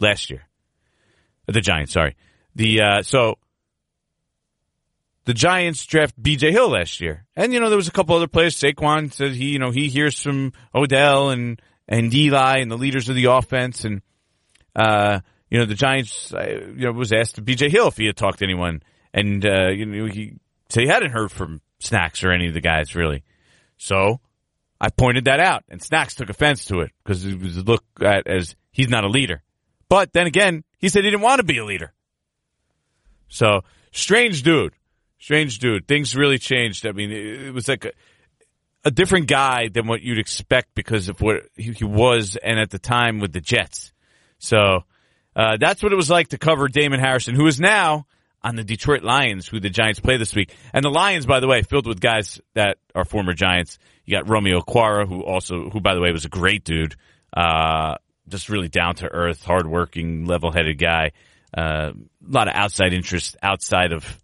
last 0.00 0.30
year. 0.30 0.46
Uh, 1.48 1.52
the 1.52 1.62
Giants, 1.62 1.92
sorry. 1.92 2.14
The 2.54 2.80
uh, 2.82 3.02
so 3.02 3.38
the 5.24 5.34
Giants 5.34 5.86
draft 5.86 6.20
B.J. 6.20 6.52
Hill 6.52 6.70
last 6.70 7.00
year, 7.00 7.24
and 7.34 7.52
you 7.52 7.60
know 7.60 7.70
there 7.70 7.76
was 7.76 7.88
a 7.88 7.92
couple 7.92 8.14
other 8.14 8.28
players. 8.28 8.56
Saquon 8.56 9.12
said 9.12 9.32
he, 9.32 9.50
you 9.50 9.58
know, 9.58 9.70
he 9.70 9.88
hears 9.88 10.20
from 10.20 10.52
Odell 10.74 11.30
and 11.30 11.60
and 11.88 12.12
Eli 12.12 12.58
and 12.58 12.70
the 12.70 12.76
leaders 12.76 13.08
of 13.08 13.14
the 13.14 13.26
offense, 13.26 13.84
and 13.84 14.02
uh, 14.78 15.20
you 15.50 15.58
know 15.58 15.66
the 15.66 15.74
Giants, 15.74 16.32
uh, 16.32 16.70
you 16.74 16.86
know, 16.86 16.92
was 16.92 17.12
asked 17.12 17.34
to 17.34 17.42
B.J. 17.42 17.70
Hill 17.70 17.88
if 17.88 17.96
he 17.96 18.06
had 18.06 18.16
talked 18.16 18.38
to 18.38 18.44
anyone, 18.44 18.82
and 19.12 19.44
uh, 19.44 19.68
you 19.68 19.86
know 19.86 20.06
he 20.06 20.34
said 20.68 20.82
he 20.82 20.88
hadn't 20.88 21.10
heard 21.10 21.32
from 21.32 21.60
Snacks 21.80 22.22
or 22.22 22.30
any 22.30 22.48
of 22.48 22.54
the 22.54 22.60
guys 22.60 22.94
really. 22.94 23.24
So 23.76 24.20
I 24.80 24.90
pointed 24.90 25.24
that 25.24 25.40
out, 25.40 25.64
and 25.68 25.82
Snacks 25.82 26.14
took 26.14 26.30
offense 26.30 26.66
to 26.66 26.80
it 26.80 26.92
because 27.02 27.24
it 27.24 27.40
was 27.40 27.64
looked 27.66 28.02
at 28.02 28.26
as 28.26 28.54
he's 28.70 28.88
not 28.88 29.04
a 29.04 29.08
leader. 29.08 29.42
But 29.88 30.12
then 30.12 30.26
again, 30.26 30.64
he 30.78 30.88
said 30.88 31.04
he 31.04 31.10
didn't 31.10 31.22
want 31.22 31.40
to 31.40 31.44
be 31.44 31.58
a 31.58 31.64
leader. 31.64 31.92
So 33.28 33.62
strange 33.90 34.42
dude, 34.42 34.74
strange 35.18 35.58
dude. 35.58 35.88
Things 35.88 36.14
really 36.14 36.38
changed. 36.38 36.86
I 36.86 36.92
mean, 36.92 37.10
it 37.10 37.52
was 37.52 37.68
like 37.68 37.84
a, 37.86 37.92
a 38.84 38.90
different 38.90 39.26
guy 39.26 39.68
than 39.68 39.86
what 39.86 40.02
you'd 40.02 40.18
expect 40.18 40.74
because 40.74 41.08
of 41.08 41.20
what 41.20 41.44
he 41.56 41.84
was 41.84 42.36
and 42.36 42.60
at 42.60 42.70
the 42.70 42.78
time 42.78 43.18
with 43.18 43.32
the 43.32 43.40
Jets. 43.40 43.92
So 44.38 44.84
uh, 45.34 45.56
that's 45.58 45.82
what 45.82 45.92
it 45.92 45.96
was 45.96 46.10
like 46.10 46.28
to 46.28 46.38
cover 46.38 46.68
Damon 46.68 47.00
Harrison, 47.00 47.34
who 47.34 47.46
is 47.46 47.60
now 47.60 48.06
on 48.42 48.56
the 48.56 48.64
Detroit 48.64 49.02
Lions, 49.02 49.46
who 49.46 49.60
the 49.60 49.70
Giants 49.70 50.00
play 50.00 50.16
this 50.16 50.34
week. 50.34 50.54
And 50.72 50.84
the 50.84 50.90
Lions, 50.90 51.26
by 51.26 51.40
the 51.40 51.48
way, 51.48 51.62
filled 51.62 51.86
with 51.86 52.00
guys 52.00 52.40
that 52.54 52.78
are 52.94 53.04
former 53.04 53.34
Giants. 53.34 53.78
You 54.04 54.16
got 54.16 54.28
Romeo 54.28 54.60
Okwara, 54.60 55.06
who 55.08 55.22
also, 55.22 55.70
who 55.70 55.80
by 55.80 55.94
the 55.94 56.00
way 56.00 56.12
was 56.12 56.24
a 56.24 56.30
great 56.30 56.64
dude, 56.64 56.94
uh, 57.36 57.96
just 58.28 58.48
really 58.48 58.68
down 58.68 58.94
to 58.96 59.08
earth, 59.08 59.44
hardworking, 59.44 60.24
level 60.24 60.52
headed 60.52 60.78
guy. 60.78 61.12
Uh, 61.56 61.92
a 61.92 62.30
lot 62.30 62.48
of 62.48 62.54
outside 62.54 62.92
interest 62.92 63.36
outside 63.42 63.92
of 63.92 64.20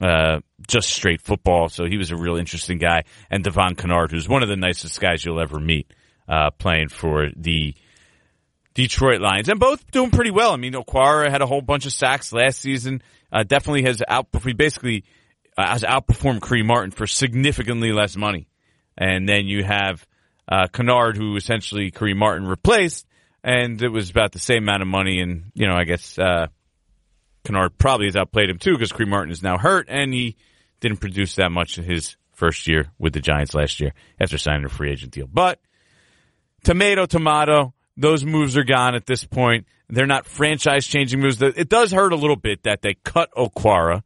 uh, 0.00 0.40
just 0.66 0.90
straight 0.90 1.20
football. 1.20 1.68
So 1.68 1.84
he 1.84 1.96
was 1.96 2.10
a 2.10 2.16
real 2.16 2.36
interesting 2.36 2.78
guy. 2.78 3.04
And 3.30 3.42
Devon 3.42 3.74
Kennard, 3.74 4.10
who's 4.10 4.28
one 4.28 4.42
of 4.42 4.48
the 4.48 4.56
nicest 4.56 5.00
guys 5.00 5.24
you'll 5.24 5.40
ever 5.40 5.58
meet, 5.58 5.92
uh, 6.28 6.50
playing 6.50 6.88
for 6.88 7.28
the 7.36 7.74
Detroit 8.74 9.20
Lions, 9.20 9.48
and 9.48 9.60
both 9.60 9.90
doing 9.90 10.10
pretty 10.10 10.30
well. 10.30 10.52
I 10.52 10.56
mean, 10.56 10.72
Okwara 10.72 11.30
had 11.30 11.42
a 11.42 11.46
whole 11.46 11.60
bunch 11.60 11.86
of 11.86 11.92
sacks 11.92 12.32
last 12.32 12.60
season. 12.60 13.02
Uh, 13.30 13.42
definitely 13.42 13.84
has 13.84 14.02
outperformed, 14.08 14.56
basically 14.56 15.04
uh, 15.56 15.68
has 15.68 15.82
outperformed 15.82 16.40
Kareem 16.40 16.66
Martin 16.66 16.90
for 16.90 17.06
significantly 17.06 17.92
less 17.92 18.16
money. 18.16 18.48
And 18.96 19.28
then 19.28 19.46
you 19.46 19.64
have 19.64 20.06
uh, 20.48 20.66
Kennard, 20.68 21.16
who 21.16 21.36
essentially 21.36 21.90
Kareem 21.90 22.16
Martin 22.16 22.46
replaced, 22.46 23.06
and 23.44 23.80
it 23.82 23.88
was 23.88 24.10
about 24.10 24.32
the 24.32 24.38
same 24.38 24.64
amount 24.64 24.82
of 24.82 24.88
money. 24.88 25.20
And 25.20 25.50
you 25.54 25.66
know, 25.66 25.74
I 25.74 25.84
guess 25.84 26.18
uh, 26.18 26.46
Kennard 27.44 27.78
probably 27.78 28.06
has 28.06 28.16
outplayed 28.16 28.50
him 28.50 28.58
too 28.58 28.72
because 28.72 28.92
Kareem 28.92 29.08
Martin 29.08 29.32
is 29.32 29.42
now 29.42 29.58
hurt, 29.58 29.86
and 29.88 30.12
he 30.12 30.36
didn't 30.80 30.98
produce 30.98 31.36
that 31.36 31.50
much 31.50 31.78
in 31.78 31.84
his 31.84 32.16
first 32.32 32.66
year 32.66 32.90
with 32.98 33.12
the 33.12 33.20
Giants 33.20 33.54
last 33.54 33.80
year 33.80 33.92
after 34.20 34.38
signing 34.38 34.64
a 34.64 34.68
free 34.68 34.90
agent 34.90 35.12
deal. 35.12 35.26
But 35.26 35.60
tomato, 36.64 37.06
tomato 37.06 37.74
those 38.02 38.24
moves 38.24 38.56
are 38.56 38.64
gone 38.64 38.94
at 38.94 39.06
this 39.06 39.24
point. 39.24 39.66
They're 39.88 40.06
not 40.06 40.26
franchise 40.26 40.86
changing 40.86 41.20
moves. 41.20 41.40
It 41.40 41.68
does 41.68 41.92
hurt 41.92 42.12
a 42.12 42.16
little 42.16 42.36
bit 42.36 42.64
that 42.64 42.82
they 42.82 42.94
cut 42.94 43.30
Okwara 43.32 44.02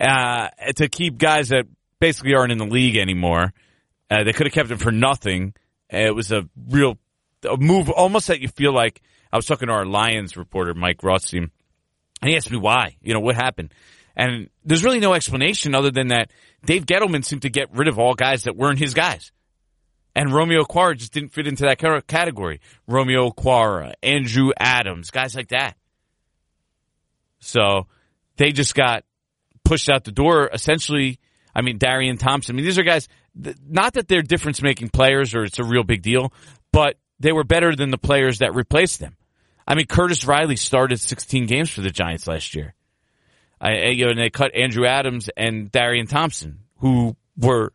uh, 0.00 0.48
to 0.76 0.88
keep 0.88 1.18
guys 1.18 1.50
that 1.50 1.66
basically 2.00 2.34
aren't 2.34 2.52
in 2.52 2.58
the 2.58 2.66
league 2.66 2.96
anymore. 2.96 3.52
Uh, 4.10 4.24
they 4.24 4.32
could 4.32 4.46
have 4.46 4.54
kept 4.54 4.70
him 4.70 4.78
for 4.78 4.92
nothing. 4.92 5.54
It 5.90 6.14
was 6.14 6.32
a 6.32 6.48
real 6.68 6.98
a 7.48 7.56
move, 7.56 7.90
almost 7.90 8.28
that 8.28 8.40
you 8.40 8.48
feel 8.48 8.72
like 8.72 9.02
I 9.32 9.36
was 9.36 9.46
talking 9.46 9.68
to 9.68 9.74
our 9.74 9.84
Lions 9.84 10.36
reporter 10.36 10.74
Mike 10.74 11.02
Rothstein, 11.02 11.50
and 12.22 12.30
he 12.30 12.36
asked 12.36 12.50
me 12.50 12.56
why. 12.56 12.96
You 13.02 13.14
know 13.14 13.20
what 13.20 13.36
happened, 13.36 13.74
and 14.16 14.48
there's 14.64 14.82
really 14.82 15.00
no 15.00 15.12
explanation 15.12 15.74
other 15.74 15.90
than 15.90 16.08
that 16.08 16.30
Dave 16.64 16.86
Gettleman 16.86 17.24
seemed 17.24 17.42
to 17.42 17.50
get 17.50 17.72
rid 17.74 17.88
of 17.88 17.98
all 17.98 18.14
guys 18.14 18.44
that 18.44 18.56
weren't 18.56 18.78
his 18.78 18.94
guys. 18.94 19.32
And 20.16 20.32
Romeo 20.32 20.64
Okwara 20.64 20.96
just 20.96 21.12
didn't 21.12 21.34
fit 21.34 21.46
into 21.46 21.64
that 21.64 21.78
category. 22.06 22.62
Romeo 22.88 23.28
Okwara, 23.28 23.92
Andrew 24.02 24.50
Adams, 24.58 25.10
guys 25.10 25.36
like 25.36 25.48
that. 25.48 25.76
So 27.38 27.86
they 28.38 28.52
just 28.52 28.74
got 28.74 29.04
pushed 29.62 29.90
out 29.90 30.04
the 30.04 30.12
door. 30.12 30.48
Essentially, 30.50 31.20
I 31.54 31.60
mean, 31.60 31.76
Darian 31.76 32.16
Thompson. 32.16 32.54
I 32.54 32.56
mean, 32.56 32.64
these 32.64 32.78
are 32.78 32.82
guys, 32.82 33.08
not 33.68 33.92
that 33.92 34.08
they're 34.08 34.22
difference 34.22 34.62
making 34.62 34.88
players 34.88 35.34
or 35.34 35.44
it's 35.44 35.58
a 35.58 35.64
real 35.64 35.84
big 35.84 36.00
deal, 36.00 36.32
but 36.72 36.96
they 37.20 37.32
were 37.32 37.44
better 37.44 37.76
than 37.76 37.90
the 37.90 37.98
players 37.98 38.38
that 38.38 38.54
replaced 38.54 39.00
them. 39.00 39.18
I 39.68 39.74
mean, 39.74 39.84
Curtis 39.86 40.24
Riley 40.24 40.56
started 40.56 40.98
16 40.98 41.44
games 41.44 41.68
for 41.68 41.82
the 41.82 41.90
Giants 41.90 42.26
last 42.26 42.54
year. 42.54 42.74
I, 43.60 43.88
you 43.88 44.06
know, 44.06 44.12
and 44.12 44.18
they 44.18 44.30
cut 44.30 44.54
Andrew 44.54 44.86
Adams 44.86 45.28
and 45.36 45.70
Darian 45.70 46.06
Thompson, 46.06 46.60
who 46.78 47.16
were 47.36 47.74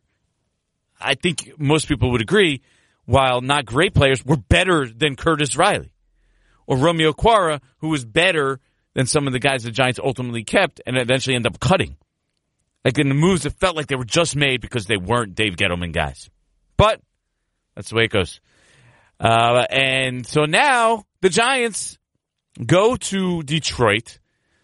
I 1.02 1.16
think 1.16 1.54
most 1.58 1.88
people 1.88 2.12
would 2.12 2.22
agree, 2.22 2.62
while 3.06 3.42
not 3.42 3.66
great 3.66 3.94
players, 3.94 4.26
were 4.26 4.38
better 4.38 4.88
than 4.88 5.16
Curtis 5.16 5.56
Riley 5.56 5.92
or 6.68 6.78
Romeo 6.78 7.12
Okwara, 7.12 7.62
who 7.80 7.90
was 7.90 8.06
better 8.06 8.60
than 8.94 9.06
some 9.06 9.28
of 9.28 9.34
the 9.34 9.40
guys 9.40 9.64
the 9.64 9.72
Giants 9.72 10.00
ultimately 10.04 10.44
kept 10.44 10.82
and 10.86 10.98
eventually 10.98 11.36
end 11.36 11.48
up 11.48 11.60
cutting. 11.60 11.98
Like 12.84 12.98
in 12.98 13.10
the 13.10 13.16
moves, 13.16 13.46
it 13.46 13.54
felt 13.54 13.76
like 13.76 13.88
they 13.88 13.96
were 13.96 14.06
just 14.06 14.36
made 14.36 14.62
because 14.62 14.86
they 14.86 14.98
weren't 14.98 15.36
Dave 15.36 15.56
Gettleman 15.56 15.94
guys. 15.94 16.30
But 16.78 17.00
that's 17.76 17.90
the 17.90 17.96
way 17.96 18.06
it 18.06 18.12
goes. 18.12 18.42
Uh, 19.20 19.66
and 19.70 20.26
so 20.26 20.46
now 20.46 21.06
the 21.22 21.30
Giants 21.30 22.00
go 22.66 22.96
to 22.96 23.44
Detroit 23.44 24.20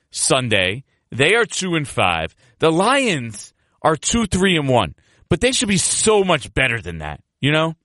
Sunday. 0.09 0.83
They 1.11 1.35
are 1.35 1.45
two 1.45 1.75
and 1.75 1.87
five. 1.87 2.35
The 2.59 2.71
Lions 2.71 3.53
are 3.81 3.95
two, 3.95 4.25
three 4.25 4.57
and 4.57 4.67
one 4.67 4.95
but 5.29 5.41
they 5.41 5.51
should 5.51 5.67
be 5.67 5.77
so 5.77 6.23
much 6.23 6.53
better 6.53 6.81
than 6.81 6.99
that. 6.99 7.21
You 7.39 7.51
know, 7.51 7.75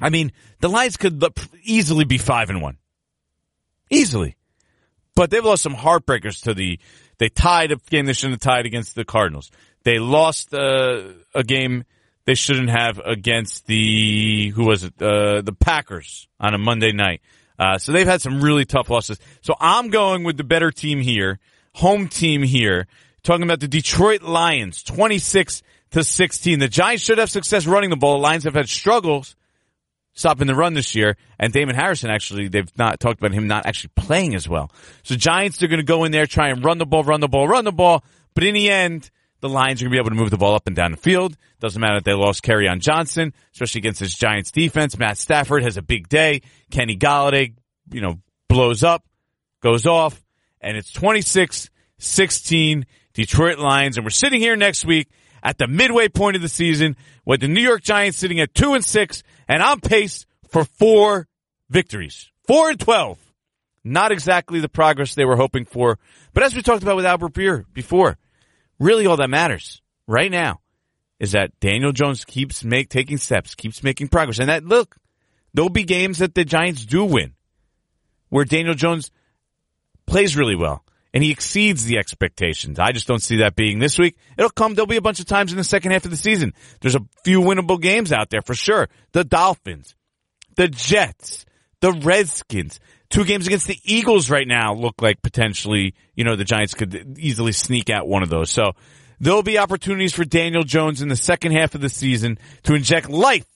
I 0.00 0.10
mean, 0.10 0.32
the 0.60 0.68
Lions 0.68 0.96
could 0.96 1.22
easily 1.62 2.04
be 2.04 2.18
five 2.18 2.50
and 2.50 2.60
one, 2.60 2.78
easily, 3.90 4.36
but 5.14 5.30
they've 5.30 5.44
lost 5.44 5.62
some 5.62 5.74
heartbreakers 5.74 6.42
to 6.44 6.54
the. 6.54 6.78
They 7.18 7.28
tied 7.28 7.70
a 7.70 7.76
game 7.76 8.06
they 8.06 8.12
shouldn't 8.12 8.42
have 8.42 8.54
tied 8.54 8.66
against 8.66 8.94
the 8.96 9.04
Cardinals. 9.04 9.50
They 9.84 9.98
lost 9.98 10.52
uh, 10.52 11.02
a 11.34 11.44
game 11.44 11.84
they 12.24 12.34
shouldn't 12.34 12.70
have 12.70 12.98
against 13.04 13.66
the 13.66 14.48
who 14.50 14.64
was 14.64 14.84
it 14.84 15.00
uh, 15.00 15.42
the 15.42 15.52
Packers 15.58 16.28
on 16.40 16.54
a 16.54 16.58
Monday 16.58 16.92
night. 16.92 17.20
Uh, 17.58 17.78
so 17.78 17.92
they've 17.92 18.06
had 18.06 18.20
some 18.20 18.40
really 18.42 18.64
tough 18.64 18.90
losses. 18.90 19.18
So 19.40 19.54
I'm 19.60 19.90
going 19.90 20.24
with 20.24 20.36
the 20.36 20.44
better 20.44 20.70
team 20.70 21.00
here, 21.00 21.38
home 21.74 22.08
team 22.08 22.42
here. 22.42 22.86
Talking 23.22 23.44
about 23.44 23.60
the 23.60 23.68
Detroit 23.68 24.20
Lions, 24.20 24.82
26 24.82 25.62
to 25.94 26.02
16. 26.02 26.58
The 26.58 26.68
Giants 26.68 27.04
should 27.04 27.18
have 27.18 27.30
success 27.30 27.66
running 27.66 27.90
the 27.90 27.96
ball. 27.96 28.14
The 28.14 28.22
Lions 28.22 28.44
have 28.44 28.54
had 28.54 28.68
struggles 28.68 29.36
stopping 30.12 30.48
the 30.48 30.54
run 30.54 30.74
this 30.74 30.94
year. 30.94 31.16
And 31.38 31.52
Damon 31.52 31.76
Harrison, 31.76 32.10
actually, 32.10 32.48
they've 32.48 32.70
not 32.76 32.98
talked 32.98 33.20
about 33.20 33.32
him 33.32 33.46
not 33.46 33.66
actually 33.66 33.90
playing 33.94 34.34
as 34.34 34.48
well. 34.48 34.72
So 35.04 35.14
Giants 35.14 35.58
they're 35.58 35.68
going 35.68 35.78
to 35.78 35.84
go 35.84 36.04
in 36.04 36.10
there, 36.10 36.26
try 36.26 36.48
and 36.48 36.64
run 36.64 36.78
the 36.78 36.86
ball, 36.86 37.04
run 37.04 37.20
the 37.20 37.28
ball, 37.28 37.46
run 37.46 37.64
the 37.64 37.72
ball. 37.72 38.04
But 38.34 38.42
in 38.42 38.54
the 38.54 38.70
end, 38.70 39.10
the 39.40 39.48
Lions 39.48 39.80
are 39.80 39.84
going 39.84 39.92
to 39.92 39.94
be 39.94 40.00
able 40.00 40.10
to 40.10 40.16
move 40.16 40.30
the 40.30 40.36
ball 40.36 40.56
up 40.56 40.66
and 40.66 40.74
down 40.74 40.90
the 40.90 40.96
field. 40.96 41.36
Doesn't 41.60 41.80
matter 41.80 41.98
if 41.98 42.04
they 42.04 42.12
lost 42.12 42.42
Kerryon 42.42 42.80
Johnson, 42.80 43.32
especially 43.52 43.80
against 43.80 44.00
this 44.00 44.16
Giants 44.16 44.50
defense. 44.50 44.98
Matt 44.98 45.16
Stafford 45.16 45.62
has 45.62 45.76
a 45.76 45.82
big 45.82 46.08
day. 46.08 46.42
Kenny 46.72 46.96
Golladay, 46.96 47.54
you 47.92 48.00
know, 48.00 48.18
blows 48.48 48.82
up, 48.82 49.04
goes 49.60 49.86
off, 49.86 50.20
and 50.60 50.76
it's 50.76 50.92
26-16 50.92 52.84
Detroit 53.12 53.58
Lions. 53.58 53.96
And 53.96 54.04
we're 54.04 54.10
sitting 54.10 54.40
here 54.40 54.56
next 54.56 54.84
week 54.84 55.08
at 55.44 55.58
the 55.58 55.68
midway 55.68 56.08
point 56.08 56.36
of 56.36 56.42
the 56.42 56.48
season 56.48 56.96
with 57.24 57.42
the 57.42 57.48
New 57.48 57.60
York 57.60 57.82
Giants 57.82 58.18
sitting 58.18 58.40
at 58.40 58.54
two 58.54 58.72
and 58.72 58.84
six 58.84 59.22
and 59.46 59.62
on 59.62 59.80
pace 59.80 60.24
for 60.48 60.64
four 60.64 61.28
victories. 61.68 62.30
Four 62.46 62.70
and 62.70 62.80
12. 62.80 63.18
Not 63.84 64.10
exactly 64.10 64.60
the 64.60 64.68
progress 64.68 65.14
they 65.14 65.26
were 65.26 65.36
hoping 65.36 65.66
for. 65.66 65.98
But 66.32 66.42
as 66.42 66.54
we 66.54 66.62
talked 66.62 66.82
about 66.82 66.96
with 66.96 67.04
Albert 67.04 67.34
Breer 67.34 67.64
before, 67.72 68.16
really 68.78 69.06
all 69.06 69.18
that 69.18 69.28
matters 69.28 69.82
right 70.06 70.30
now 70.30 70.60
is 71.20 71.32
that 71.32 71.58
Daniel 71.60 71.92
Jones 71.92 72.24
keeps 72.24 72.64
make, 72.64 72.88
taking 72.88 73.18
steps, 73.18 73.54
keeps 73.54 73.82
making 73.82 74.08
progress. 74.08 74.38
And 74.38 74.48
that, 74.48 74.64
look, 74.64 74.96
there'll 75.52 75.68
be 75.68 75.84
games 75.84 76.18
that 76.18 76.34
the 76.34 76.44
Giants 76.44 76.86
do 76.86 77.04
win 77.04 77.34
where 78.30 78.44
Daniel 78.44 78.74
Jones 78.74 79.10
plays 80.06 80.36
really 80.36 80.56
well 80.56 80.84
and 81.14 81.22
he 81.22 81.30
exceeds 81.30 81.84
the 81.84 81.98
expectations. 81.98 82.80
I 82.80 82.90
just 82.90 83.06
don't 83.06 83.22
see 83.22 83.36
that 83.36 83.54
being 83.54 83.78
this 83.78 83.98
week. 83.98 84.18
It'll 84.36 84.50
come. 84.50 84.74
There'll 84.74 84.88
be 84.88 84.96
a 84.96 85.00
bunch 85.00 85.20
of 85.20 85.26
times 85.26 85.52
in 85.52 85.56
the 85.56 85.64
second 85.64 85.92
half 85.92 86.04
of 86.04 86.10
the 86.10 86.16
season. 86.16 86.52
There's 86.80 86.96
a 86.96 87.06
few 87.22 87.40
winnable 87.40 87.80
games 87.80 88.12
out 88.12 88.30
there 88.30 88.42
for 88.42 88.54
sure. 88.54 88.88
The 89.12 89.22
Dolphins, 89.22 89.94
the 90.56 90.66
Jets, 90.66 91.46
the 91.80 91.92
Redskins. 91.92 92.80
Two 93.10 93.24
games 93.24 93.46
against 93.46 93.68
the 93.68 93.78
Eagles 93.84 94.28
right 94.28 94.48
now 94.48 94.74
look 94.74 95.00
like 95.00 95.22
potentially, 95.22 95.94
you 96.16 96.24
know, 96.24 96.34
the 96.34 96.44
Giants 96.44 96.74
could 96.74 97.16
easily 97.16 97.52
sneak 97.52 97.90
out 97.90 98.08
one 98.08 98.24
of 98.24 98.28
those. 98.28 98.50
So 98.50 98.72
there'll 99.20 99.44
be 99.44 99.56
opportunities 99.56 100.12
for 100.12 100.24
Daniel 100.24 100.64
Jones 100.64 101.00
in 101.00 101.08
the 101.08 101.16
second 101.16 101.52
half 101.52 101.76
of 101.76 101.80
the 101.80 101.88
season 101.88 102.38
to 102.64 102.74
inject 102.74 103.08
life 103.08 103.46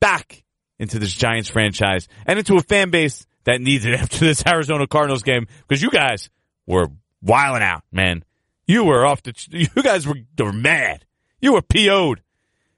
back 0.00 0.44
into 0.78 1.00
this 1.00 1.12
Giants 1.12 1.48
franchise 1.48 2.06
and 2.26 2.38
into 2.38 2.54
a 2.56 2.62
fan 2.62 2.90
base 2.90 3.26
that 3.42 3.60
needs 3.60 3.84
it 3.86 3.94
after 4.00 4.20
this 4.20 4.44
Arizona 4.46 4.86
Cardinals 4.86 5.24
game 5.24 5.48
because 5.66 5.82
you 5.82 5.90
guys 5.90 6.30
were 6.66 6.88
wiling 7.22 7.62
out, 7.62 7.82
man. 7.92 8.24
You 8.66 8.84
were 8.84 9.06
off 9.06 9.22
the, 9.22 9.34
you 9.50 9.82
guys 9.82 10.06
were, 10.06 10.16
were 10.38 10.52
mad. 10.52 11.04
You 11.40 11.54
were 11.54 11.62
PO'd. 11.62 12.22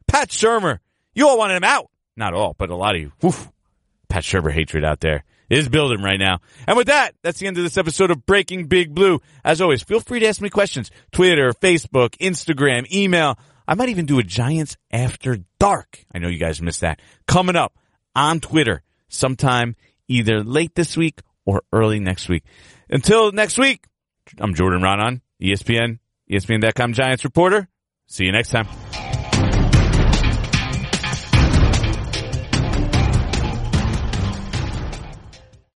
Pat 0.06 0.28
Shurmur, 0.28 0.78
you 1.14 1.28
all 1.28 1.38
wanted 1.38 1.56
him 1.56 1.64
out. 1.64 1.90
Not 2.16 2.34
all, 2.34 2.54
but 2.58 2.70
a 2.70 2.76
lot 2.76 2.94
of 2.94 3.00
you. 3.00 3.12
Woof. 3.22 3.50
Pat 4.08 4.24
Shurmur 4.24 4.52
hatred 4.52 4.84
out 4.84 5.00
there 5.00 5.24
is 5.50 5.68
building 5.68 6.02
right 6.02 6.18
now. 6.18 6.40
And 6.66 6.76
with 6.76 6.88
that, 6.88 7.14
that's 7.22 7.38
the 7.38 7.46
end 7.46 7.56
of 7.58 7.62
this 7.62 7.76
episode 7.76 8.10
of 8.10 8.26
Breaking 8.26 8.66
Big 8.66 8.94
Blue. 8.94 9.20
As 9.44 9.60
always, 9.60 9.82
feel 9.82 10.00
free 10.00 10.20
to 10.20 10.26
ask 10.26 10.40
me 10.40 10.50
questions. 10.50 10.90
Twitter, 11.12 11.52
Facebook, 11.52 12.10
Instagram, 12.18 12.90
email. 12.92 13.38
I 13.66 13.74
might 13.74 13.88
even 13.90 14.06
do 14.06 14.18
a 14.18 14.22
Giants 14.22 14.76
After 14.90 15.38
Dark. 15.58 16.04
I 16.12 16.18
know 16.18 16.28
you 16.28 16.38
guys 16.38 16.60
missed 16.62 16.80
that. 16.80 17.00
Coming 17.26 17.56
up 17.56 17.74
on 18.14 18.40
Twitter 18.40 18.82
sometime 19.08 19.76
either 20.08 20.42
late 20.42 20.74
this 20.74 20.96
week 20.96 21.20
or 21.44 21.62
early 21.72 22.00
next 22.00 22.28
week. 22.28 22.44
Until 22.90 23.32
next 23.32 23.58
week, 23.58 23.84
I'm 24.38 24.54
Jordan 24.54 24.80
Raanan, 24.82 25.20
ESPN, 25.42 25.98
ESPN.com 26.30 26.92
Giants 26.92 27.24
reporter. 27.24 27.68
See 28.06 28.24
you 28.24 28.32
next 28.32 28.50
time. 28.50 28.66